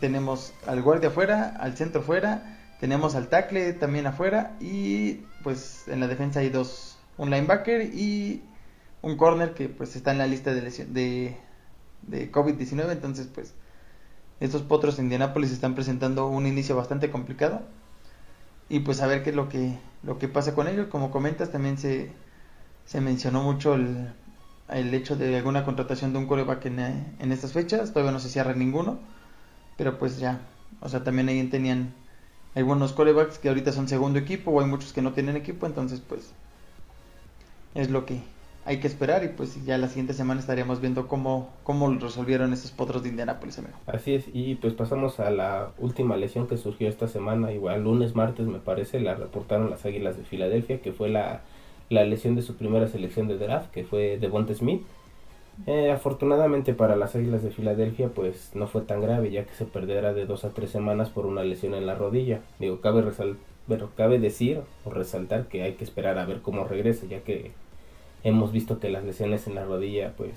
tenemos 0.00 0.52
al 0.66 0.82
guardia 0.82 1.10
afuera, 1.10 1.56
al 1.60 1.76
centro 1.76 2.02
fuera, 2.02 2.58
tenemos 2.80 3.14
al 3.14 3.28
tackle 3.28 3.72
también 3.74 4.08
afuera 4.08 4.56
y 4.58 5.22
pues 5.44 5.86
en 5.86 6.00
la 6.00 6.08
defensa 6.08 6.40
hay 6.40 6.48
dos, 6.48 6.98
un 7.16 7.30
linebacker 7.30 7.82
y 7.94 8.42
un 9.00 9.16
corner 9.16 9.54
que 9.54 9.68
pues 9.68 9.94
está 9.94 10.10
en 10.10 10.18
la 10.18 10.26
lista 10.26 10.52
de, 10.52 10.62
de, 10.62 11.36
de 12.02 12.32
COVID-19, 12.32 12.90
entonces 12.90 13.28
pues 13.32 13.54
estos 14.40 14.62
potros 14.62 14.96
de 14.96 15.04
Indianápolis 15.04 15.52
están 15.52 15.76
presentando 15.76 16.26
un 16.26 16.48
inicio 16.48 16.74
bastante 16.74 17.12
complicado 17.12 17.62
y 18.68 18.80
pues 18.80 19.00
a 19.02 19.06
ver 19.06 19.22
qué 19.22 19.30
es 19.30 19.36
lo 19.36 19.48
que, 19.48 19.78
lo 20.02 20.18
que 20.18 20.26
pasa 20.26 20.54
con 20.54 20.66
ellos. 20.66 20.88
Como 20.88 21.10
comentas, 21.10 21.52
también 21.52 21.78
se, 21.78 22.10
se 22.84 23.00
mencionó 23.00 23.42
mucho 23.42 23.74
el, 23.74 24.12
el 24.68 24.94
hecho 24.94 25.16
de 25.16 25.36
alguna 25.36 25.64
contratación 25.64 26.12
de 26.12 26.18
un 26.18 26.26
coreback 26.26 26.66
en, 26.66 26.78
en 26.80 27.32
estas 27.32 27.52
fechas, 27.52 27.92
todavía 27.92 28.12
no 28.12 28.20
se 28.20 28.28
cierra 28.28 28.54
ninguno, 28.54 28.98
pero 29.76 29.98
pues 29.98 30.18
ya, 30.18 30.40
o 30.80 30.88
sea, 30.88 31.04
también 31.04 31.28
ahí 31.28 31.42
tenían 31.48 31.94
algunos 32.54 32.92
corebacks 32.92 33.38
que 33.38 33.48
ahorita 33.48 33.72
son 33.72 33.88
segundo 33.88 34.18
equipo 34.18 34.50
o 34.50 34.60
hay 34.60 34.66
muchos 34.66 34.92
que 34.92 35.02
no 35.02 35.12
tienen 35.12 35.36
equipo, 35.36 35.66
entonces 35.66 36.00
pues 36.00 36.32
es 37.74 37.90
lo 37.90 38.06
que 38.06 38.22
hay 38.66 38.80
que 38.80 38.86
esperar 38.86 39.24
y 39.24 39.28
pues 39.28 39.62
ya 39.66 39.76
la 39.76 39.88
siguiente 39.88 40.14
semana 40.14 40.40
estaríamos 40.40 40.80
viendo 40.80 41.06
cómo, 41.06 41.50
cómo 41.64 41.92
resolvieron 41.92 42.52
esos 42.52 42.70
potros 42.70 43.02
de 43.02 43.10
Indianápolis, 43.10 43.58
amigo. 43.58 43.74
Así 43.86 44.14
es, 44.14 44.24
y 44.32 44.54
pues 44.54 44.72
pasamos 44.72 45.20
a 45.20 45.30
la 45.30 45.72
última 45.78 46.16
lesión 46.16 46.46
que 46.46 46.56
surgió 46.56 46.88
esta 46.88 47.06
semana, 47.06 47.52
igual 47.52 47.82
lunes, 47.84 48.14
martes 48.14 48.46
me 48.46 48.60
parece, 48.60 49.00
la 49.00 49.14
reportaron 49.14 49.68
las 49.68 49.84
Águilas 49.84 50.16
de 50.16 50.24
Filadelfia, 50.24 50.80
que 50.80 50.92
fue 50.92 51.10
la, 51.10 51.42
la 51.90 52.04
lesión 52.04 52.34
de 52.34 52.42
su 52.42 52.56
primera 52.56 52.88
selección 52.88 53.28
de 53.28 53.38
draft, 53.38 53.70
que 53.70 53.84
fue 53.84 54.18
Devonta 54.18 54.54
Smith. 54.54 54.82
Eh, 55.66 55.92
afortunadamente 55.92 56.74
para 56.74 56.96
las 56.96 57.14
Águilas 57.14 57.44
de 57.44 57.52
Filadelfia 57.52 58.08
pues 58.08 58.50
no 58.54 58.66
fue 58.66 58.80
tan 58.80 59.00
grave 59.00 59.30
ya 59.30 59.44
que 59.44 59.54
se 59.54 59.64
perderá 59.64 60.12
de 60.12 60.26
dos 60.26 60.44
a 60.44 60.50
tres 60.50 60.70
semanas 60.70 61.10
por 61.10 61.26
una 61.26 61.44
lesión 61.44 61.74
en 61.74 61.86
la 61.86 61.94
rodilla. 61.94 62.40
Digo, 62.58 62.80
cabe, 62.80 63.02
resal 63.02 63.36
pero 63.68 63.90
cabe 63.96 64.18
decir 64.18 64.60
o 64.84 64.90
resaltar 64.90 65.46
que 65.46 65.62
hay 65.62 65.74
que 65.74 65.84
esperar 65.84 66.18
a 66.18 66.26
ver 66.26 66.42
cómo 66.42 66.64
regrese 66.64 67.08
ya 67.08 67.20
que 67.20 67.52
hemos 68.24 68.52
visto 68.52 68.80
que 68.80 68.88
las 68.88 69.04
lesiones 69.04 69.46
en 69.46 69.54
la 69.54 69.64
rodilla, 69.64 70.14
pues, 70.16 70.32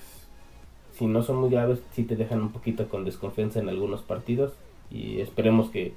si 0.93 1.07
no 1.07 1.23
son 1.23 1.37
muy 1.37 1.49
graves, 1.49 1.79
sí 1.93 2.03
te 2.03 2.15
dejan 2.15 2.41
un 2.41 2.51
poquito 2.51 2.87
con 2.89 3.05
desconfianza 3.05 3.59
en 3.59 3.69
algunos 3.69 4.01
partidos. 4.01 4.53
Y 4.91 5.21
esperemos 5.21 5.69
que, 5.69 5.93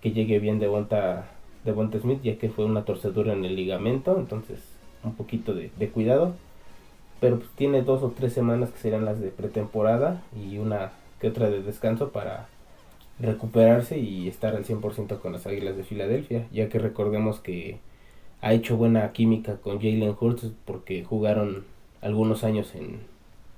que 0.00 0.12
llegue 0.12 0.38
bien 0.38 0.58
de 0.58 0.68
vuelta, 0.68 1.30
de 1.64 1.72
vuelta 1.72 1.98
Smith, 1.98 2.20
ya 2.22 2.38
que 2.38 2.50
fue 2.50 2.64
una 2.64 2.84
torcedura 2.84 3.32
en 3.32 3.44
el 3.44 3.56
ligamento, 3.56 4.16
entonces 4.18 4.60
un 5.02 5.14
poquito 5.14 5.54
de, 5.54 5.70
de 5.78 5.88
cuidado. 5.88 6.34
Pero 7.20 7.38
pues, 7.38 7.50
tiene 7.56 7.82
dos 7.82 8.02
o 8.02 8.10
tres 8.10 8.32
semanas 8.32 8.70
que 8.70 8.78
serán 8.78 9.04
las 9.04 9.20
de 9.20 9.28
pretemporada 9.28 10.22
y 10.36 10.58
una 10.58 10.92
que 11.20 11.28
otra 11.28 11.48
de 11.50 11.62
descanso 11.62 12.10
para 12.10 12.48
recuperarse 13.20 13.98
y 13.98 14.28
estar 14.28 14.56
al 14.56 14.64
100% 14.64 15.20
con 15.20 15.32
las 15.32 15.46
Águilas 15.46 15.76
de 15.76 15.84
Filadelfia, 15.84 16.46
ya 16.52 16.68
que 16.68 16.78
recordemos 16.78 17.40
que 17.40 17.78
ha 18.40 18.52
hecho 18.52 18.76
buena 18.76 19.10
química 19.12 19.56
con 19.56 19.78
Jalen 19.78 20.16
Hurts 20.20 20.52
porque 20.64 21.04
jugaron 21.04 21.64
algunos 22.02 22.44
años 22.44 22.74
en, 22.74 23.00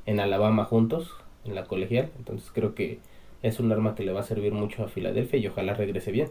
en 0.05 0.21
Alabama 0.21 0.65
juntos, 0.65 1.11
en 1.45 1.55
la 1.55 1.65
colegial. 1.65 2.11
Entonces 2.19 2.51
creo 2.53 2.75
que 2.75 3.01
es 3.43 3.59
un 3.59 3.73
arma 3.73 3.95
que 3.95 4.05
le 4.05 4.13
va 4.13 4.21
a 4.21 4.25
servir 4.25 4.53
mucho 4.53 4.85
a 4.85 4.89
Filadelfia 4.89 5.39
y 5.39 5.47
ojalá 5.49 5.75
regrese 5.75 6.13
bien. 6.13 6.29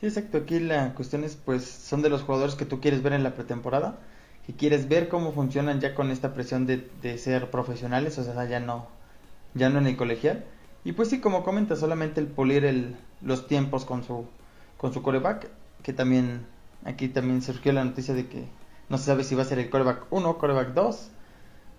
Sí, 0.00 0.06
exacto. 0.06 0.38
Aquí 0.38 0.58
la 0.60 0.94
cuestión 0.94 1.24
es, 1.24 1.36
pues, 1.36 1.64
son 1.64 2.02
de 2.02 2.08
los 2.08 2.22
jugadores 2.22 2.54
que 2.54 2.64
tú 2.64 2.80
quieres 2.80 3.02
ver 3.02 3.12
en 3.12 3.22
la 3.22 3.34
pretemporada, 3.34 3.98
que 4.46 4.54
quieres 4.54 4.88
ver 4.88 5.08
cómo 5.08 5.32
funcionan 5.32 5.80
ya 5.80 5.94
con 5.94 6.10
esta 6.10 6.32
presión 6.34 6.66
de, 6.66 6.88
de 7.02 7.18
ser 7.18 7.50
profesionales, 7.50 8.18
o 8.18 8.24
sea, 8.24 8.44
ya 8.46 8.60
no, 8.60 8.88
ya 9.54 9.68
no 9.70 9.78
en 9.78 9.86
el 9.86 9.96
colegial. 9.96 10.44
Y 10.84 10.92
pues 10.92 11.10
sí, 11.10 11.20
como 11.20 11.44
comenta, 11.44 11.76
solamente 11.76 12.20
el 12.20 12.28
pulir 12.28 12.64
el, 12.64 12.96
los 13.22 13.46
tiempos 13.48 13.84
con 13.84 14.04
su, 14.04 14.26
con 14.78 14.92
su 14.94 15.02
coreback, 15.02 15.48
que 15.82 15.92
también 15.92 16.46
Aquí 16.84 17.08
también 17.08 17.42
surgió 17.42 17.72
la 17.72 17.84
noticia 17.84 18.14
de 18.14 18.28
que 18.28 18.46
no 18.88 18.98
se 18.98 19.04
sabe 19.06 19.24
si 19.24 19.34
va 19.34 19.42
a 19.42 19.44
ser 19.46 19.58
el 19.58 19.70
coreback 19.70 20.06
1 20.10 20.30
o 20.30 20.38
coreback 20.38 20.74
2 20.74 21.10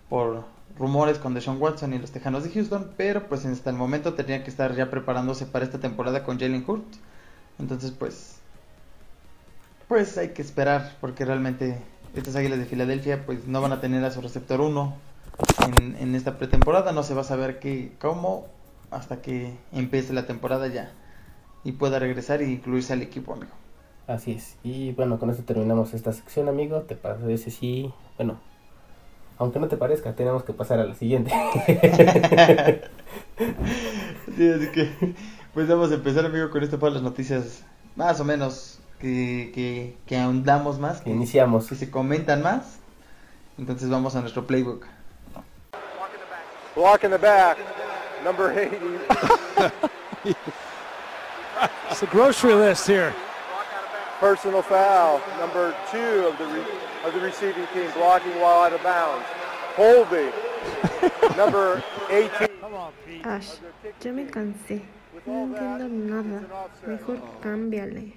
por 0.10 0.46
rumores 0.78 1.18
con 1.20 1.34
Deshaun 1.34 1.62
Watson 1.62 1.94
y 1.94 2.00
los 2.00 2.12
Tejanos 2.12 2.44
de 2.44 2.52
Houston, 2.52 2.94
pero 2.98 3.28
pues 3.28 3.46
hasta 3.46 3.70
el 3.72 3.76
momento 3.78 4.14
tenía 4.14 4.44
que 4.44 4.50
estar 4.52 4.76
ya 4.76 4.90
preparándose 4.92 5.46
para 5.48 5.66
esta 5.66 5.80
temporada 5.80 6.24
con 6.24 6.40
Jalen 6.40 6.64
Hurts. 6.68 7.00
Entonces 7.62 7.92
pues 7.92 8.40
pues 9.88 10.18
hay 10.18 10.30
que 10.30 10.42
esperar 10.42 10.96
porque 11.02 11.26
realmente 11.26 11.78
estas 12.16 12.36
Águilas 12.36 12.60
de 12.60 12.66
Filadelfia 12.66 13.26
pues 13.26 13.48
no 13.48 13.62
van 13.62 13.74
a 13.74 13.82
tener 13.82 14.04
a 14.04 14.12
su 14.12 14.22
receptor 14.22 14.62
1 14.62 14.94
en, 15.78 15.96
en, 15.98 16.16
esta 16.16 16.38
pretemporada, 16.38 16.92
no 16.92 17.04
se 17.04 17.14
va 17.14 17.22
a 17.22 17.26
saber 17.26 17.60
qué, 17.60 17.92
cómo 18.00 18.48
hasta 18.90 19.22
que 19.22 19.54
empiece 19.72 20.14
la 20.14 20.26
temporada 20.26 20.68
ya 20.68 20.92
y 21.64 21.74
pueda 21.74 22.00
regresar 22.00 22.42
e 22.42 22.50
incluirse 22.50 22.94
al 22.94 23.02
equipo, 23.02 23.34
amigo. 23.34 23.52
Así 24.08 24.32
es. 24.34 24.58
Y 24.64 24.92
bueno, 24.94 25.20
con 25.20 25.30
esto 25.30 25.44
terminamos 25.44 25.94
esta 25.94 26.12
sección, 26.12 26.50
amigo. 26.50 26.82
¿Te 26.82 26.96
parece 26.96 27.52
si, 27.52 27.94
bueno, 28.18 28.40
aunque 29.38 29.60
no 29.60 29.68
te 29.68 29.78
parezca, 29.78 30.16
tenemos 30.16 30.44
que 30.44 30.54
pasar 30.54 30.80
a 30.80 30.86
la 30.86 30.96
siguiente? 30.96 31.32
sí, 34.36 34.50
así 34.50 34.68
que, 34.72 35.14
pues 35.54 35.68
vamos 35.68 35.92
a 35.92 35.96
empezar, 35.96 36.26
amigo, 36.26 36.50
con 36.50 36.64
esto 36.64 36.80
para 36.80 36.94
las 36.94 37.04
noticias 37.04 37.64
más 37.96 38.20
o 38.20 38.24
menos 38.24 38.80
que, 39.00 39.52
que, 39.54 39.98
que 40.06 40.18
ahondamos 40.18 40.80
más. 40.80 41.02
Que, 41.02 41.10
Iniciamos. 41.10 41.68
Que 41.68 41.76
se 41.76 41.92
comentan 41.92 42.42
más. 42.42 42.80
Entonces 43.58 43.90
vamos 43.90 44.16
a 44.16 44.22
nuestro 44.22 44.48
playbook. 44.48 44.86
Block 46.76 47.04
in 47.04 47.12
the 47.12 47.18
back, 47.18 47.58
number 48.24 48.50
80. 48.50 48.78
it's 51.90 52.02
a 52.02 52.06
grocery 52.06 52.54
list 52.54 52.88
here. 52.88 53.14
Personal 54.22 54.62
foul, 54.62 55.20
number 55.38 55.76
two 55.92 56.28
of 56.28 56.38
the, 56.38 56.46
re 56.46 56.64
of 57.06 57.14
the 57.14 57.20
receiving 57.20 57.68
team, 57.74 57.92
blocking 57.94 58.32
while 58.40 58.64
out 58.64 58.72
of 58.72 58.82
bounds. 58.84 59.26
Holding, 59.76 60.32
number 61.38 61.84
18. 62.10 62.48
Ash, 63.26 63.58
yo 64.02 64.14
me 64.14 64.26
cansé. 64.26 64.82
No 65.26 65.44
entiendo 65.44 65.88
nada. 65.88 66.70
Mejor 66.88 67.20
cámbiale. 67.42 68.14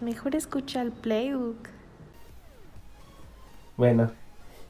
Mejor 0.00 0.34
escucha 0.34 0.80
el 0.80 0.92
playbook. 0.92 1.68
Bueno, 3.76 4.10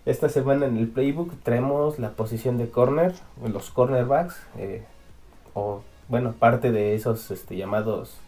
esta 0.05 0.29
semana 0.29 0.67
en 0.67 0.77
el 0.77 0.89
playbook 0.89 1.33
traemos 1.43 1.99
la 1.99 2.11
posición 2.11 2.59
de 2.59 2.71
corner, 2.71 3.15
los 3.43 3.71
cornerbacks, 3.71 4.37
eh, 4.57 4.85
o 5.55 5.83
bueno, 6.09 6.33
parte 6.33 6.73
de 6.73 6.95
esos 6.95 7.31
este, 7.31 7.57
llamados 7.57 8.19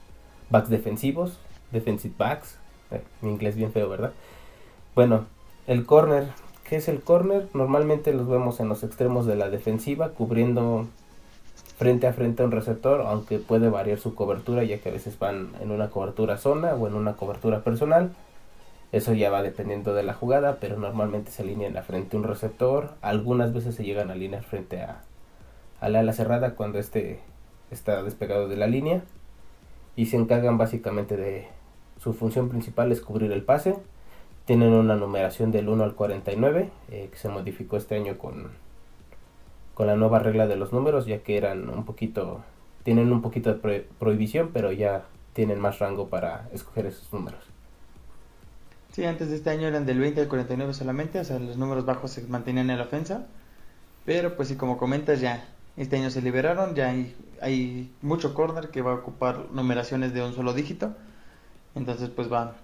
backs 0.51 0.69
defensivos, 0.69 1.39
defensive 1.73 2.15
backs. 2.17 2.57
Eh, 2.91 3.03
mi 3.21 3.31
inglés 3.31 3.57
bien 3.57 3.73
feo, 3.73 3.89
¿verdad? 3.89 4.13
Bueno, 4.95 5.27
el 5.67 5.87
corner. 5.87 6.29
¿Qué 6.65 6.77
es 6.77 6.89
el 6.89 7.01
corner? 7.03 7.49
Normalmente 7.53 8.13
los 8.13 8.29
vemos 8.29 8.61
en 8.61 8.69
los 8.69 8.85
extremos 8.85 9.27
de 9.27 9.35
la 9.35 9.51
defensiva, 9.51 10.11
cubriendo 10.11 10.87
frente 11.81 12.07
a 12.07 12.13
frente 12.13 12.43
a 12.43 12.45
un 12.45 12.53
receptor, 12.53 13.01
aunque 13.01 13.39
puede 13.39 13.71
variar 13.71 13.99
su 13.99 14.15
cobertura, 14.15 14.63
ya 14.65 14.81
que 14.81 14.91
a 14.91 14.93
veces 14.93 15.19
van 15.19 15.53
en 15.63 15.71
una 15.71 15.89
cobertura 15.89 16.37
zona 16.37 16.75
o 16.75 16.87
en 16.87 16.93
una 16.93 17.15
cobertura 17.15 17.65
personal. 17.65 18.13
Eso 18.93 19.15
ya 19.15 19.31
va 19.31 19.43
dependiendo 19.43 19.95
de 19.95 20.03
la 20.03 20.13
jugada, 20.13 20.59
pero 20.61 20.79
normalmente 20.79 21.31
se 21.31 21.41
alinean 21.41 21.79
a 21.79 21.83
frente 21.83 22.15
a 22.15 22.21
un 22.21 22.27
receptor. 22.27 22.91
Algunas 23.01 23.55
veces 23.55 23.77
se 23.77 23.85
llegan 23.85 24.11
a 24.11 24.13
alinear 24.13 24.43
frente 24.43 24.83
a, 24.83 25.01
a 25.81 25.89
la 25.89 26.01
ala 26.01 26.13
cerrada 26.13 26.55
cuando 26.55 26.79
este 26.79 27.21
está 27.71 28.03
despegado 28.03 28.47
de 28.47 28.57
la 28.57 28.67
línea. 28.67 29.03
Y 29.97 30.05
se 30.05 30.19
encargan 30.19 30.59
básicamente 30.59 31.17
de 31.17 31.49
su 31.99 32.13
función 32.13 32.51
principal 32.51 32.93
es 32.93 33.01
cubrir 33.01 33.33
el 33.33 33.43
pase. 33.43 33.75
Tienen 34.45 34.75
una 34.75 34.97
numeración 34.97 35.51
del 35.51 35.71
1 35.71 35.83
al 35.83 35.95
49, 35.95 36.69
eh, 36.91 37.09
que 37.11 37.17
se 37.17 37.31
modificó 37.31 37.79
este 37.79 37.95
año 37.95 38.19
con, 38.19 38.51
con 39.81 39.87
la 39.87 39.97
nueva 39.97 40.19
regla 40.19 40.47
de 40.47 40.57
los 40.57 40.75
números, 40.75 41.07
ya 41.07 41.23
que 41.23 41.39
eran 41.39 41.71
un 41.71 41.87
poquito, 41.87 42.43
tienen 42.83 43.11
un 43.11 43.23
poquito 43.23 43.55
de 43.55 43.87
prohibición, 43.99 44.51
pero 44.53 44.73
ya 44.73 45.07
tienen 45.33 45.59
más 45.59 45.79
rango 45.79 46.11
para 46.11 46.51
escoger 46.53 46.85
esos 46.85 47.11
números. 47.15 47.41
Sí, 48.93 49.07
antes 49.07 49.31
de 49.31 49.37
este 49.37 49.49
año 49.49 49.69
eran 49.69 49.87
del 49.87 49.99
20 49.99 50.21
al 50.21 50.29
49 50.29 50.75
solamente, 50.75 51.19
o 51.19 51.25
sea, 51.25 51.39
los 51.39 51.57
números 51.57 51.87
bajos 51.87 52.11
se 52.11 52.27
mantenían 52.27 52.69
en 52.69 52.77
la 52.77 52.85
ofensa. 52.85 53.27
Pero 54.05 54.37
pues 54.37 54.49
sí, 54.49 54.57
como 54.57 54.77
comentas 54.77 55.23
ya, 55.23 55.49
este 55.79 55.97
año 55.97 56.11
se 56.11 56.21
liberaron, 56.21 56.75
ya 56.75 56.91
hay, 56.91 57.17
hay 57.41 57.91
mucho 58.03 58.35
corner 58.35 58.69
que 58.69 58.83
va 58.83 58.91
a 58.91 58.97
ocupar 58.97 59.47
numeraciones 59.51 60.13
de 60.13 60.23
un 60.23 60.35
solo 60.35 60.53
dígito. 60.53 60.95
Entonces, 61.75 62.11
pues 62.11 62.31
va, 62.31 62.55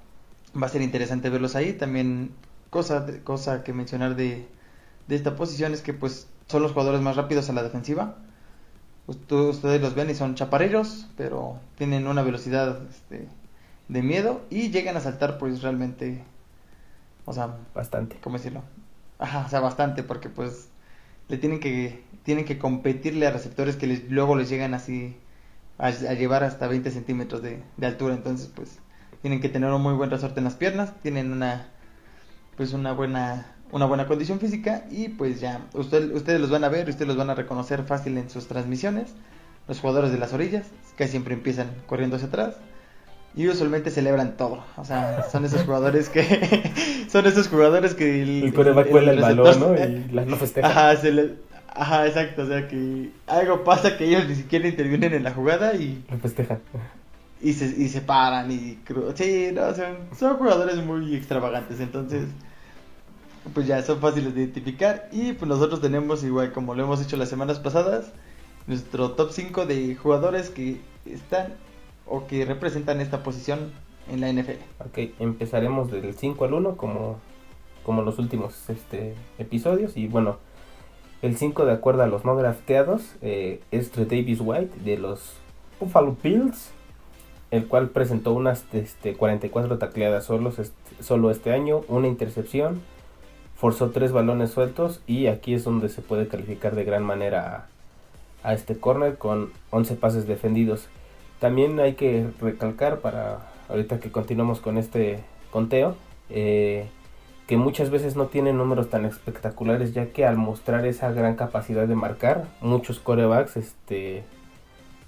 va 0.55 0.67
a 0.67 0.69
ser 0.69 0.83
interesante 0.83 1.31
verlos 1.31 1.57
ahí. 1.57 1.73
También, 1.73 2.33
cosa, 2.69 3.07
cosa 3.25 3.65
que 3.65 3.73
mencionar 3.73 4.17
de, 4.17 4.47
de 5.09 5.17
esta 5.17 5.35
posición 5.35 5.73
es 5.73 5.81
que, 5.81 5.95
pues, 5.95 6.29
son 6.47 6.63
los 6.63 6.73
jugadores 6.73 7.01
más 7.01 7.17
rápidos 7.17 7.49
a 7.51 7.53
la 7.53 7.63
defensiva. 7.63 8.17
Ustedes 9.07 9.81
los 9.81 9.95
ven 9.95 10.11
y 10.11 10.15
son 10.15 10.35
chaparreros, 10.35 11.07
pero 11.17 11.61
tienen 11.77 12.07
una 12.07 12.23
velocidad 12.23 12.81
este, 12.91 13.29
de 13.89 14.03
miedo 14.03 14.43
y 14.51 14.71
llegan 14.71 14.97
a 14.97 15.01
saltar, 15.01 15.39
pues, 15.39 15.63
realmente, 15.63 16.25
o 17.25 17.33
sea, 17.33 17.57
bastante. 17.75 18.17
¿Cómo 18.21 18.37
decirlo? 18.37 18.63
Ajá, 19.19 19.45
o 19.47 19.49
sea, 19.49 19.61
bastante, 19.61 20.03
porque, 20.03 20.29
pues, 20.29 20.69
le 21.29 21.39
tienen 21.39 21.61
que, 21.61 22.05
tienen 22.25 22.45
que 22.45 22.59
competirle 22.59 23.27
a 23.27 23.31
receptores 23.31 23.77
que 23.77 23.87
les, 23.87 24.11
luego 24.11 24.35
les 24.37 24.49
llegan 24.49 24.75
así 24.75 25.17
a, 25.79 25.87
a 25.87 25.91
llevar 26.15 26.43
hasta 26.43 26.67
20 26.67 26.91
centímetros 26.91 27.43
de, 27.43 27.63
de 27.77 27.87
altura. 27.87 28.15
Entonces, 28.15 28.51
pues, 28.55 28.81
tienen 29.23 29.41
que 29.41 29.49
tener 29.49 29.71
un 29.71 29.83
muy 29.83 29.95
buen 29.95 30.11
resorte 30.11 30.41
en 30.41 30.45
las 30.45 30.57
piernas, 30.57 30.93
tienen 31.03 31.33
una 31.33 31.69
pues 32.57 32.73
una 32.73 32.93
buena 32.93 33.56
una 33.73 33.87
buena 33.87 34.07
condición 34.07 34.41
física 34.41 34.85
y 34.91 35.09
pues 35.09 35.41
ya 35.41 35.67
usted, 35.75 36.13
ustedes 36.15 36.41
los 36.41 36.51
van 36.51 36.65
a 36.65 36.69
ver, 36.69 36.89
ustedes 36.89 37.09
los 37.09 37.17
van 37.17 37.31
a 37.31 37.35
reconocer 37.35 37.83
fácil 37.85 38.17
en 38.19 38.31
sus 38.31 38.47
transmisiones. 38.47 39.15
Los 39.69 39.81
jugadores 39.81 40.13
de 40.13 40.19
las 40.19 40.33
orillas 40.33 40.67
que 40.97 41.09
siempre 41.09 41.35
empiezan 41.35 41.71
corriendo 41.87 42.17
hacia 42.17 42.29
atrás 42.29 42.57
y 43.35 43.49
usualmente 43.49 43.91
celebran 43.91 44.37
todo. 44.37 44.65
O 44.77 44.85
sea, 44.85 45.25
son 45.31 45.45
esos 45.45 45.63
jugadores 45.67 46.09
que 46.09 46.25
son 47.09 47.27
esos 47.27 47.49
jugadores 47.49 47.95
que 47.95 48.23
el, 48.23 48.45
el 48.45 48.55
coreback 48.55 48.89
cuela 48.89 49.13
el, 49.13 49.21
balón, 49.21 49.61
¿no? 49.61 49.75
Y 49.75 50.09
la, 50.13 50.25
no 50.25 50.37
festeja. 50.39 50.69
Ajá, 50.69 50.97
se 50.97 51.13
le, 51.13 51.35
ajá, 51.69 52.07
exacto, 52.07 52.43
o 52.43 52.47
sea 52.47 52.67
que 52.69 53.11
algo 53.27 53.65
pasa 53.65 53.97
que 53.97 54.07
ellos 54.07 54.27
ni 54.29 54.35
siquiera 54.35 54.67
intervienen 54.67 55.13
en 55.13 55.25
la 55.25 55.33
jugada 55.33 55.75
y 55.75 56.03
lo 56.11 56.19
festejan. 56.19 56.61
Y 57.43 57.53
se, 57.53 57.67
y 57.67 57.89
se 57.89 58.01
paran 58.01 58.51
y 58.51 58.79
sí, 59.15 59.51
no, 59.53 59.75
son, 59.75 59.97
son 60.19 60.37
jugadores 60.39 60.77
muy 60.77 61.15
extravagantes, 61.15 61.81
entonces 61.81 62.25
pues 63.55 63.67
ya 63.67 63.83
son 63.83 64.01
fáciles 64.01 64.35
de 64.35 64.43
identificar 64.43 65.09
y 65.13 65.33
pues 65.33 65.49
nosotros 65.49 65.81
tenemos 65.81 66.25
igual 66.25 66.53
como 66.53 66.75
lo 66.75 66.83
hemos 66.83 67.01
hecho 67.03 67.17
las 67.17 67.29
semanas 67.29 67.59
pasadas 67.59 68.13
nuestro 68.67 69.13
top 69.13 69.31
5 69.31 69.67
de 69.67 69.95
jugadores 69.95 70.51
que 70.51 70.81
están 71.05 71.55
o 72.07 72.27
que 72.27 72.45
representan 72.45 73.01
esta 73.01 73.23
posición 73.23 73.73
en 74.11 74.21
la 74.21 74.33
NFL. 74.33 74.63
Ok, 74.81 75.11
empezaremos 75.19 75.91
del 75.91 76.15
5 76.15 76.45
al 76.45 76.55
1 76.55 76.77
como, 76.77 77.19
como 77.85 78.03
los 78.03 78.19
últimos 78.19 78.69
este, 78.69 79.15
episodios 79.39 79.97
y 79.97 80.09
bueno, 80.09 80.39
el 81.23 81.37
5 81.37 81.65
de 81.65 81.73
acuerdo 81.73 82.03
a 82.03 82.07
los 82.07 82.25
no 82.25 82.37
drafteados 82.37 83.15
eh, 83.23 83.61
es 83.71 83.93
Davis 83.93 84.41
White 84.41 84.81
de 84.85 84.99
los 84.99 85.35
Buffalo 85.81 86.17
Bills, 86.23 86.71
el 87.51 87.67
cual 87.67 87.91
presentó 87.91 88.33
unas 88.33 88.65
este, 88.73 89.15
44 89.15 89.79
tacleadas 89.79 90.25
solos, 90.25 90.61
solo 91.01 91.31
este 91.31 91.53
año, 91.53 91.83
una 91.89 92.09
intercepción, 92.09 92.81
forzó 93.57 93.91
tres 93.91 94.13
balones 94.13 94.51
sueltos 94.51 95.01
y 95.07 95.27
aquí 95.27 95.55
es 95.55 95.65
donde 95.65 95.89
se 95.89 96.03
puede 96.03 96.29
calificar 96.29 96.75
de 96.75 96.85
gran 96.85 97.03
manera 97.03 97.67
a, 98.43 98.55
este 98.55 98.79
corner 98.79 99.17
con 99.17 99.51
11 99.71 99.97
pases 99.97 100.27
defendidos. 100.27 100.89
También 101.41 101.81
hay 101.81 101.95
que 101.95 102.29
recalcar 102.41 103.01
para 103.01 103.51
ahorita 103.69 103.99
que 103.99 104.13
continuamos 104.13 104.61
con 104.61 104.79
este 104.79 105.21
conteo 105.51 105.97
eh, 106.31 106.89
que 107.47 107.57
muchas 107.57 107.91
veces 107.91 108.17
no 108.17 108.27
tienen 108.27 108.59
números 108.59 108.91
tan 108.91 109.05
espectaculares 109.05 109.95
ya 109.95 110.07
que 110.07 110.25
al 110.25 110.37
mostrar 110.37 110.87
esa 110.87 111.11
gran 111.13 111.37
capacidad 111.37 111.87
de 111.87 111.95
marcar 111.95 112.47
muchos 112.61 112.99
corebacks 112.99 113.57
este 113.57 114.25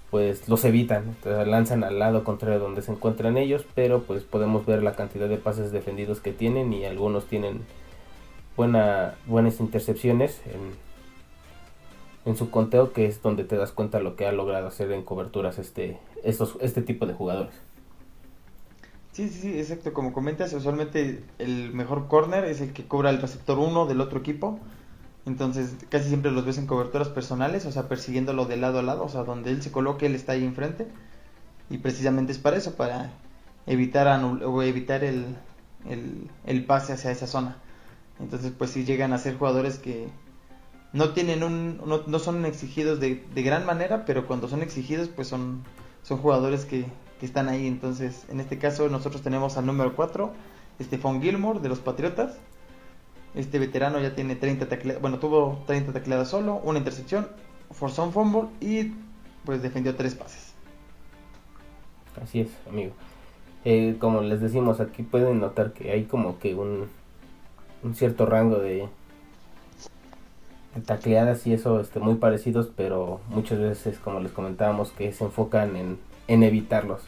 pues 0.09 0.49
los 0.49 0.65
evitan, 0.65 1.15
lanzan 1.23 1.83
al 1.83 1.99
lado 1.99 2.23
contrario 2.23 2.59
donde 2.59 2.81
se 2.81 2.91
encuentran 2.91 3.37
ellos, 3.37 3.63
pero 3.75 4.01
pues 4.01 4.23
podemos 4.23 4.65
ver 4.65 4.81
la 4.81 4.95
cantidad 4.95 5.29
de 5.29 5.37
pases 5.37 5.71
defendidos 5.71 6.19
que 6.19 6.31
tienen 6.31 6.73
y 6.73 6.85
algunos 6.85 7.27
tienen 7.27 7.61
buena, 8.59 9.15
buenas 9.25 9.61
intercepciones 9.61 10.41
en, 10.45 10.73
en 12.29 12.35
su 12.35 12.51
conteo, 12.51 12.91
que 12.91 13.05
es 13.05 13.21
donde 13.21 13.45
te 13.45 13.55
das 13.55 13.71
cuenta 13.71 14.01
lo 14.01 14.17
que 14.17 14.27
ha 14.27 14.33
logrado 14.33 14.67
hacer 14.67 14.91
en 14.91 15.03
coberturas 15.03 15.57
este, 15.59 15.97
estos, 16.25 16.57
este 16.59 16.81
tipo 16.81 17.05
de 17.05 17.13
jugadores. 17.13 17.53
Sí, 19.13 19.29
sí, 19.29 19.39
sí, 19.39 19.57
exacto. 19.57 19.93
Como 19.93 20.11
comentas, 20.11 20.51
usualmente 20.51 21.23
el 21.37 21.71
mejor 21.71 22.09
corner 22.09 22.43
es 22.43 22.59
el 22.59 22.73
que 22.73 22.85
cobra 22.85 23.11
el 23.11 23.21
receptor 23.21 23.57
1 23.57 23.85
del 23.85 24.01
otro 24.01 24.19
equipo. 24.19 24.59
Entonces, 25.25 25.77
casi 25.87 26.09
siempre 26.09 26.29
los 26.31 26.45
ves 26.45 26.57
en 26.57 26.67
coberturas 26.67 27.07
personales, 27.07 27.65
o 27.65 27.71
sea, 27.71 27.87
persiguiéndolo 27.87 28.43
de 28.43 28.57
lado 28.57 28.79
a 28.79 28.83
lado, 28.83 29.05
o 29.05 29.09
sea, 29.09 29.23
donde 29.23 29.51
él 29.51 29.61
se 29.61 29.71
coloque, 29.71 30.07
él 30.07 30.15
está 30.15 30.33
ahí 30.33 30.43
enfrente. 30.43 30.85
Y 31.69 31.77
precisamente 31.77 32.33
es 32.33 32.39
para 32.39 32.57
eso, 32.57 32.75
para 32.75 33.13
evitar, 33.67 34.21
o 34.21 34.63
evitar 34.63 35.05
el, 35.05 35.37
el, 35.87 36.29
el 36.45 36.65
pase 36.65 36.91
hacia 36.91 37.11
esa 37.11 37.25
zona. 37.25 37.55
Entonces, 38.19 38.51
pues 38.57 38.71
sí 38.71 38.83
llegan 38.83 39.13
a 39.13 39.17
ser 39.17 39.37
jugadores 39.37 39.79
que 39.79 40.09
no 40.91 41.13
tienen 41.13 41.43
un, 41.43 41.81
no, 41.85 42.19
son 42.19 42.45
exigidos 42.45 42.99
de, 42.99 43.23
gran 43.35 43.65
manera, 43.65 44.05
pero 44.05 44.27
cuando 44.27 44.47
son 44.47 44.61
exigidos, 44.61 45.07
pues 45.07 45.27
son, 45.27 45.63
son 46.03 46.17
jugadores 46.17 46.65
que, 46.65 46.85
están 47.21 47.49
ahí. 47.49 47.67
Entonces, 47.67 48.25
en 48.29 48.39
este 48.39 48.57
caso, 48.57 48.87
nosotros 48.87 49.21
tenemos 49.21 49.57
al 49.57 49.65
número 49.65 49.93
4, 49.93 50.31
Stephon 50.81 51.21
Gilmore 51.21 51.59
de 51.59 51.67
los 51.67 51.79
Patriotas. 51.79 52.37
Este 53.35 53.59
veterano 53.59 53.99
ya 53.99 54.15
tiene 54.15 54.35
30 54.37 54.69
tacleadas, 54.69 55.01
bueno, 55.01 55.19
tuvo 55.19 55.61
30 55.67 55.91
tacleadas 55.91 56.29
solo, 56.29 56.61
una 56.63 56.79
intercepción, 56.79 57.27
forzó 57.71 58.05
un 58.05 58.13
fumble 58.13 58.49
y 58.61 58.93
pues 59.43 59.61
defendió 59.61 59.95
tres 59.95 60.15
pases. 60.15 60.53
Así 62.21 62.39
es, 62.39 62.49
amigo. 62.67 62.93
Eh, 63.65 63.97
como 63.99 64.21
les 64.21 64.39
decimos, 64.39 64.79
aquí 64.79 65.03
pueden 65.03 65.39
notar 65.39 65.73
que 65.73 65.91
hay 65.91 66.05
como 66.05 66.39
que 66.39 66.55
un, 66.55 66.87
un 67.83 67.95
cierto 67.95 68.25
rango 68.25 68.57
de, 68.57 68.87
tacleadas 70.85 71.45
y 71.47 71.53
eso 71.53 71.79
este, 71.79 71.99
muy 71.99 72.15
parecidos, 72.15 72.69
pero 72.75 73.19
muchas 73.29 73.59
veces, 73.59 73.99
como 73.99 74.19
les 74.19 74.31
comentábamos, 74.31 74.91
que 74.91 75.11
se 75.11 75.25
enfocan 75.25 75.75
en, 75.75 75.99
en 76.27 76.43
evitarlos, 76.43 77.01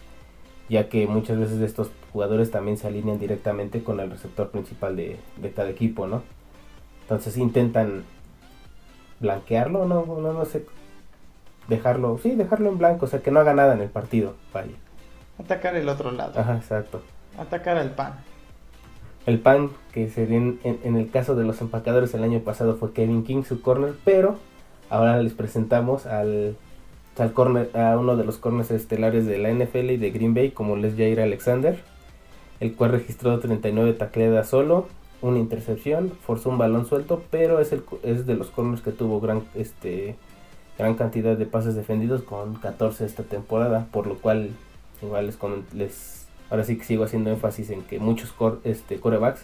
ya 0.69 0.89
que 0.89 1.07
muchas 1.07 1.39
veces 1.39 1.61
estos 1.61 1.91
jugadores 2.11 2.51
también 2.51 2.77
se 2.77 2.87
alinean 2.87 3.19
directamente 3.19 3.83
con 3.83 3.99
el 3.99 4.09
receptor 4.09 4.49
principal 4.49 4.95
de, 4.95 5.17
de 5.37 5.51
cada 5.51 5.69
equipo, 5.69 6.07
¿no? 6.07 6.23
Entonces 7.03 7.37
intentan 7.37 8.03
blanquearlo, 9.19 9.85
no, 9.85 10.05
no, 10.05 10.33
no 10.33 10.45
sé, 10.45 10.65
dejarlo, 11.67 12.17
sí, 12.21 12.35
dejarlo 12.35 12.69
en 12.69 12.77
blanco, 12.77 13.05
o 13.05 13.07
sea, 13.07 13.21
que 13.21 13.31
no 13.31 13.39
haga 13.39 13.53
nada 13.53 13.73
en 13.73 13.81
el 13.81 13.89
partido, 13.89 14.35
vaya. 14.53 14.73
Atacar 15.39 15.75
el 15.75 15.87
otro 15.87 16.11
lado. 16.11 16.39
Ajá, 16.39 16.55
exacto. 16.55 17.01
Atacar 17.37 17.77
al 17.77 17.91
pan. 17.91 18.15
El 19.25 19.39
pan 19.39 19.69
que 19.93 20.09
se 20.09 20.23
en, 20.23 20.59
en, 20.63 20.95
el 20.95 21.09
caso 21.11 21.35
de 21.35 21.43
los 21.43 21.61
empacadores 21.61 22.13
el 22.13 22.23
año 22.23 22.39
pasado 22.39 22.75
fue 22.75 22.91
Kevin 22.91 23.23
King, 23.23 23.43
su 23.43 23.61
corner, 23.61 23.93
pero 24.03 24.37
ahora 24.89 25.21
les 25.21 25.33
presentamos 25.33 26.07
al, 26.07 26.55
al 27.17 27.33
corner, 27.33 27.69
a 27.77 27.97
uno 27.97 28.17
de 28.17 28.23
los 28.23 28.37
corners 28.37 28.71
estelares 28.71 29.27
de 29.27 29.37
la 29.37 29.51
NFL 29.51 29.91
y 29.91 29.97
de 29.97 30.11
Green 30.11 30.33
Bay, 30.33 30.51
como 30.51 30.75
les 30.75 30.95
Jair 30.95 31.19
Alexander, 31.19 31.79
el 32.59 32.73
cual 32.73 32.91
registró 32.91 33.39
39 33.39 33.93
tacleadas 33.93 34.49
solo, 34.49 34.87
una 35.21 35.37
intercepción, 35.37 36.11
forzó 36.25 36.49
un 36.49 36.57
balón 36.57 36.87
suelto, 36.87 37.21
pero 37.29 37.59
es, 37.59 37.71
el, 37.73 37.83
es 38.03 38.25
de 38.25 38.35
los 38.35 38.49
corners 38.49 38.81
que 38.81 38.91
tuvo 38.91 39.19
gran, 39.19 39.43
este, 39.53 40.15
gran 40.79 40.95
cantidad 40.95 41.37
de 41.37 41.45
pases 41.45 41.75
defendidos 41.75 42.23
con 42.23 42.55
14 42.55 43.05
esta 43.05 43.21
temporada, 43.21 43.87
por 43.91 44.07
lo 44.07 44.15
cual 44.15 44.49
igual 45.03 45.27
les, 45.27 45.37
les 45.73 46.20
ahora 46.51 46.65
sí 46.65 46.77
que 46.77 46.83
sigo 46.83 47.05
haciendo 47.05 47.31
énfasis 47.31 47.71
en 47.71 47.81
que 47.81 47.97
muchos 47.99 48.35
este, 48.65 48.99
corebacks 48.99 49.41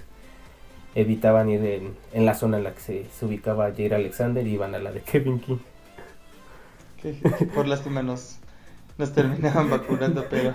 evitaban 0.93 1.49
ir 1.49 1.95
en, 2.13 2.25
la 2.25 2.35
zona 2.35 2.57
en 2.57 2.65
la 2.65 2.73
que 2.73 2.81
se, 2.81 3.25
ubicaba 3.25 3.71
Jair 3.71 3.95
Alexander 3.95 4.45
y 4.45 4.51
iban 4.51 4.75
a 4.75 4.79
la 4.79 4.91
de 4.91 5.01
Kevin 5.01 5.39
King. 5.39 5.57
por 7.55 7.67
lástima 7.67 8.03
nos, 8.03 8.37
nos 8.97 9.13
terminaban 9.13 9.69
vacunando, 9.69 10.25
pero... 10.29 10.53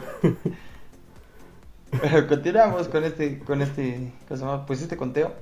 Pero 2.01 2.27
continuamos 2.27 2.89
con 2.89 3.05
este, 3.05 3.39
con 3.41 3.61
este, 3.61 4.13
pues 4.67 4.81
este 4.81 4.97
conteo. 4.97 5.35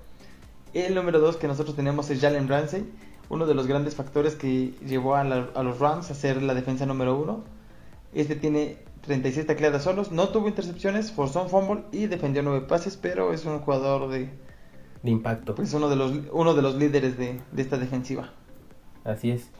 El 0.75 0.97
número 0.97 1.21
2 1.21 1.37
que 1.37 1.47
nosotros 1.47 1.77
tenemos 1.77 2.11
es 2.11 2.21
Jalen 2.21 2.49
Ramsey, 2.49 2.91
uno 3.29 3.47
de 3.47 3.55
los 3.55 3.69
grandes 3.69 3.95
factores 3.95 4.35
que 4.35 4.75
llevó 4.85 5.15
a, 5.15 5.21
a 5.21 5.63
los 5.63 5.79
Rams 5.79 6.11
a 6.11 6.15
ser 6.15 6.43
la 6.43 6.55
defensa 6.55 6.87
número 6.87 7.17
1. 7.17 7.45
Este 8.15 8.35
tiene 8.35 8.79
36 9.03 9.47
tacleadas 9.47 9.85
solos, 9.85 10.13
no 10.13 10.29
tuvo 10.29 10.49
intercepciones, 10.49 11.13
forzó 11.13 11.43
un 11.43 11.49
fumble 11.49 11.85
y 11.93 12.07
defendió 12.07 12.43
9 12.43 12.67
pases, 12.67 12.97
pero 12.97 13.33
es 13.33 13.45
un 13.45 13.61
jugador 13.61 14.11
de, 14.11 14.31
de 15.03 15.11
impacto. 15.11 15.55
Pues 15.55 15.73
uno 15.75 15.89
de 15.89 15.97
los, 15.97 16.13
uno 16.33 16.55
de 16.55 16.63
los 16.63 16.75
líderes 16.75 17.17
de, 17.17 17.41
esta 17.57 17.79
defensiva. 17.79 18.31
Así 19.05 19.31
es. 19.31 19.51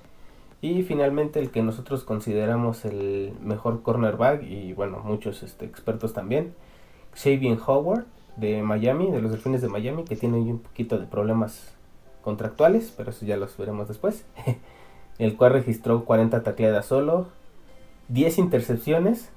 Y 0.61 0.83
finalmente 0.83 1.41
el 1.41 1.51
que 1.51 1.63
nosotros 1.63 2.05
consideramos 2.05 2.85
el 2.85 3.33
mejor 3.41 3.83
cornerback 3.83 4.43
y 4.43 4.75
bueno, 4.75 5.01
muchos 5.03 5.43
este, 5.43 5.65
expertos 5.65 6.13
también, 6.13 6.55
Xavier 7.15 7.59
Howard 7.67 8.05
de 8.37 8.63
Miami, 8.63 9.11
de 9.11 9.23
los 9.23 9.33
Delfines 9.33 9.63
de 9.63 9.69
Miami, 9.69 10.05
que 10.05 10.17
tiene 10.17 10.37
un 10.37 10.59
poquito 10.59 10.99
de 10.99 11.07
problemas 11.07 11.75
contractuales, 12.23 12.93
pero 12.95 13.11
eso 13.11 13.25
ya 13.25 13.39
los 13.39 13.57
veremos 13.57 13.89
después. 13.89 14.27
el 15.19 15.37
cual 15.37 15.53
registró 15.53 16.05
40 16.05 16.43
tacleadas 16.43 16.87
solo, 16.87 17.29
10 18.11 18.39
intercepciones, 18.39 19.31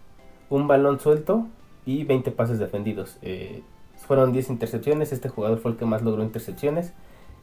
un 0.49 0.67
balón 0.67 0.99
suelto 0.99 1.47
y 1.85 2.03
20 2.05 2.31
pases 2.31 2.59
defendidos. 2.59 3.17
Eh, 3.21 3.61
fueron 3.95 4.33
10 4.33 4.49
intercepciones, 4.49 5.13
este 5.13 5.29
jugador 5.29 5.59
fue 5.59 5.71
el 5.71 5.77
que 5.77 5.85
más 5.85 6.01
logró 6.01 6.23
intercepciones. 6.23 6.93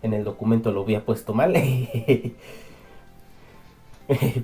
En 0.02 0.12
el 0.12 0.24
documento 0.24 0.72
lo 0.72 0.82
había 0.82 1.04
puesto 1.04 1.32
mal, 1.32 1.54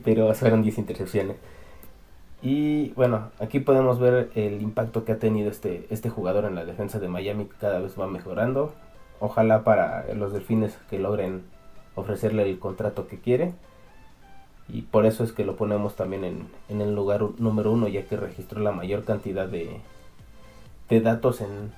pero 0.05 0.33
fueron 0.35 0.63
10 0.63 0.79
intercepciones. 0.79 1.37
Y 2.43 2.91
bueno, 2.91 3.31
aquí 3.41 3.59
podemos 3.59 3.99
ver 3.99 4.31
el 4.35 4.63
impacto 4.63 5.05
que 5.05 5.13
ha 5.13 5.19
tenido 5.19 5.51
este, 5.51 5.87
este 5.91 6.11
jugador 6.11 6.45
en 6.45 6.55
la 6.55 6.65
defensa 6.65 7.01
de 7.01 7.09
Miami, 7.09 7.49
cada 7.59 7.81
vez 7.81 7.99
va 7.99 8.07
mejorando. 8.07 8.73
Ojalá 9.19 9.65
para 9.65 10.13
los 10.15 10.33
delfines 10.33 10.79
que 10.89 10.99
logren 10.99 11.43
ofrecerle 11.95 12.49
el 12.49 12.59
contrato 12.59 13.09
que 13.09 13.19
quiere 13.19 13.55
y 14.69 14.83
por 14.83 15.07
eso 15.07 15.23
es 15.25 15.33
que 15.33 15.45
lo 15.45 15.57
ponemos 15.57 15.95
también 15.97 16.49
en, 16.69 16.81
el 16.81 16.95
lugar 16.95 17.23
número 17.39 17.73
uno 17.73 17.89
ya 17.89 18.07
que 18.07 18.17
registró 18.17 18.61
la 18.61 18.73
mayor 18.73 19.05
cantidad 19.05 19.47
de, 19.47 19.81
de 20.89 21.01
datos 21.01 21.41
en, 21.41 21.73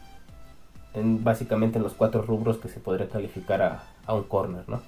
en, 0.94 1.22
básicamente 1.22 1.78
en 1.78 1.84
los 1.84 1.92
cuatro 1.94 2.22
rubros 2.22 2.56
que 2.58 2.68
se 2.68 2.80
podría 2.80 3.08
calificar 3.08 3.60
a, 3.62 3.82
a 4.06 4.14
un 4.14 4.24
corner, 4.24 4.68
¿no? 4.68 4.80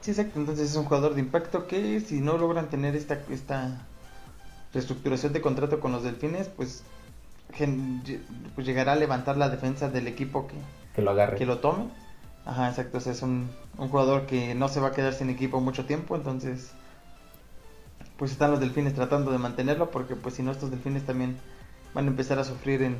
Sí, 0.00 0.12
exacto. 0.12 0.38
Entonces 0.38 0.70
es 0.70 0.76
un 0.76 0.84
jugador 0.84 1.14
de 1.14 1.20
impacto 1.20 1.66
que 1.66 2.00
si 2.00 2.20
no 2.20 2.38
logran 2.38 2.68
tener 2.70 2.96
esta, 2.96 3.20
esta 3.30 3.86
reestructuración 4.72 5.32
de 5.32 5.40
contrato 5.40 5.80
con 5.80 5.92
los 5.92 6.02
delfines, 6.04 6.48
pues, 6.48 6.84
gen- 7.52 8.02
pues 8.54 8.66
llegará 8.66 8.92
a 8.92 8.96
levantar 8.96 9.36
la 9.36 9.48
defensa 9.50 9.88
del 9.90 10.06
equipo 10.06 10.46
que, 10.46 10.54
Que 10.94 11.02
lo 11.02 11.10
agarre. 11.10 11.36
que 11.36 11.46
lo 11.46 11.58
tome. 11.58 11.84
Ajá, 12.48 12.70
exacto. 12.70 12.96
O 12.96 13.00
sea, 13.00 13.12
es 13.12 13.20
un, 13.22 13.50
un 13.76 13.88
jugador 13.90 14.26
que 14.26 14.54
no 14.54 14.68
se 14.68 14.80
va 14.80 14.88
a 14.88 14.92
quedar 14.92 15.12
sin 15.12 15.28
equipo 15.28 15.60
mucho 15.60 15.84
tiempo. 15.84 16.16
Entonces, 16.16 16.70
pues 18.16 18.32
están 18.32 18.50
los 18.50 18.60
delfines 18.60 18.94
tratando 18.94 19.30
de 19.30 19.38
mantenerlo. 19.38 19.90
Porque, 19.90 20.16
pues, 20.16 20.34
si 20.36 20.42
no, 20.42 20.50
estos 20.50 20.70
delfines 20.70 21.04
también 21.04 21.36
van 21.92 22.06
a 22.06 22.08
empezar 22.08 22.38
a 22.38 22.44
sufrir 22.44 22.82
en, 22.82 22.96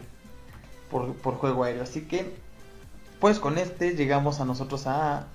por, 0.90 1.14
por 1.14 1.34
juego 1.36 1.64
aéreo. 1.64 1.82
Así 1.82 2.02
que, 2.02 2.36
pues, 3.20 3.38
con 3.38 3.56
este 3.56 3.96
llegamos 3.96 4.40
a 4.40 4.44
nosotros 4.44 4.86
a 4.86 5.26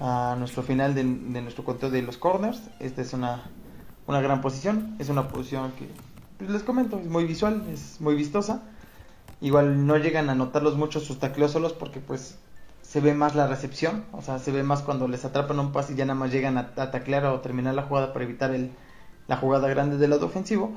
a 0.00 0.36
nuestro 0.38 0.62
final 0.62 0.94
de, 0.94 1.04
de 1.04 1.40
nuestro 1.42 1.64
conteo 1.64 1.90
de 1.90 2.02
los 2.02 2.16
corners. 2.16 2.60
Esta 2.80 3.02
es 3.02 3.12
una, 3.12 3.44
una 4.06 4.20
gran 4.22 4.40
posición. 4.40 4.96
Es 4.98 5.10
una 5.10 5.28
posición 5.28 5.72
que, 5.72 5.88
pues, 6.38 6.50
les 6.50 6.62
comento, 6.62 6.98
es 6.98 7.06
muy 7.06 7.24
visual, 7.26 7.64
es 7.72 8.00
muy 8.00 8.14
vistosa. 8.14 8.62
Igual 9.40 9.86
no 9.86 9.98
llegan 9.98 10.30
a 10.30 10.34
notarlos 10.34 10.76
mucho 10.76 11.00
sus 11.00 11.18
tacleos 11.18 11.52
solos 11.52 11.74
porque 11.74 12.00
pues 12.00 12.38
se 12.94 13.00
ve 13.00 13.12
más 13.12 13.34
la 13.34 13.48
recepción. 13.48 14.04
O 14.12 14.22
sea, 14.22 14.38
se 14.38 14.52
ve 14.52 14.62
más 14.62 14.82
cuando 14.82 15.08
les 15.08 15.24
atrapan 15.24 15.58
un 15.58 15.72
pase 15.72 15.94
y 15.94 15.96
ya 15.96 16.04
nada 16.04 16.16
más 16.16 16.30
llegan 16.30 16.56
a, 16.56 16.70
a 16.76 16.92
taclear 16.92 17.26
o 17.26 17.40
terminar 17.40 17.74
la 17.74 17.82
jugada 17.82 18.12
para 18.12 18.24
evitar 18.24 18.54
el, 18.54 18.70
la 19.26 19.36
jugada 19.36 19.66
grande 19.66 19.98
del 19.98 20.10
lado 20.10 20.26
ofensivo. 20.26 20.72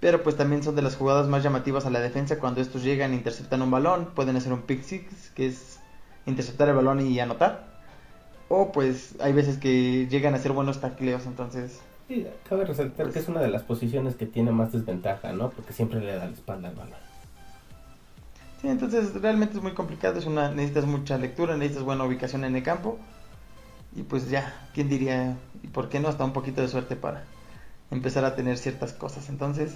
Pero 0.00 0.22
pues 0.22 0.36
también 0.36 0.62
son 0.62 0.74
de 0.74 0.80
las 0.80 0.96
jugadas 0.96 1.28
más 1.28 1.42
llamativas 1.42 1.84
a 1.84 1.90
la 1.90 2.00
defensa 2.00 2.38
cuando 2.38 2.62
estos 2.62 2.82
llegan 2.82 3.12
e 3.12 3.16
interceptan 3.16 3.60
un 3.60 3.70
balón. 3.70 4.06
Pueden 4.14 4.36
hacer 4.36 4.54
un 4.54 4.62
pick 4.62 4.82
six, 4.82 5.32
que 5.34 5.48
es 5.48 5.80
interceptar 6.24 6.70
el 6.70 6.76
balón 6.76 7.06
y 7.06 7.20
anotar. 7.20 7.68
O 8.48 8.72
pues 8.72 9.16
hay 9.20 9.34
veces 9.34 9.58
que 9.58 10.08
llegan 10.08 10.32
a 10.32 10.38
hacer 10.38 10.52
buenos 10.52 10.80
tacleos, 10.80 11.26
entonces... 11.26 11.78
Sí, 12.08 12.26
cabe 12.48 12.64
resaltar 12.64 13.04
Pues- 13.04 13.12
que 13.12 13.20
es 13.20 13.28
una 13.28 13.40
de 13.42 13.48
las 13.50 13.64
posiciones 13.64 14.14
que 14.14 14.24
tiene 14.24 14.50
más 14.50 14.72
desventaja, 14.72 15.34
¿no? 15.34 15.50
Porque 15.50 15.74
siempre 15.74 16.00
le 16.00 16.16
da 16.16 16.24
la 16.24 16.32
espalda 16.32 16.70
al 16.70 16.74
balón. 16.74 17.09
Sí, 18.60 18.68
entonces 18.68 19.14
realmente 19.14 19.56
es 19.56 19.62
muy 19.62 19.72
complicado, 19.72 20.18
es 20.18 20.26
una, 20.26 20.50
necesitas 20.50 20.84
mucha 20.84 21.16
lectura, 21.16 21.56
necesitas 21.56 21.84
buena 21.84 22.04
ubicación 22.04 22.44
en 22.44 22.56
el 22.56 22.62
campo. 22.62 22.98
Y 23.96 24.02
pues 24.02 24.28
ya, 24.28 24.68
¿quién 24.74 24.88
diría? 24.88 25.36
¿Y 25.62 25.68
por 25.68 25.88
qué 25.88 25.98
no? 25.98 26.08
Hasta 26.08 26.24
un 26.24 26.32
poquito 26.32 26.60
de 26.60 26.68
suerte 26.68 26.94
para 26.94 27.24
empezar 27.90 28.24
a 28.24 28.36
tener 28.36 28.58
ciertas 28.58 28.92
cosas. 28.92 29.28
Entonces, 29.30 29.74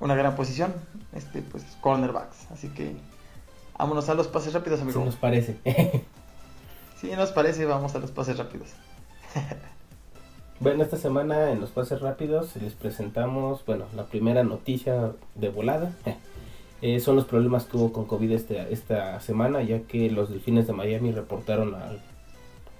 una 0.00 0.14
gran 0.14 0.34
posición, 0.34 0.72
este 1.12 1.42
pues 1.42 1.64
cornerbacks. 1.80 2.50
Así 2.50 2.68
que 2.68 2.96
vámonos 3.78 4.08
a 4.08 4.14
los 4.14 4.28
pases 4.28 4.54
rápidos, 4.54 4.80
amigo. 4.80 5.04
nos 5.04 5.16
parece. 5.16 5.58
Si 6.96 7.10
nos 7.10 7.32
parece, 7.32 7.66
vamos 7.66 7.94
a 7.94 7.98
los 7.98 8.12
pases 8.12 8.38
rápidos. 8.38 8.70
bueno, 10.60 10.82
esta 10.82 10.96
semana 10.96 11.50
en 11.50 11.60
los 11.60 11.70
pases 11.70 12.00
rápidos 12.00 12.56
les 12.56 12.72
presentamos, 12.72 13.66
bueno, 13.66 13.84
la 13.94 14.04
primera 14.04 14.42
noticia 14.42 15.12
de 15.34 15.48
volada. 15.50 15.92
eh, 16.86 17.00
son 17.00 17.16
los 17.16 17.24
problemas 17.24 17.64
que 17.64 17.78
hubo 17.78 17.94
con 17.94 18.04
COVID 18.04 18.30
este- 18.32 18.70
esta 18.70 19.18
semana, 19.20 19.62
ya 19.62 19.80
que 19.80 20.10
los 20.10 20.28
delfines 20.28 20.66
de 20.66 20.74
Miami 20.74 21.12
reportaron 21.12 21.74
a 21.74 21.92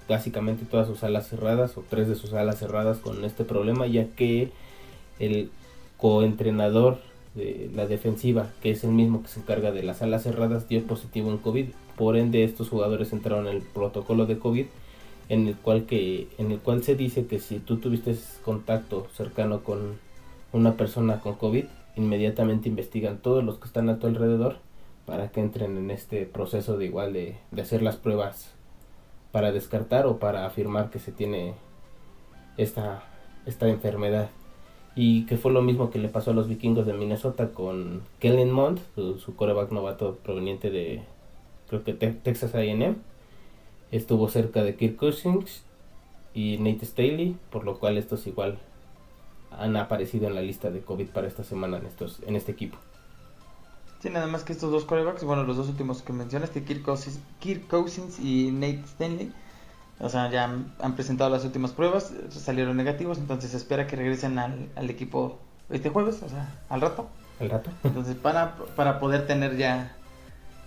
básicamente 0.07 0.67
todas 0.67 0.87
sus 0.87 1.03
alas 1.05 1.27
cerradas, 1.27 1.79
o 1.79 1.85
tres 1.89 2.07
de 2.07 2.15
sus 2.15 2.35
alas 2.35 2.59
cerradas 2.59 2.99
con 2.99 3.25
este 3.25 3.45
problema, 3.45 3.87
ya 3.87 4.07
que 4.09 4.51
el 5.19 5.51
coentrenador 5.97 6.99
de 7.35 7.71
la 7.75 7.87
defensiva, 7.87 8.51
que 8.61 8.73
es 8.73 8.85
el 8.85 8.91
mismo 8.91 9.23
que 9.23 9.29
se 9.29 9.41
encarga 9.41 9.73
de 9.73 9.83
las 9.83 10.03
alas 10.03 10.25
cerradas, 10.25 10.69
dio 10.69 10.83
positivo 10.85 11.31
en 11.31 11.39
COVID. 11.39 11.69
Por 11.97 12.19
ende, 12.19 12.45
estos 12.45 12.69
jugadores 12.69 13.11
entraron 13.15 13.47
en 13.49 13.57
el 13.57 13.63
protocolo 13.63 14.27
de 14.27 14.39
COVID, 14.39 14.67
en 15.31 15.49
el 15.49 15.57
cual 15.57 15.87
que, 15.87 16.29
en 16.37 16.53
el 16.53 16.59
cual 16.59 16.85
se 16.85 16.95
dice 16.95 17.25
que 17.25 17.41
si 17.41 17.59
tú 17.59 17.79
tuviste 17.79 18.15
contacto 18.45 19.07
cercano 19.17 19.61
con 19.61 19.95
una 20.53 20.75
persona 20.75 21.21
con 21.21 21.37
COVID, 21.37 21.65
inmediatamente 21.97 22.69
investigan 22.69 23.19
todos 23.19 23.45
los 23.45 23.59
que 23.59 23.67
están 23.67 23.89
a 23.89 23.99
tu 23.99 24.07
alrededor 24.07 24.57
para 25.07 25.31
que 25.31 25.41
entren 25.41 25.77
en 25.77 25.91
este 25.91 26.27
proceso 26.27 26.77
de 26.77 26.87
igual 26.87 27.13
de, 27.13 27.37
hacer 27.61 27.83
las 27.83 27.97
pruebas 27.97 28.53
para 29.33 29.53
descartar 29.53 30.07
o 30.07 30.19
para 30.19 30.47
afirmar 30.47 30.91
que 30.91 30.99
se 30.99 31.13
tiene 31.13 31.55
esta, 32.57 33.05
esta 33.47 33.69
enfermedad. 33.69 34.31
Y 34.97 35.27
que 35.27 35.37
fue 35.37 35.53
lo 35.53 35.61
mismo 35.61 35.91
que 35.91 35.99
le 35.99 36.09
pasó 36.09 36.31
a 36.31 36.35
los 36.35 36.49
vikingos 36.49 36.87
de 36.87 36.93
Minnesota 36.93 37.51
con 37.51 38.03
Kellen 38.21 38.53
Mond, 38.53 38.81
su, 38.95 39.19
su 39.19 39.35
coreback 39.35 39.73
novato 39.73 40.17
proveniente 40.23 40.71
de, 40.71 41.03
creo 41.69 41.83
que 41.83 41.95
Te- 41.95 42.13
Texas 42.13 42.55
AM. 42.55 42.97
Estuvo 43.91 44.29
cerca 44.29 44.63
de 44.63 44.77
Kirk 44.77 44.97
Cousins 44.97 45.65
y 46.33 46.59
Nate 46.59 46.87
Staley, 46.87 47.37
por 47.51 47.65
lo 47.65 47.79
cual 47.79 47.99
estos 47.99 48.27
igual 48.27 48.59
han 49.59 49.77
aparecido 49.77 50.27
en 50.27 50.35
la 50.35 50.43
lista 50.43 50.71
de 50.71 50.81
COVID 50.81 51.09
para 51.09 51.27
esta 51.27 51.45
semana 51.45 51.79
en, 51.79 51.87
estos, 51.87 52.21
en 52.27 52.37
este 52.37 52.53
equipo. 52.53 52.79
Sí, 54.01 54.11
nada 54.11 54.27
más 54.27 54.45
que 54.45 54.53
estos 54.53 54.71
dos 54.71 54.85
corebacks, 54.85 55.25
bueno, 55.25 55.45
los 55.45 55.57
dos 55.57 55.69
últimos 55.69 56.03
que 56.03 56.13
mencionaste, 56.13 56.63
Kirk 56.65 56.83
Cousins, 56.83 57.21
Kirk 57.41 57.67
Cousins 57.69 58.19
y 58.19 58.51
Nate 58.51 58.83
Stanley, 58.85 59.33
o 59.99 60.09
sea, 60.09 60.31
ya 60.31 60.45
han, 60.45 60.75
han 60.81 60.95
presentado 60.95 61.31
las 61.31 61.45
últimas 61.45 61.73
pruebas, 61.73 62.13
salieron 62.29 62.77
negativos, 62.77 63.19
entonces 63.19 63.53
se 63.53 63.57
espera 63.57 63.87
que 63.87 63.97
regresen 63.97 64.39
al, 64.39 64.69
al 64.77 64.91
equipo 64.91 65.39
este 65.71 65.89
jueves, 65.89 66.23
o 66.23 66.29
sea, 66.29 66.53
al 66.69 66.81
rato. 66.81 67.09
¿Al 67.41 67.51
rato? 67.51 67.71
Entonces, 67.85 68.15
para, 68.17 68.57
para 68.77 69.01
poder 69.01 69.27
tener 69.27 69.57
ya 69.57 69.97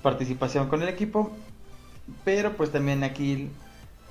participación 0.02 0.68
con 0.68 0.82
el 0.82 0.90
equipo, 0.90 1.32
pero 2.24 2.56
pues 2.58 2.72
también 2.72 3.04
aquí, 3.04 3.50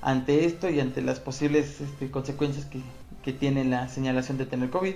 ante 0.07 0.45
esto 0.45 0.69
y 0.69 0.79
ante 0.79 1.01
las 1.01 1.19
posibles 1.19 1.81
este, 1.81 2.09
consecuencias 2.09 2.65
que, 2.65 2.79
que 3.25 3.33
tiene 3.33 3.65
la 3.65 3.89
señalación 3.89 4.37
de 4.37 4.45
tener 4.45 4.69
COVID, 4.69 4.95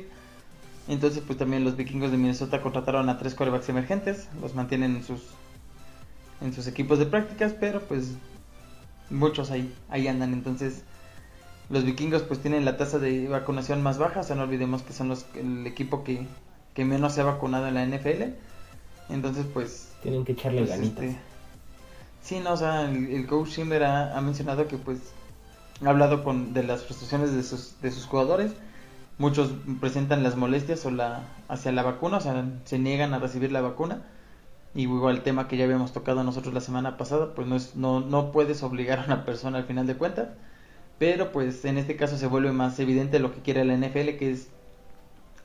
entonces 0.87 1.21
pues 1.27 1.37
también 1.37 1.65
los 1.65 1.75
vikingos 1.75 2.11
de 2.11 2.17
Minnesota 2.17 2.61
contrataron 2.61 3.09
a 3.09 3.17
tres 3.17 3.35
corebacks 3.35 3.67
emergentes, 3.67 4.29
los 4.39 4.55
mantienen 4.55 4.95
en 4.95 5.03
sus, 5.03 5.21
en 6.39 6.53
sus 6.53 6.65
equipos 6.65 6.97
de 6.97 7.07
prácticas, 7.07 7.53
pero 7.59 7.81
pues 7.81 8.13
muchos 9.09 9.51
ahí, 9.51 9.73
ahí 9.89 10.07
andan, 10.07 10.33
entonces... 10.33 10.83
Los 11.69 11.85
vikingos 11.85 12.23
pues 12.23 12.41
tienen 12.41 12.65
la 12.65 12.75
tasa 12.75 12.99
de 12.99 13.29
vacunación 13.29 13.81
más 13.81 13.97
baja, 13.97 14.19
o 14.19 14.23
sea, 14.23 14.35
no 14.35 14.43
olvidemos 14.43 14.81
que 14.81 14.91
son 14.91 15.07
los, 15.07 15.25
el 15.35 15.65
equipo 15.65 16.03
que, 16.03 16.27
que 16.73 16.83
menos 16.83 17.13
se 17.13 17.21
ha 17.21 17.23
vacunado 17.23 17.65
en 17.69 17.75
la 17.75 17.85
NFL. 17.85 18.23
Entonces, 19.09 19.45
pues. 19.53 19.93
Tienen 20.03 20.25
que 20.25 20.33
echarle 20.33 20.63
pues, 20.63 20.69
ganitas. 20.71 21.05
este, 21.05 21.17
sí, 22.21 22.39
no, 22.39 22.53
o 22.53 22.57
sea, 22.57 22.89
el, 22.89 23.07
el 23.11 23.27
coach 23.27 23.49
Schindler 23.49 23.83
ha, 23.83 24.21
mencionado 24.21 24.67
que, 24.67 24.77
pues, 24.77 24.99
ha 25.85 25.89
hablado 25.89 26.23
con, 26.23 26.53
de 26.53 26.63
las 26.63 26.83
frustraciones 26.83 27.33
de 27.33 27.43
sus, 27.43 27.79
de 27.81 27.91
sus 27.91 28.05
jugadores. 28.05 28.53
Muchos 29.17 29.51
presentan 29.79 30.23
las 30.23 30.35
molestias 30.35 30.85
o 30.85 30.91
la, 30.91 31.23
hacia 31.47 31.71
la 31.71 31.83
vacuna, 31.83 32.17
o 32.17 32.21
sea, 32.21 32.45
se 32.65 32.79
niegan 32.79 33.13
a 33.13 33.19
recibir 33.19 33.51
la 33.51 33.61
vacuna. 33.61 34.03
Y 34.73 34.83
igual 34.83 35.17
el 35.17 35.23
tema 35.23 35.47
que 35.47 35.57
ya 35.57 35.65
habíamos 35.65 35.91
tocado 35.91 36.23
nosotros 36.23 36.53
la 36.53 36.61
semana 36.61 36.97
pasada, 36.97 37.33
pues 37.35 37.47
no, 37.47 37.55
es, 37.55 37.75
no, 37.75 37.99
no 37.99 38.31
puedes 38.31 38.63
obligar 38.63 38.99
a 38.99 39.05
una 39.05 39.25
persona 39.25 39.57
al 39.57 39.65
final 39.65 39.85
de 39.87 39.95
cuentas. 39.97 40.29
Pero 40.97 41.31
pues 41.31 41.65
en 41.65 41.77
este 41.77 41.95
caso 41.95 42.17
se 42.17 42.27
vuelve 42.27 42.51
más 42.51 42.79
evidente 42.79 43.19
lo 43.19 43.33
que 43.33 43.41
quiere 43.41 43.65
la 43.65 43.75
NFL, 43.75 44.17
que 44.17 44.31
es 44.31 44.49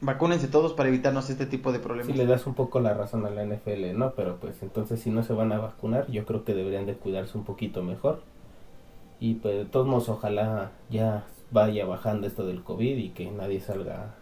vacúnense 0.01 0.49
todos 0.49 0.73
para 0.73 0.89
evitarnos 0.89 1.31
este 1.31 1.47
tipo 1.47 1.73
de 1.73 1.79
problemas. 1.79 2.13
Sí 2.13 2.19
le 2.19 2.27
das 2.27 2.47
un 2.47 2.55
poco 2.55 2.81
la 2.81 2.95
razón 2.95 3.27
a 3.27 3.31
la 3.31 3.45
NFL, 3.45 3.97
¿no? 3.97 4.13
Pero 4.13 4.37
pues 4.37 4.63
entonces 4.63 5.01
si 5.01 5.11
no 5.11 5.23
se 5.23 5.33
van 5.33 5.53
a 5.53 5.59
vacunar, 5.59 6.11
yo 6.11 6.25
creo 6.25 6.45
que 6.45 6.55
deberían 6.55 6.87
de 6.87 6.95
cuidarse 6.95 7.37
un 7.37 7.45
poquito 7.45 7.83
mejor. 7.83 8.23
Y 9.21 9.35
pues 9.35 9.57
de 9.57 9.65
todos 9.65 9.87
modos, 9.87 10.09
ojalá 10.09 10.73
ya 10.91 11.25
vaya 11.51 11.87
bajando 11.87 12.27
esto 12.27 12.47
del 12.47 12.63
COVID 12.63 12.97
y 12.97 13.11
que 13.11 13.31
nadie 13.31 13.61
salga 13.61 14.15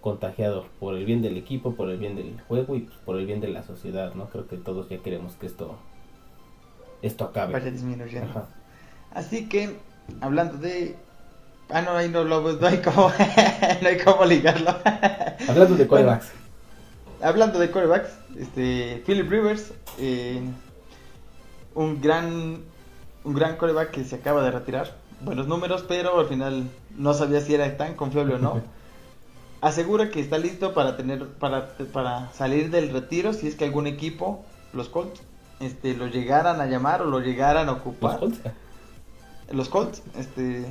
contagiado 0.00 0.66
por 0.80 0.96
el 0.96 1.04
bien 1.04 1.22
del 1.22 1.36
equipo, 1.36 1.74
por 1.74 1.88
el 1.90 1.98
bien 1.98 2.16
del 2.16 2.40
juego 2.48 2.76
y 2.76 2.80
pues, 2.80 2.96
por 2.98 3.16
el 3.16 3.26
bien 3.26 3.40
de 3.40 3.48
la 3.48 3.62
sociedad, 3.62 4.14
¿no? 4.14 4.26
Creo 4.26 4.46
que 4.48 4.56
todos 4.56 4.88
ya 4.88 4.98
queremos 4.98 5.34
que 5.34 5.46
esto 5.46 5.76
esto 7.02 7.24
acabe. 7.24 7.52
Vaya 7.52 7.70
disminuyendo. 7.70 8.30
Ajá. 8.30 8.48
Así 9.10 9.48
que, 9.48 9.76
hablando 10.20 10.56
de... 10.58 10.96
Ah, 11.70 11.82
no, 11.82 11.92
ahí 11.92 12.08
no, 12.08 12.24
lo, 12.24 12.52
no 12.52 12.66
hay 12.66 12.78
como, 12.78 13.10
no 13.82 13.88
hay 13.88 13.98
cómo 13.98 14.24
ligarlo. 14.24 14.76
Hablando 15.48 15.74
de 15.76 15.86
corebacks, 15.86 16.32
Hablando 17.22 17.58
de 17.58 17.70
corebacks, 17.70 18.10
este, 18.38 19.02
Philip 19.06 19.30
Rivers, 19.30 19.72
eh, 19.98 20.42
un 21.74 22.00
gran, 22.00 22.62
un 23.24 23.34
gran 23.34 23.56
coreback 23.56 23.92
que 23.92 24.04
se 24.04 24.16
acaba 24.16 24.42
de 24.42 24.50
retirar. 24.50 24.96
Buenos 25.20 25.46
números, 25.46 25.84
pero 25.86 26.18
al 26.18 26.26
final 26.26 26.68
no 26.96 27.14
sabía 27.14 27.40
si 27.40 27.54
era 27.54 27.76
tan 27.76 27.94
confiable 27.94 28.34
o 28.34 28.38
no. 28.38 28.60
Asegura 29.60 30.10
que 30.10 30.18
está 30.18 30.38
listo 30.38 30.74
para 30.74 30.96
tener, 30.96 31.24
para, 31.28 31.68
para 31.92 32.32
salir 32.32 32.70
del 32.70 32.90
retiro 32.90 33.32
si 33.32 33.46
es 33.46 33.54
que 33.54 33.64
algún 33.64 33.86
equipo, 33.86 34.44
los 34.72 34.88
Colts, 34.88 35.22
este, 35.60 35.94
lo 35.94 36.08
llegaran 36.08 36.60
a 36.60 36.66
llamar 36.66 37.02
o 37.02 37.04
lo 37.04 37.20
llegaran 37.20 37.68
a 37.68 37.72
los 37.72 37.80
ocupar. 37.80 38.18
Colts, 38.18 38.40
Los 39.52 39.68
Colts, 39.68 40.02
este. 40.18 40.66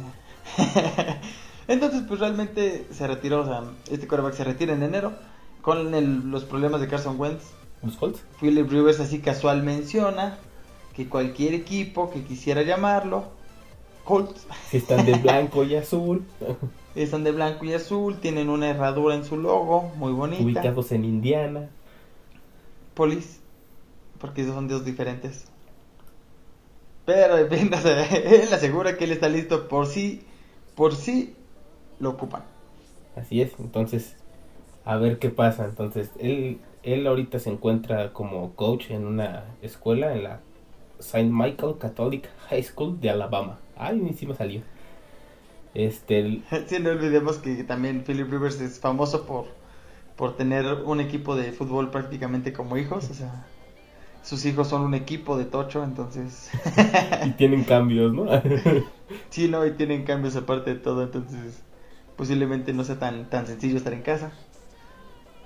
Entonces, 1.67 2.03
pues 2.07 2.19
realmente 2.19 2.85
se 2.91 3.07
retiró, 3.07 3.41
o 3.41 3.45
sea, 3.45 3.63
este 3.89 4.07
quarterback 4.07 4.33
se 4.35 4.43
retira 4.43 4.73
en 4.73 4.83
enero 4.83 5.13
con 5.61 5.93
el- 5.93 6.29
los 6.29 6.43
problemas 6.43 6.81
de 6.81 6.87
Carson 6.87 7.19
Wentz. 7.19 7.43
los 7.83 7.95
Colts. 7.97 8.21
Philip 8.39 8.69
Rivers 8.69 8.99
así 8.99 9.19
casual 9.19 9.63
menciona 9.63 10.37
que 10.95 11.07
cualquier 11.07 11.53
equipo 11.53 12.11
que 12.11 12.23
quisiera 12.23 12.61
llamarlo, 12.63 13.25
Colts, 14.03 14.45
Si 14.69 14.77
están 14.77 15.05
de 15.05 15.13
blanco 15.13 15.63
y 15.63 15.75
azul, 15.75 16.23
están 16.95 17.23
de 17.23 17.31
blanco 17.31 17.63
y 17.65 17.73
azul, 17.73 18.17
tienen 18.17 18.49
una 18.49 18.69
herradura 18.69 19.15
en 19.15 19.23
su 19.23 19.37
logo, 19.37 19.91
muy 19.95 20.11
bonita. 20.11 20.43
ubicados 20.43 20.91
en 20.91 21.05
Indiana. 21.05 21.69
Polis, 22.95 23.39
porque 24.19 24.41
esos 24.41 24.55
son 24.55 24.67
dos 24.67 24.83
diferentes. 24.83 25.45
Pero 27.05 27.37
en 27.37 27.49
fin, 27.49 27.71
él 28.25 28.53
asegura 28.53 28.97
que 28.97 29.05
él 29.05 29.11
está 29.11 29.29
listo 29.29 29.67
por 29.67 29.87
sí, 29.87 30.23
por 30.75 30.95
sí 30.95 31.35
lo 31.99 32.11
ocupan. 32.11 32.43
Así 33.15 33.41
es, 33.41 33.59
entonces, 33.59 34.19
a 34.83 34.97
ver 34.97 35.19
qué 35.19 35.29
pasa. 35.31 35.65
Entonces, 35.65 36.13
él, 36.19 36.67
él 36.83 37.07
ahorita 37.07 37.39
se 37.39 37.49
encuentra 37.51 38.13
como 38.13 38.55
coach 38.55 38.91
en 38.91 39.05
una 39.05 39.57
escuela 39.61 40.13
en 40.13 40.23
la 40.23 40.47
St. 40.99 41.29
Michael 41.31 41.77
Catholic 41.79 42.29
High 42.49 42.63
School 42.63 42.99
de 43.01 43.09
Alabama. 43.11 43.67
Ay, 43.75 43.97
me 43.99 44.35
salió. 44.35 44.63
Este, 45.73 46.19
el- 46.19 46.49
Sí, 46.67 46.79
no 46.79 46.89
olvidemos 46.91 47.37
que 47.39 47.63
también 47.63 48.03
Philip 48.03 48.29
Rivers 48.29 48.59
es 48.61 48.79
famoso 48.79 49.25
por, 49.25 49.45
por 50.15 50.37
tener 50.37 50.65
un 50.85 50.99
equipo 51.01 51.35
de 51.35 51.51
fútbol 51.53 51.91
prácticamente 51.91 52.53
como 52.53 52.77
hijos, 52.77 53.09
o 53.09 53.13
sea, 53.13 53.45
sus 54.23 54.45
hijos 54.45 54.67
son 54.67 54.81
un 54.81 54.93
equipo 54.93 55.37
de 55.37 55.45
tocho, 55.45 55.83
entonces, 55.83 56.49
y 57.25 57.31
tienen 57.31 57.63
cambios, 57.63 58.13
¿no? 58.13 58.25
sí, 59.29 59.47
no, 59.47 59.65
y 59.65 59.71
tienen 59.71 60.03
cambios 60.03 60.35
aparte 60.35 60.75
de 60.75 60.79
todo, 60.79 61.03
entonces, 61.03 61.61
posiblemente 62.15 62.73
no 62.73 62.83
sea 62.83 62.99
tan, 62.99 63.29
tan 63.29 63.47
sencillo 63.47 63.77
estar 63.77 63.93
en 63.93 64.03
casa, 64.03 64.31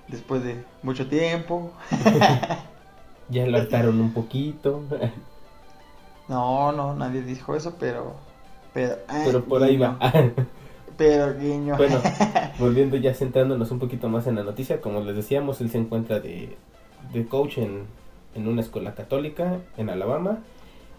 después 0.08 0.44
de 0.44 0.64
mucho 0.84 1.08
tiempo. 1.08 1.72
ya 3.30 3.46
lo 3.46 3.58
hartaron 3.58 4.00
un 4.00 4.14
poquito. 4.14 4.84
No, 6.28 6.72
no, 6.72 6.96
nadie 6.96 7.22
dijo 7.22 7.56
eso, 7.56 7.76
pero, 7.80 8.16
pero, 8.74 8.96
ay, 9.08 9.26
Pero 9.28 9.46
por 9.46 9.62
ahí 9.62 9.78
va. 9.78 10.00
Pero 10.98 11.38
guiño. 11.38 11.78
Bueno, 11.78 12.02
volviendo 12.58 12.98
ya 12.98 13.14
centrándonos 13.14 13.70
un 13.70 13.78
poquito 13.78 14.10
más 14.10 14.26
en 14.26 14.34
la 14.34 14.42
noticia, 14.42 14.82
como 14.82 15.02
les 15.02 15.16
decíamos, 15.16 15.62
él 15.62 15.70
se 15.70 15.78
encuentra 15.78 16.20
de, 16.20 16.58
de 17.14 17.28
coach 17.28 17.60
en, 17.60 17.86
en 18.36 18.48
una 18.48 18.62
escuela 18.62 18.94
católica 18.94 19.60
en 19.78 19.90
Alabama. 19.90 20.40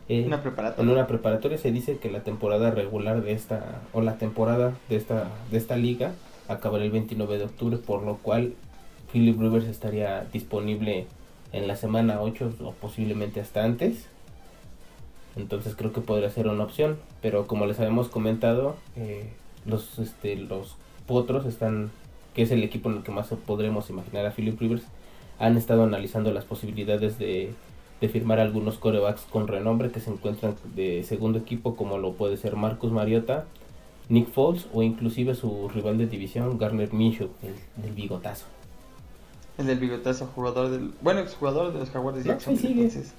Eh, 0.08 0.24
Una 0.24 0.42
en 0.78 0.88
una 0.88 1.06
preparatoria 1.06 1.58
se 1.58 1.72
dice 1.72 1.98
que 1.98 2.10
la 2.10 2.20
temporada 2.20 2.70
regular 2.70 3.22
de 3.22 3.32
esta, 3.32 3.82
o 3.92 4.00
la 4.00 4.18
temporada 4.18 4.74
de 4.88 4.96
esta, 4.96 5.30
de 5.50 5.58
esta 5.58 5.76
liga 5.76 6.12
acabará 6.48 6.84
el 6.84 6.92
29 6.92 7.38
de 7.38 7.44
octubre, 7.44 7.76
por 7.76 8.02
lo 8.02 8.16
cual 8.18 8.54
Philip 9.12 9.38
Rivers 9.40 9.66
estaría 9.66 10.24
disponible 10.32 11.06
en 11.52 11.66
la 11.66 11.76
semana 11.76 12.20
8 12.20 12.54
o 12.62 12.72
posiblemente 12.72 13.40
hasta 13.40 13.64
antes. 13.64 14.06
Entonces 15.36 15.74
creo 15.76 15.92
que 15.92 16.00
podría 16.00 16.30
ser 16.30 16.48
una 16.48 16.64
opción. 16.64 16.98
Pero 17.20 17.46
como 17.46 17.66
les 17.66 17.78
habíamos 17.78 18.08
comentado, 18.08 18.76
eh, 18.96 19.28
los, 19.64 19.98
este, 19.98 20.36
los 20.36 20.76
Potros 21.06 21.46
están, 21.46 21.90
que 22.34 22.42
es 22.42 22.50
el 22.50 22.62
equipo 22.64 22.90
en 22.90 22.98
el 22.98 23.02
que 23.02 23.12
más 23.12 23.28
podremos 23.46 23.90
imaginar 23.90 24.26
a 24.26 24.32
Philip 24.32 24.58
Rivers, 24.60 24.82
han 25.38 25.56
estado 25.56 25.84
analizando 25.84 26.32
las 26.32 26.44
posibilidades 26.44 27.18
de, 27.18 27.52
de 28.00 28.08
firmar 28.08 28.40
algunos 28.40 28.78
corebacks 28.78 29.22
con 29.22 29.48
renombre 29.48 29.90
que 29.90 30.00
se 30.00 30.10
encuentran 30.10 30.54
de 30.74 31.02
segundo 31.04 31.38
equipo, 31.38 31.76
como 31.76 31.98
lo 31.98 32.12
puede 32.14 32.36
ser 32.36 32.56
Marcus 32.56 32.90
Mariota, 32.92 33.44
Nick 34.08 34.28
Foles 34.30 34.66
o 34.72 34.82
inclusive 34.82 35.34
su 35.34 35.68
rival 35.68 35.98
de 35.98 36.06
división, 36.06 36.58
Garner 36.58 36.92
Minshew, 36.92 37.28
el 37.42 37.82
del 37.82 37.92
bigotazo. 37.92 38.46
El 39.58 39.66
del 39.66 39.78
bigotazo, 39.78 40.26
jugador 40.34 40.68
del. 40.70 40.92
Bueno, 41.00 41.20
exjugador 41.20 41.72
de 41.72 41.78
los 41.80 41.90
Jaguares 41.90 42.22
de 42.24 42.28
No, 42.28 42.34
Jacksonville, 42.34 42.66
ahí 42.68 42.72
sigue. 42.74 42.84
entonces. 42.86 43.14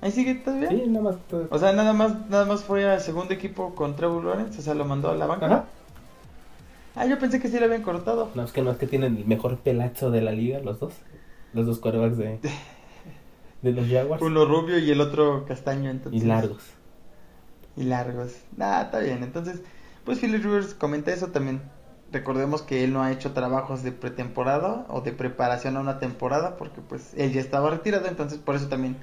Ahí 0.00 0.10
sigue 0.10 0.34
todavía. 0.36 0.68
Sí, 0.70 0.82
nada 0.88 1.04
más. 1.04 1.16
todo- 1.28 1.46
O 1.50 1.58
sea, 1.58 1.72
nada 1.72 1.92
más, 1.92 2.28
nada 2.30 2.46
más 2.46 2.64
fue 2.64 2.84
al 2.90 3.00
segundo 3.00 3.32
equipo 3.34 3.74
con 3.74 3.94
Trevor 3.94 4.24
Lawrence, 4.24 4.58
o 4.58 4.62
sea, 4.62 4.74
lo 4.74 4.84
mandó 4.86 5.10
a 5.10 5.14
la 5.14 5.26
banca. 5.26 5.46
Ajá. 5.46 5.64
Ah, 6.96 7.06
yo 7.06 7.18
pensé 7.18 7.38
que 7.40 7.48
sí 7.48 7.58
lo 7.58 7.66
habían 7.66 7.82
cortado. 7.82 8.30
No, 8.34 8.42
es 8.42 8.52
que 8.52 8.62
no 8.62 8.70
es 8.70 8.76
que 8.78 8.86
tienen 8.86 9.16
el 9.16 9.24
mejor 9.26 9.58
pelazo 9.58 10.10
de 10.10 10.20
la 10.22 10.32
liga, 10.32 10.58
los 10.60 10.80
dos. 10.80 10.94
Los 11.52 11.66
dos 11.66 11.78
corebacks 11.78 12.16
de, 12.16 12.38
de 13.62 13.72
los 13.72 13.88
Jaguars. 13.88 14.22
Uno 14.22 14.44
rubio 14.44 14.78
y 14.78 14.90
el 14.90 15.00
otro 15.00 15.44
castaño, 15.46 15.90
entonces. 15.90 16.22
Y 16.22 16.26
largos. 16.26 16.62
Y 17.76 17.84
largos. 17.84 18.34
Ah, 18.58 18.82
está 18.84 18.98
bien. 18.98 19.22
Entonces, 19.22 19.62
pues 20.04 20.18
Philip 20.18 20.42
Rivers 20.42 20.74
comenta 20.74 21.12
eso 21.12 21.28
también. 21.28 21.62
Recordemos 22.10 22.60
que 22.60 22.84
él 22.84 22.92
no 22.92 23.02
ha 23.02 23.10
hecho 23.10 23.32
trabajos 23.32 23.82
de 23.82 23.92
pretemporada 23.92 24.84
o 24.88 25.00
de 25.00 25.12
preparación 25.12 25.76
a 25.76 25.80
una 25.80 25.98
temporada 25.98 26.56
porque 26.58 26.82
pues 26.82 27.14
él 27.16 27.32
ya 27.32 27.40
estaba 27.40 27.70
retirado, 27.70 28.06
entonces 28.06 28.38
por 28.38 28.54
eso 28.54 28.68
también 28.68 28.98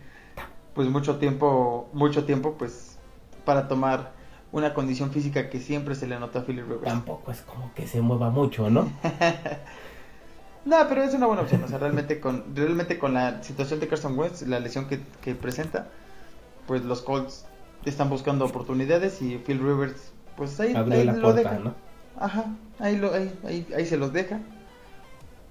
pues 0.76 0.88
mucho 0.90 1.18
tiempo, 1.18 1.90
mucho 1.92 2.26
tiempo 2.26 2.56
pues 2.60 3.00
para 3.46 3.68
tomar 3.68 4.12
una 4.52 4.76
condición 4.76 5.10
física 5.12 5.50
que 5.50 5.60
siempre 5.60 5.96
se 5.96 6.06
le 6.06 6.20
notó 6.20 6.40
a 6.40 6.44
Philip 6.44 6.66
Rivers. 6.66 6.84
Tampoco 6.84 7.32
es 7.32 7.42
como 7.42 7.74
que 7.74 7.88
se 7.88 8.00
mueva 8.02 8.30
mucho, 8.30 8.70
¿no? 8.70 8.88
No, 10.66 10.78
pero 10.88 11.04
es 11.04 11.14
una 11.14 11.26
buena 11.26 11.44
opción. 11.44 11.64
O 11.64 11.68
sea, 11.68 11.78
realmente 11.78 12.20
con, 12.20 12.56
realmente 12.56 13.00
con 13.00 13.14
la 13.14 13.42
situación 13.44 13.80
de 13.80 13.88
Carson 13.88 14.18
Wentz, 14.18 14.42
la 14.44 14.60
lesión 14.60 14.88
que, 14.88 15.00
que 15.22 15.36
presenta, 15.36 15.88
pues 16.68 16.84
los 16.84 17.02
Colts 17.02 17.46
están 17.86 18.10
buscando 18.10 18.46
oportunidades 18.46 19.22
y 19.22 19.38
Phil 19.38 19.60
Rivers, 19.60 20.12
pues 20.36 20.60
ahí, 20.60 20.76
ahí 20.76 21.04
la 21.04 21.14
lo 21.14 21.22
puerta, 21.22 21.50
deja. 21.50 21.60
¿no? 21.60 21.74
Ajá, 22.18 22.46
ahí, 22.80 22.98
lo, 22.98 23.14
ahí, 23.14 23.34
ahí, 23.46 23.68
ahí 23.76 23.86
se 23.86 23.98
los 23.98 24.14
deja. 24.14 24.40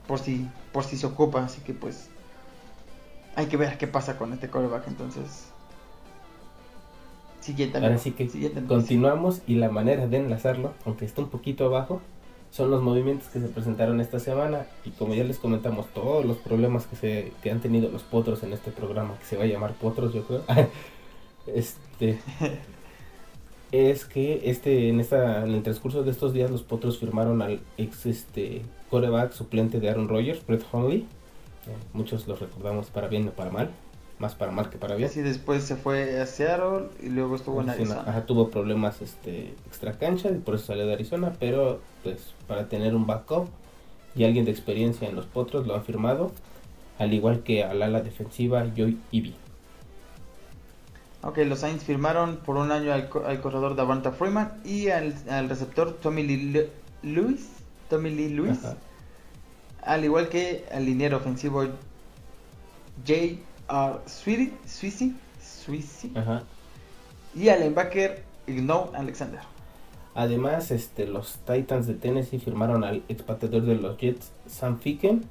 Por 0.07 0.19
si, 0.19 0.49
por 0.73 0.85
si 0.85 0.97
se 0.97 1.07
ocupa, 1.07 1.45
así 1.45 1.61
que 1.61 1.75
pues 1.75 2.09
hay 3.37 3.47
que 3.47 3.57
ver 3.57 3.77
qué 3.79 3.87
pasa 3.87 4.19
con 4.19 4.33
este 4.33 4.49
coreback 4.49 4.89
entonces. 4.89 5.51
Siguiente 7.41 7.79
Ahora 7.79 7.97
sí 7.99 8.13
que 8.13 8.29
siguiente 8.29 8.63
continuamos 8.65 9.43
y 9.47 9.55
la 9.55 9.71
manera 9.71 10.07
de 10.07 10.19
enlazarlo, 10.19 10.75
aunque 10.85 11.05
está 11.05 11.23
un 11.23 11.29
poquito 11.29 11.65
abajo, 11.65 12.01
son 12.51 12.71
los 12.71 12.83
movimientos 12.83 13.29
que 13.29 13.41
se 13.41 13.49
presentaron 13.49 14.01
esta 14.01 14.19
semana 14.19 14.67
y 14.85 14.91
como 14.91 15.15
ya 15.15 15.25
les 15.25 15.39
comentamos 15.39 15.87
todos 15.93 16.25
los 16.25 16.39
problemas 16.39 16.87
que 16.87 16.97
se 16.97 17.33
que 17.43 17.51
han 17.51 17.61
tenido 17.61 17.91
los 17.91 18.03
potros 18.03 18.43
en 18.43 18.53
este 18.53 18.71
programa 18.71 19.19
que 19.19 19.25
se 19.25 19.37
va 19.37 19.45
a 19.45 19.47
llamar 19.47 19.75
potros 19.75 20.15
yo 20.15 20.25
creo 20.25 20.43
este 21.47 22.19
es 23.71 24.05
que 24.07 24.51
este 24.51 24.89
en 24.89 25.01
esta 25.01 25.45
en 25.45 25.55
el 25.55 25.63
transcurso 25.63 26.03
de 26.03 26.11
estos 26.11 26.33
días 26.33 26.51
los 26.51 26.63
potros 26.63 26.99
firmaron 26.99 27.43
al 27.43 27.61
ex 27.77 28.07
este 28.07 28.63
coreback 28.91 29.33
suplente 29.33 29.79
de 29.81 29.91
Aaron 29.91 30.09
Rodgers 30.09 30.45
Brett 30.47 30.65
Hundley 30.73 31.07
Eh, 31.67 31.77
muchos 31.93 32.27
los 32.27 32.41
recordamos 32.41 32.87
para 32.89 33.09
bien 33.09 33.29
o 33.29 33.33
para 33.33 33.51
mal 33.51 33.69
más 34.19 34.35
para 34.35 34.51
mal 34.51 34.69
que 34.69 34.79
para 34.79 34.97
bien 34.97 35.09
así 35.09 35.21
después 35.21 35.63
se 35.63 35.77
fue 35.77 36.21
a 36.21 36.27
Seattle 36.27 36.89
y 37.03 37.09
luego 37.09 37.37
estuvo 37.37 37.61
en 37.61 37.71
Arizona. 37.71 38.03
Ajá, 38.07 38.27
tuvo 38.27 38.51
problemas 38.51 39.01
este 39.01 39.55
extra 39.67 39.93
cancha 39.99 40.31
y 40.31 40.35
por 40.39 40.57
eso 40.57 40.67
salió 40.67 40.87
de 40.87 40.93
Arizona, 40.95 41.33
pero 41.39 41.81
pues 42.03 42.35
para 42.47 42.69
tener 42.69 42.95
un 42.95 43.07
backup 43.07 43.49
y 44.17 44.25
alguien 44.25 44.45
de 44.45 44.51
experiencia 44.51 45.09
en 45.09 45.15
los 45.15 45.27
potros 45.27 45.67
lo 45.67 45.75
han 45.77 45.85
firmado, 45.85 46.33
al 46.99 47.15
igual 47.15 47.45
que 47.45 47.63
al 47.63 47.81
ala 47.83 48.01
defensiva 48.01 48.67
Joy 48.77 48.99
Ivy. 49.13 49.35
Ok, 51.23 51.39
los 51.39 51.61
Saints 51.61 51.85
firmaron 51.85 52.37
por 52.39 52.57
un 52.57 52.71
año 52.73 52.93
al, 52.93 53.09
co- 53.09 53.25
al 53.27 53.41
corredor 53.41 53.75
Davanta 53.77 54.13
Freeman 54.13 54.53
y 54.65 54.89
al, 54.89 55.15
al 55.29 55.49
receptor 55.49 55.93
Tommy 55.95 56.23
Lee 56.23 56.69
Lewis. 57.03 57.49
Tommy 57.91 58.11
Lee 58.11 58.29
Lewis. 58.29 58.65
Ajá. 58.65 58.77
Al 59.83 60.05
igual 60.05 60.29
que 60.29 60.65
al 60.73 60.85
liniero 60.85 61.17
ofensivo 61.17 61.65
J.R. 63.69 64.01
Sweetie, 64.07 64.53
Sweezy, 65.41 66.13
Ajá. 66.17 66.43
y 67.35 67.49
al 67.49 67.61
linebacker 67.61 68.23
Ignou 68.47 68.91
Alexander. 68.95 69.41
Además, 70.15 70.71
este, 70.71 71.07
los 71.07 71.39
Titans 71.47 71.87
de 71.87 71.95
Tennessee 71.95 72.39
firmaron 72.39 72.83
al 72.83 73.03
expatriador 73.09 73.63
de 73.63 73.77
los 73.77 73.97
Jets, 73.99 74.31
Sam 74.49 74.79
Ficken, 74.81 75.25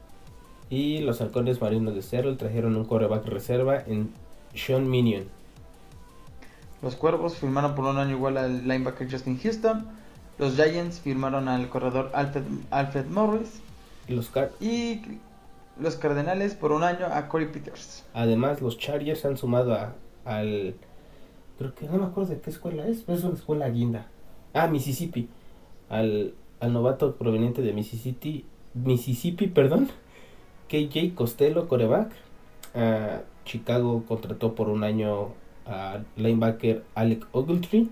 y 0.70 1.00
los 1.00 1.20
halcones 1.22 1.62
marinos 1.62 1.96
de 1.96 2.02
Seattle 2.02 2.36
trajeron 2.36 2.76
un 2.76 2.86
coreback 2.86 3.26
reserva 3.26 3.82
en 3.86 4.12
Sean 4.54 4.90
Minion. 4.90 5.26
Los 6.82 6.96
Cuervos 6.96 7.36
firmaron 7.38 7.74
por 7.74 7.86
un 7.86 7.98
año 7.98 8.12
igual 8.16 8.38
al 8.38 8.68
linebacker 8.68 9.10
Justin 9.12 9.40
Houston. 9.40 9.88
Los 10.38 10.56
Giants 10.56 11.00
firmaron 11.00 11.48
al 11.48 11.70
corredor 11.70 12.12
Alfred, 12.14 12.44
Alfred 12.70 13.06
Morris. 13.08 13.62
Y 14.08 14.14
los 14.14 14.30
Car- 14.30 14.52
Y 14.60 15.02
los 15.80 15.96
Cardenales 15.96 16.56
por 16.56 16.72
un 16.72 16.84
año 16.84 17.06
a 17.12 17.28
Corey 17.28 17.48
Peters. 17.52 18.06
Además, 18.14 18.62
los 18.62 18.78
Chargers 18.78 19.26
han 19.26 19.38
sumado 19.38 19.74
a- 19.74 19.94
al. 20.26 20.76
Creo 21.58 21.74
que 21.74 21.88
no 21.88 21.98
me 21.98 22.06
acuerdo 22.06 22.32
de 22.36 22.40
qué 22.42 22.50
escuela 22.50 22.88
es, 22.88 23.08
es 23.08 23.24
una 23.24 23.34
escuela 23.36 23.70
guinda. 23.70 24.08
Ah, 24.54 24.68
Mississippi. 24.68 25.28
Al, 25.90 26.34
al 26.60 26.74
novato 26.74 27.16
proveniente 27.16 27.62
de 27.62 27.74
Mississippi, 27.74 28.46
Mississippi, 28.74 29.48
perdón. 29.48 29.90
KJ 30.70 31.16
Costello, 31.16 31.68
coreback. 31.68 32.12
Ah, 32.76 33.22
Chicago 33.46 34.04
contrató 34.08 34.54
por 34.56 34.70
un 34.70 34.84
año 34.84 35.30
al 35.66 36.06
linebacker 36.16 36.84
Alec 36.96 37.26
Ogletree. 37.32 37.88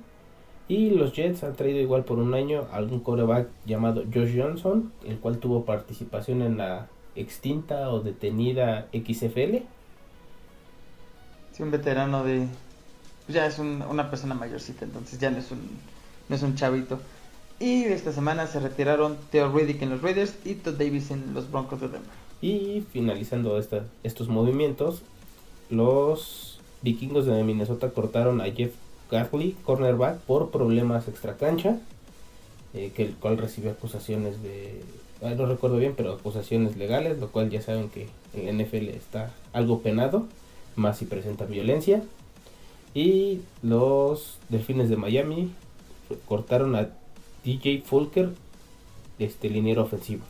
Y 0.68 0.90
los 0.92 1.14
Jets 1.14 1.44
han 1.44 1.54
traído 1.56 1.80
igual 1.80 2.06
por 2.06 2.18
un 2.18 2.34
año 2.34 2.66
a 2.72 2.78
algún 2.78 3.00
coreback 3.00 3.48
llamado 3.66 4.04
Josh 4.12 4.36
Johnson, 4.40 4.92
el 5.06 5.20
cual 5.20 5.38
tuvo 5.38 5.64
participación 5.64 6.42
en 6.42 6.58
la 6.58 6.88
extinta 7.16 7.90
o 7.90 8.02
detenida 8.02 8.88
XFL. 8.94 9.58
Sí, 11.54 11.64
un 11.64 11.72
veterano 11.72 12.24
de... 12.24 12.48
pues 13.26 13.36
ya 13.36 13.46
es 13.46 13.60
un- 13.60 13.82
una 13.90 14.10
persona 14.10 14.36
mayorcita, 14.36 14.86
entonces 14.86 15.20
ya 15.20 15.30
no 15.32 15.38
es 15.38 15.52
un, 15.52 15.60
no 16.30 16.36
es 16.36 16.44
un 16.44 16.56
chavito. 16.56 17.00
Y 17.60 17.86
esta 17.86 18.12
semana 18.12 18.48
se 18.48 18.60
retiraron 18.60 19.18
Theo 19.32 19.50
Riddick 19.52 19.82
en 19.82 19.92
los 19.92 20.02
Raiders 20.02 20.36
y 20.44 20.56
Todd 20.56 20.74
Davis 20.74 21.12
en 21.12 21.34
los 21.34 21.50
Broncos 21.50 21.80
de 21.80 21.88
Denver. 21.88 22.10
Y 22.42 22.84
finalizando 22.92 23.58
esta- 23.58 23.86
estos 24.04 24.28
movimientos, 24.28 25.02
los 25.70 26.60
vikingos 26.82 27.26
de 27.26 27.42
Minnesota 27.44 27.90
cortaron 27.92 28.42
a 28.42 28.46
Jeff 28.52 28.74
Gartley, 29.10 29.56
cornerback, 29.64 30.20
por 30.20 30.52
problemas 30.52 31.08
extracancha, 31.08 31.78
eh, 32.74 32.92
que 32.94 33.04
el 33.04 33.14
cual 33.16 33.38
recibió 33.38 33.72
acusaciones 33.72 34.44
de, 34.44 34.82
no 35.22 35.46
recuerdo 35.46 35.78
bien, 35.78 35.94
pero 35.96 36.14
acusaciones 36.14 36.78
legales, 36.78 37.20
lo 37.20 37.30
cual 37.30 37.50
ya 37.50 37.62
saben 37.62 37.90
que 37.90 38.08
en 38.34 38.58
NFL 38.58 38.90
está 38.90 39.32
algo 39.54 39.82
penado, 39.82 40.28
más 40.76 40.98
si 40.98 41.06
presentan 41.06 41.50
violencia. 41.50 42.04
Y 42.94 43.42
los 43.62 44.38
Delfines 44.50 44.90
de 44.90 44.98
Miami 44.98 45.52
cortaron 46.28 46.76
a 46.76 46.90
DJ 47.44 47.84
Fulker, 47.86 48.32
este 49.20 49.50
liniero 49.50 49.84
ofensivo. 49.84 50.24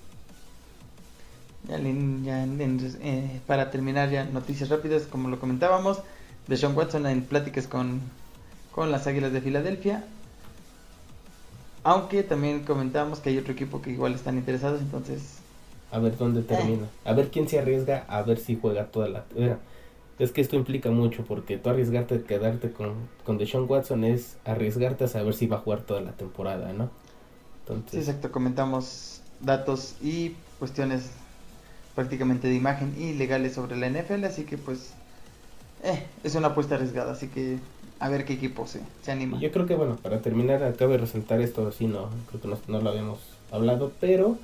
Eh, 1.69 3.41
para 3.47 3.71
terminar 3.71 4.09
ya 4.11 4.25
noticias 4.25 4.69
rápidas, 4.69 5.03
como 5.03 5.29
lo 5.29 5.39
comentábamos, 5.39 5.99
de 6.47 6.57
Sean 6.57 6.75
Watson 6.75 7.07
en 7.07 7.23
pláticas 7.23 7.67
con, 7.67 8.01
con 8.71 8.91
las 8.91 9.07
Águilas 9.07 9.33
de 9.33 9.41
Filadelfia. 9.41 10.05
Aunque 11.85 12.23
también 12.23 12.65
comentábamos 12.65 13.21
que 13.21 13.29
hay 13.29 13.37
otro 13.37 13.53
equipo 13.53 13.81
que 13.81 13.91
igual 13.91 14.13
están 14.13 14.37
interesados, 14.37 14.81
entonces 14.81 15.39
A 15.91 15.99
ver 15.99 16.17
dónde 16.17 16.43
termina. 16.43 16.89
A 17.05 17.13
ver 17.13 17.31
quién 17.31 17.47
se 17.47 17.59
arriesga 17.59 18.05
a 18.07 18.21
ver 18.23 18.37
si 18.39 18.55
juega 18.57 18.91
toda 18.91 19.07
la... 19.09 19.25
Mira, 19.35 19.59
es 20.19 20.31
que 20.31 20.41
esto 20.41 20.55
implica 20.55 20.91
mucho 20.91 21.25
porque 21.25 21.57
tú 21.57 21.69
arriesgarte 21.69 22.15
a 22.15 22.23
quedarte 22.23 22.71
con, 22.71 23.09
con 23.23 23.37
Deshaun 23.37 23.69
Watson 23.69 24.03
es 24.03 24.37
arriesgarte 24.45 25.05
a 25.05 25.07
saber 25.07 25.33
si 25.33 25.47
va 25.47 25.57
a 25.57 25.61
jugar 25.61 25.81
toda 25.83 26.01
la 26.01 26.13
temporada, 26.13 26.73
¿no? 26.73 26.91
sí, 27.91 27.97
Entonces, 27.97 28.07
exacto, 28.07 28.31
comentamos 28.31 29.21
datos 29.39 29.95
y 30.01 30.35
cuestiones 30.59 31.11
prácticamente 31.95 32.47
de 32.47 32.55
imagen 32.55 32.95
y 32.97 33.13
legales 33.13 33.53
sobre 33.55 33.77
la 33.77 33.89
NFL, 33.89 34.25
así 34.25 34.45
que 34.45 34.57
pues 34.57 34.93
eh, 35.83 36.07
es 36.23 36.35
una 36.35 36.49
apuesta 36.49 36.75
arriesgada, 36.75 37.13
así 37.13 37.29
que 37.29 37.59
a 37.99 38.09
ver 38.09 38.25
qué 38.25 38.33
equipo 38.33 38.67
se, 38.67 38.81
se 39.01 39.11
anima. 39.11 39.39
yo 39.39 39.51
creo 39.51 39.65
que 39.65 39.75
bueno, 39.75 39.95
para 39.95 40.19
terminar, 40.21 40.63
acabo 40.63 40.91
de 40.91 40.99
resaltar 40.99 41.41
esto, 41.41 41.67
así 41.67 41.87
no, 41.87 42.09
creo 42.29 42.41
que 42.41 42.47
no, 42.47 42.57
no 42.67 42.81
lo 42.81 42.89
habíamos 42.89 43.19
hablado, 43.51 43.91
pero 43.99 44.37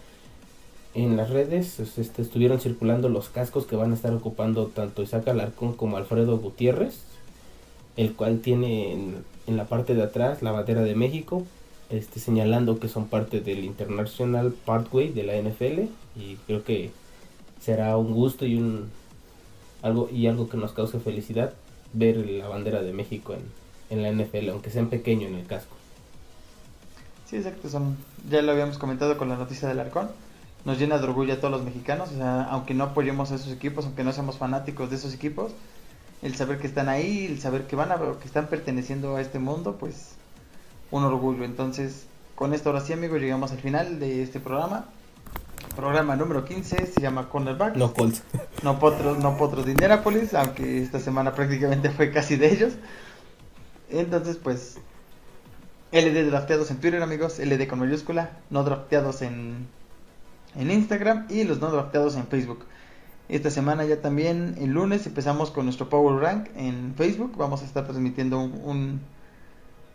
en 0.93 1.17
las 1.17 1.29
redes 1.29 1.75
pues, 1.77 1.97
este, 1.97 2.21
estuvieron 2.21 2.59
circulando 2.59 3.09
los 3.09 3.29
cascos 3.29 3.65
que 3.65 3.75
van 3.75 3.91
a 3.91 3.95
estar 3.95 4.13
ocupando 4.13 4.67
tanto 4.67 5.01
Isaac 5.01 5.27
Alarcón 5.27 5.73
como 5.73 5.97
Alfredo 5.97 6.37
Gutiérrez, 6.37 7.01
el 7.97 8.13
cual 8.13 8.39
tiene 8.39 8.93
en, 8.93 9.57
la 9.57 9.65
parte 9.65 9.95
de 9.95 10.03
atrás 10.03 10.41
la 10.41 10.51
bandera 10.51 10.81
de 10.81 10.95
México, 10.95 11.43
este, 11.89 12.19
señalando 12.19 12.79
que 12.79 12.87
son 12.87 13.07
parte 13.07 13.41
del 13.41 13.65
International 13.65 14.53
Parkway 14.65 15.09
de 15.09 15.23
la 15.23 15.35
NFL 15.35 15.89
y 16.15 16.35
creo 16.47 16.63
que 16.63 16.91
será 17.59 17.97
un 17.97 18.13
gusto 18.13 18.45
y 18.45 18.55
un 18.55 18.89
algo 19.81 20.09
y 20.09 20.27
algo 20.27 20.47
que 20.47 20.57
nos 20.57 20.71
cause 20.73 20.99
felicidad 20.99 21.53
ver 21.93 22.17
la 22.17 22.47
bandera 22.47 22.81
de 22.81 22.93
México 22.93 23.33
en, 23.33 23.41
en 23.89 24.03
la 24.03 24.11
NFL, 24.11 24.49
aunque 24.49 24.69
sea 24.69 24.81
en 24.81 24.89
pequeño 24.89 25.27
en 25.27 25.35
el 25.35 25.45
casco. 25.45 25.75
Sí, 27.27 27.37
exacto, 27.37 27.69
son, 27.69 27.97
ya 28.29 28.41
lo 28.41 28.51
habíamos 28.51 28.77
comentado 28.77 29.17
con 29.17 29.29
la 29.29 29.37
noticia 29.37 29.67
del 29.67 29.79
Arcón. 29.79 30.09
Nos 30.65 30.77
llena 30.77 30.97
de 30.97 31.05
orgullo 31.05 31.33
a 31.33 31.37
todos 31.37 31.51
los 31.51 31.63
mexicanos, 31.63 32.11
o 32.11 32.15
sea, 32.15 32.43
aunque 32.43 32.73
no 32.73 32.83
apoyemos 32.83 33.31
a 33.31 33.35
esos 33.35 33.51
equipos, 33.51 33.85
aunque 33.85 34.03
no 34.03 34.11
seamos 34.11 34.37
fanáticos 34.37 34.89
de 34.89 34.97
esos 34.97 35.13
equipos, 35.13 35.53
el 36.21 36.35
saber 36.35 36.59
que 36.59 36.67
están 36.67 36.87
ahí, 36.87 37.25
el 37.25 37.39
saber 37.39 37.67
que 37.67 37.75
van 37.75 37.91
a 37.91 37.97
que 38.19 38.25
están 38.27 38.47
perteneciendo 38.47 39.15
a 39.15 39.21
este 39.21 39.39
mundo, 39.39 39.77
pues 39.79 40.15
un 40.91 41.03
orgullo. 41.03 41.43
Entonces, 41.43 42.05
con 42.35 42.53
esto 42.53 42.69
ahora 42.69 42.81
sí, 42.81 42.93
amigos, 42.93 43.19
llegamos 43.19 43.51
al 43.51 43.59
final 43.59 43.99
de 43.99 44.23
este 44.23 44.39
programa. 44.39 44.85
Programa 45.75 46.15
número 46.15 46.43
15 46.43 46.87
se 46.87 47.01
llama 47.01 47.29
Cornerback. 47.29 47.75
No 47.77 47.93
Colts. 47.93 48.23
No 48.63 48.79
potros, 48.79 49.19
no 49.19 49.37
potros 49.37 49.65
de 49.65 49.71
Indianapolis, 49.71 50.33
aunque 50.33 50.81
esta 50.81 50.99
semana 50.99 51.33
prácticamente 51.33 51.89
fue 51.89 52.11
casi 52.11 52.35
de 52.35 52.51
ellos. 52.51 52.73
Entonces, 53.89 54.37
pues, 54.37 54.77
LD 55.91 56.29
drafteados 56.29 56.71
en 56.71 56.77
Twitter, 56.77 57.01
amigos, 57.01 57.39
LD 57.39 57.67
con 57.67 57.79
mayúscula, 57.79 58.31
no 58.49 58.63
drafteados 58.63 59.21
en, 59.21 59.67
en 60.55 60.71
Instagram 60.71 61.27
y 61.29 61.43
los 61.43 61.59
no 61.59 61.69
drafteados 61.69 62.15
en 62.15 62.27
Facebook. 62.27 62.65
Esta 63.27 63.49
semana 63.49 63.85
ya 63.85 64.01
también, 64.01 64.55
el 64.59 64.71
lunes, 64.71 65.07
empezamos 65.07 65.51
con 65.51 65.65
nuestro 65.65 65.89
Power 65.89 66.21
Rank 66.21 66.49
en 66.55 66.93
Facebook. 66.95 67.37
Vamos 67.37 67.61
a 67.61 67.65
estar 67.65 67.85
transmitiendo 67.85 68.39
un, 68.39 68.61
un, 68.63 69.01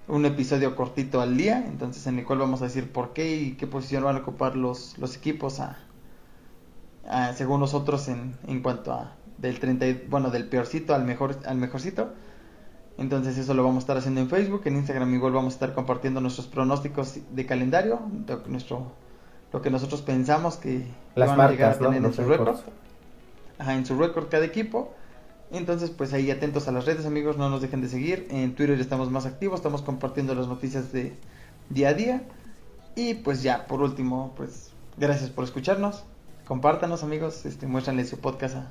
un 0.09 0.25
episodio 0.25 0.77
cortito 0.77 1.21
al 1.21 1.37
día, 1.37 1.65
entonces 1.67 2.07
en 2.07 2.19
el 2.19 2.25
cual 2.25 2.39
vamos 2.39 2.63
a 2.63 2.67
decir 2.67 2.91
por 2.93 3.13
qué 3.13 3.37
y 3.37 3.53
qué 3.53 3.67
posición 3.67 4.05
van 4.05 4.17
a 4.17 4.21
ocupar 4.21 4.57
los, 4.57 4.97
los 4.99 5.17
equipos 5.17 5.61
a, 5.61 5.79
a- 7.09 7.33
según 7.33 7.61
nosotros 7.61 8.09
en, 8.09 8.37
en 8.47 8.63
cuanto 8.63 8.93
a 8.93 9.13
del 9.39 9.59
30 9.61 9.87
y- 9.87 10.07
bueno 10.09 10.31
del 10.31 10.49
peorcito 10.49 10.95
al 10.95 11.05
mejor 11.05 11.37
al 11.47 11.59
mejorcito 11.59 12.13
entonces 12.99 13.37
eso 13.37 13.53
lo 13.55 13.63
vamos 13.63 13.77
a 13.77 13.81
estar 13.81 13.97
haciendo 13.99 14.21
en 14.23 14.29
Facebook 14.31 14.63
en 14.65 14.77
Instagram 14.77 15.13
igual 15.15 15.33
vamos 15.33 15.53
a 15.53 15.57
estar 15.57 15.75
compartiendo 15.75 16.21
nuestros 16.21 16.47
pronósticos 16.47 17.19
de 17.35 17.47
calendario 17.47 18.01
nuestro 18.49 18.93
lo 19.53 19.63
que 19.63 19.71
nosotros 19.71 20.03
pensamos 20.03 20.57
que 20.57 20.87
Las 21.15 21.29
van 21.29 21.41
a 21.41 21.49
llegar 21.51 21.75
a 21.75 21.77
marcas, 21.77 21.81
¿no? 21.81 21.89
tener 21.91 22.05
en 22.05 22.13
su 22.15 22.23
récord. 22.25 22.57
Ajá, 23.59 23.75
en 23.75 23.87
su 23.87 23.97
récord 23.99 24.29
cada 24.29 24.45
equipo. 24.45 24.93
Entonces, 25.53 25.91
pues 25.91 26.13
ahí 26.13 26.31
atentos 26.31 26.67
a 26.69 26.73
las 26.73 26.87
redes, 26.87 27.07
amigos, 27.07 27.37
no 27.37 27.49
nos 27.49 27.63
dejen 27.63 27.81
de 27.81 27.89
seguir. 27.89 28.27
En 28.31 28.55
Twitter 28.55 28.81
estamos 28.81 29.11
más 29.11 29.27
activos, 29.27 29.61
estamos 29.61 29.83
compartiendo 29.83 30.35
las 30.35 30.49
noticias 30.49 30.93
de 30.93 31.15
día 31.71 31.91
a 31.91 31.95
día. 31.95 32.23
Y 32.97 33.15
pues 33.15 33.43
ya, 33.43 33.67
por 33.67 33.83
último, 33.83 34.33
pues 34.37 34.71
gracias 34.97 35.31
por 35.31 35.45
escucharnos. 35.45 36.05
Compártanos, 36.47 37.03
amigos, 37.03 37.45
este, 37.47 37.67
muéstranle 37.67 38.05
su 38.05 38.19
podcast 38.19 38.57
a, 38.57 38.71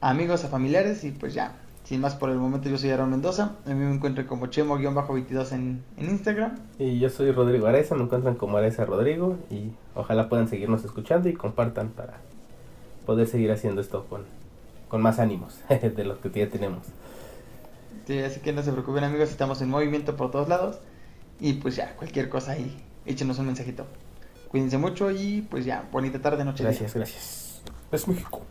amigos, 0.00 0.44
a 0.44 0.48
familiares 0.48 1.04
y 1.04 1.12
pues 1.12 1.34
ya. 1.34 1.56
Sin 1.84 2.00
más 2.00 2.14
por 2.14 2.30
el 2.30 2.36
momento, 2.36 2.68
yo 2.68 2.76
soy 2.76 2.90
Aaron 2.90 3.10
Mendoza. 3.10 3.56
A 3.66 3.70
mí 3.70 3.74
me 3.74 3.92
encuentro 3.92 4.26
como 4.26 4.46
Chemo-22 4.46 5.52
en, 5.52 5.82
en 5.96 6.10
Instagram. 6.10 6.58
Y 6.78 6.98
yo 6.98 7.08
soy 7.08 7.32
Rodrigo 7.32 7.66
Areza, 7.66 7.94
me 7.94 8.02
encuentran 8.02 8.34
como 8.34 8.58
Areza 8.58 8.84
Rodrigo 8.84 9.38
y 9.50 9.70
ojalá 9.94 10.28
puedan 10.28 10.48
seguirnos 10.48 10.84
escuchando 10.84 11.28
y 11.28 11.32
compartan 11.32 11.88
para 11.88 12.18
poder 13.06 13.26
seguir 13.26 13.50
haciendo 13.50 13.80
esto 13.80 14.06
con, 14.08 14.24
con 14.90 15.00
más 15.00 15.18
ánimos 15.18 15.60
de 15.68 16.04
los 16.04 16.18
que 16.18 16.30
ya 16.30 16.50
tenemos. 16.50 16.86
Sí, 18.06 18.18
así 18.18 18.40
que 18.40 18.52
no 18.52 18.62
se 18.62 18.72
preocupen, 18.72 19.04
amigos, 19.04 19.30
estamos 19.30 19.62
en 19.62 19.70
movimiento 19.70 20.16
por 20.16 20.30
todos 20.30 20.48
lados. 20.48 20.80
Y 21.38 21.54
pues 21.54 21.76
ya, 21.76 21.96
cualquier 21.96 22.28
cosa 22.28 22.52
ahí, 22.52 22.76
échenos 23.06 23.38
un 23.38 23.46
mensajito. 23.46 23.86
Cuídense 24.48 24.76
mucho 24.76 25.10
y 25.10 25.46
pues 25.48 25.64
ya, 25.64 25.88
bonita 25.90 26.20
tarde, 26.20 26.44
noche. 26.44 26.64
día. 26.64 26.72
Gracias, 26.72 26.94
gracias. 26.94 27.62
Es 27.92 28.08
México. 28.08 28.42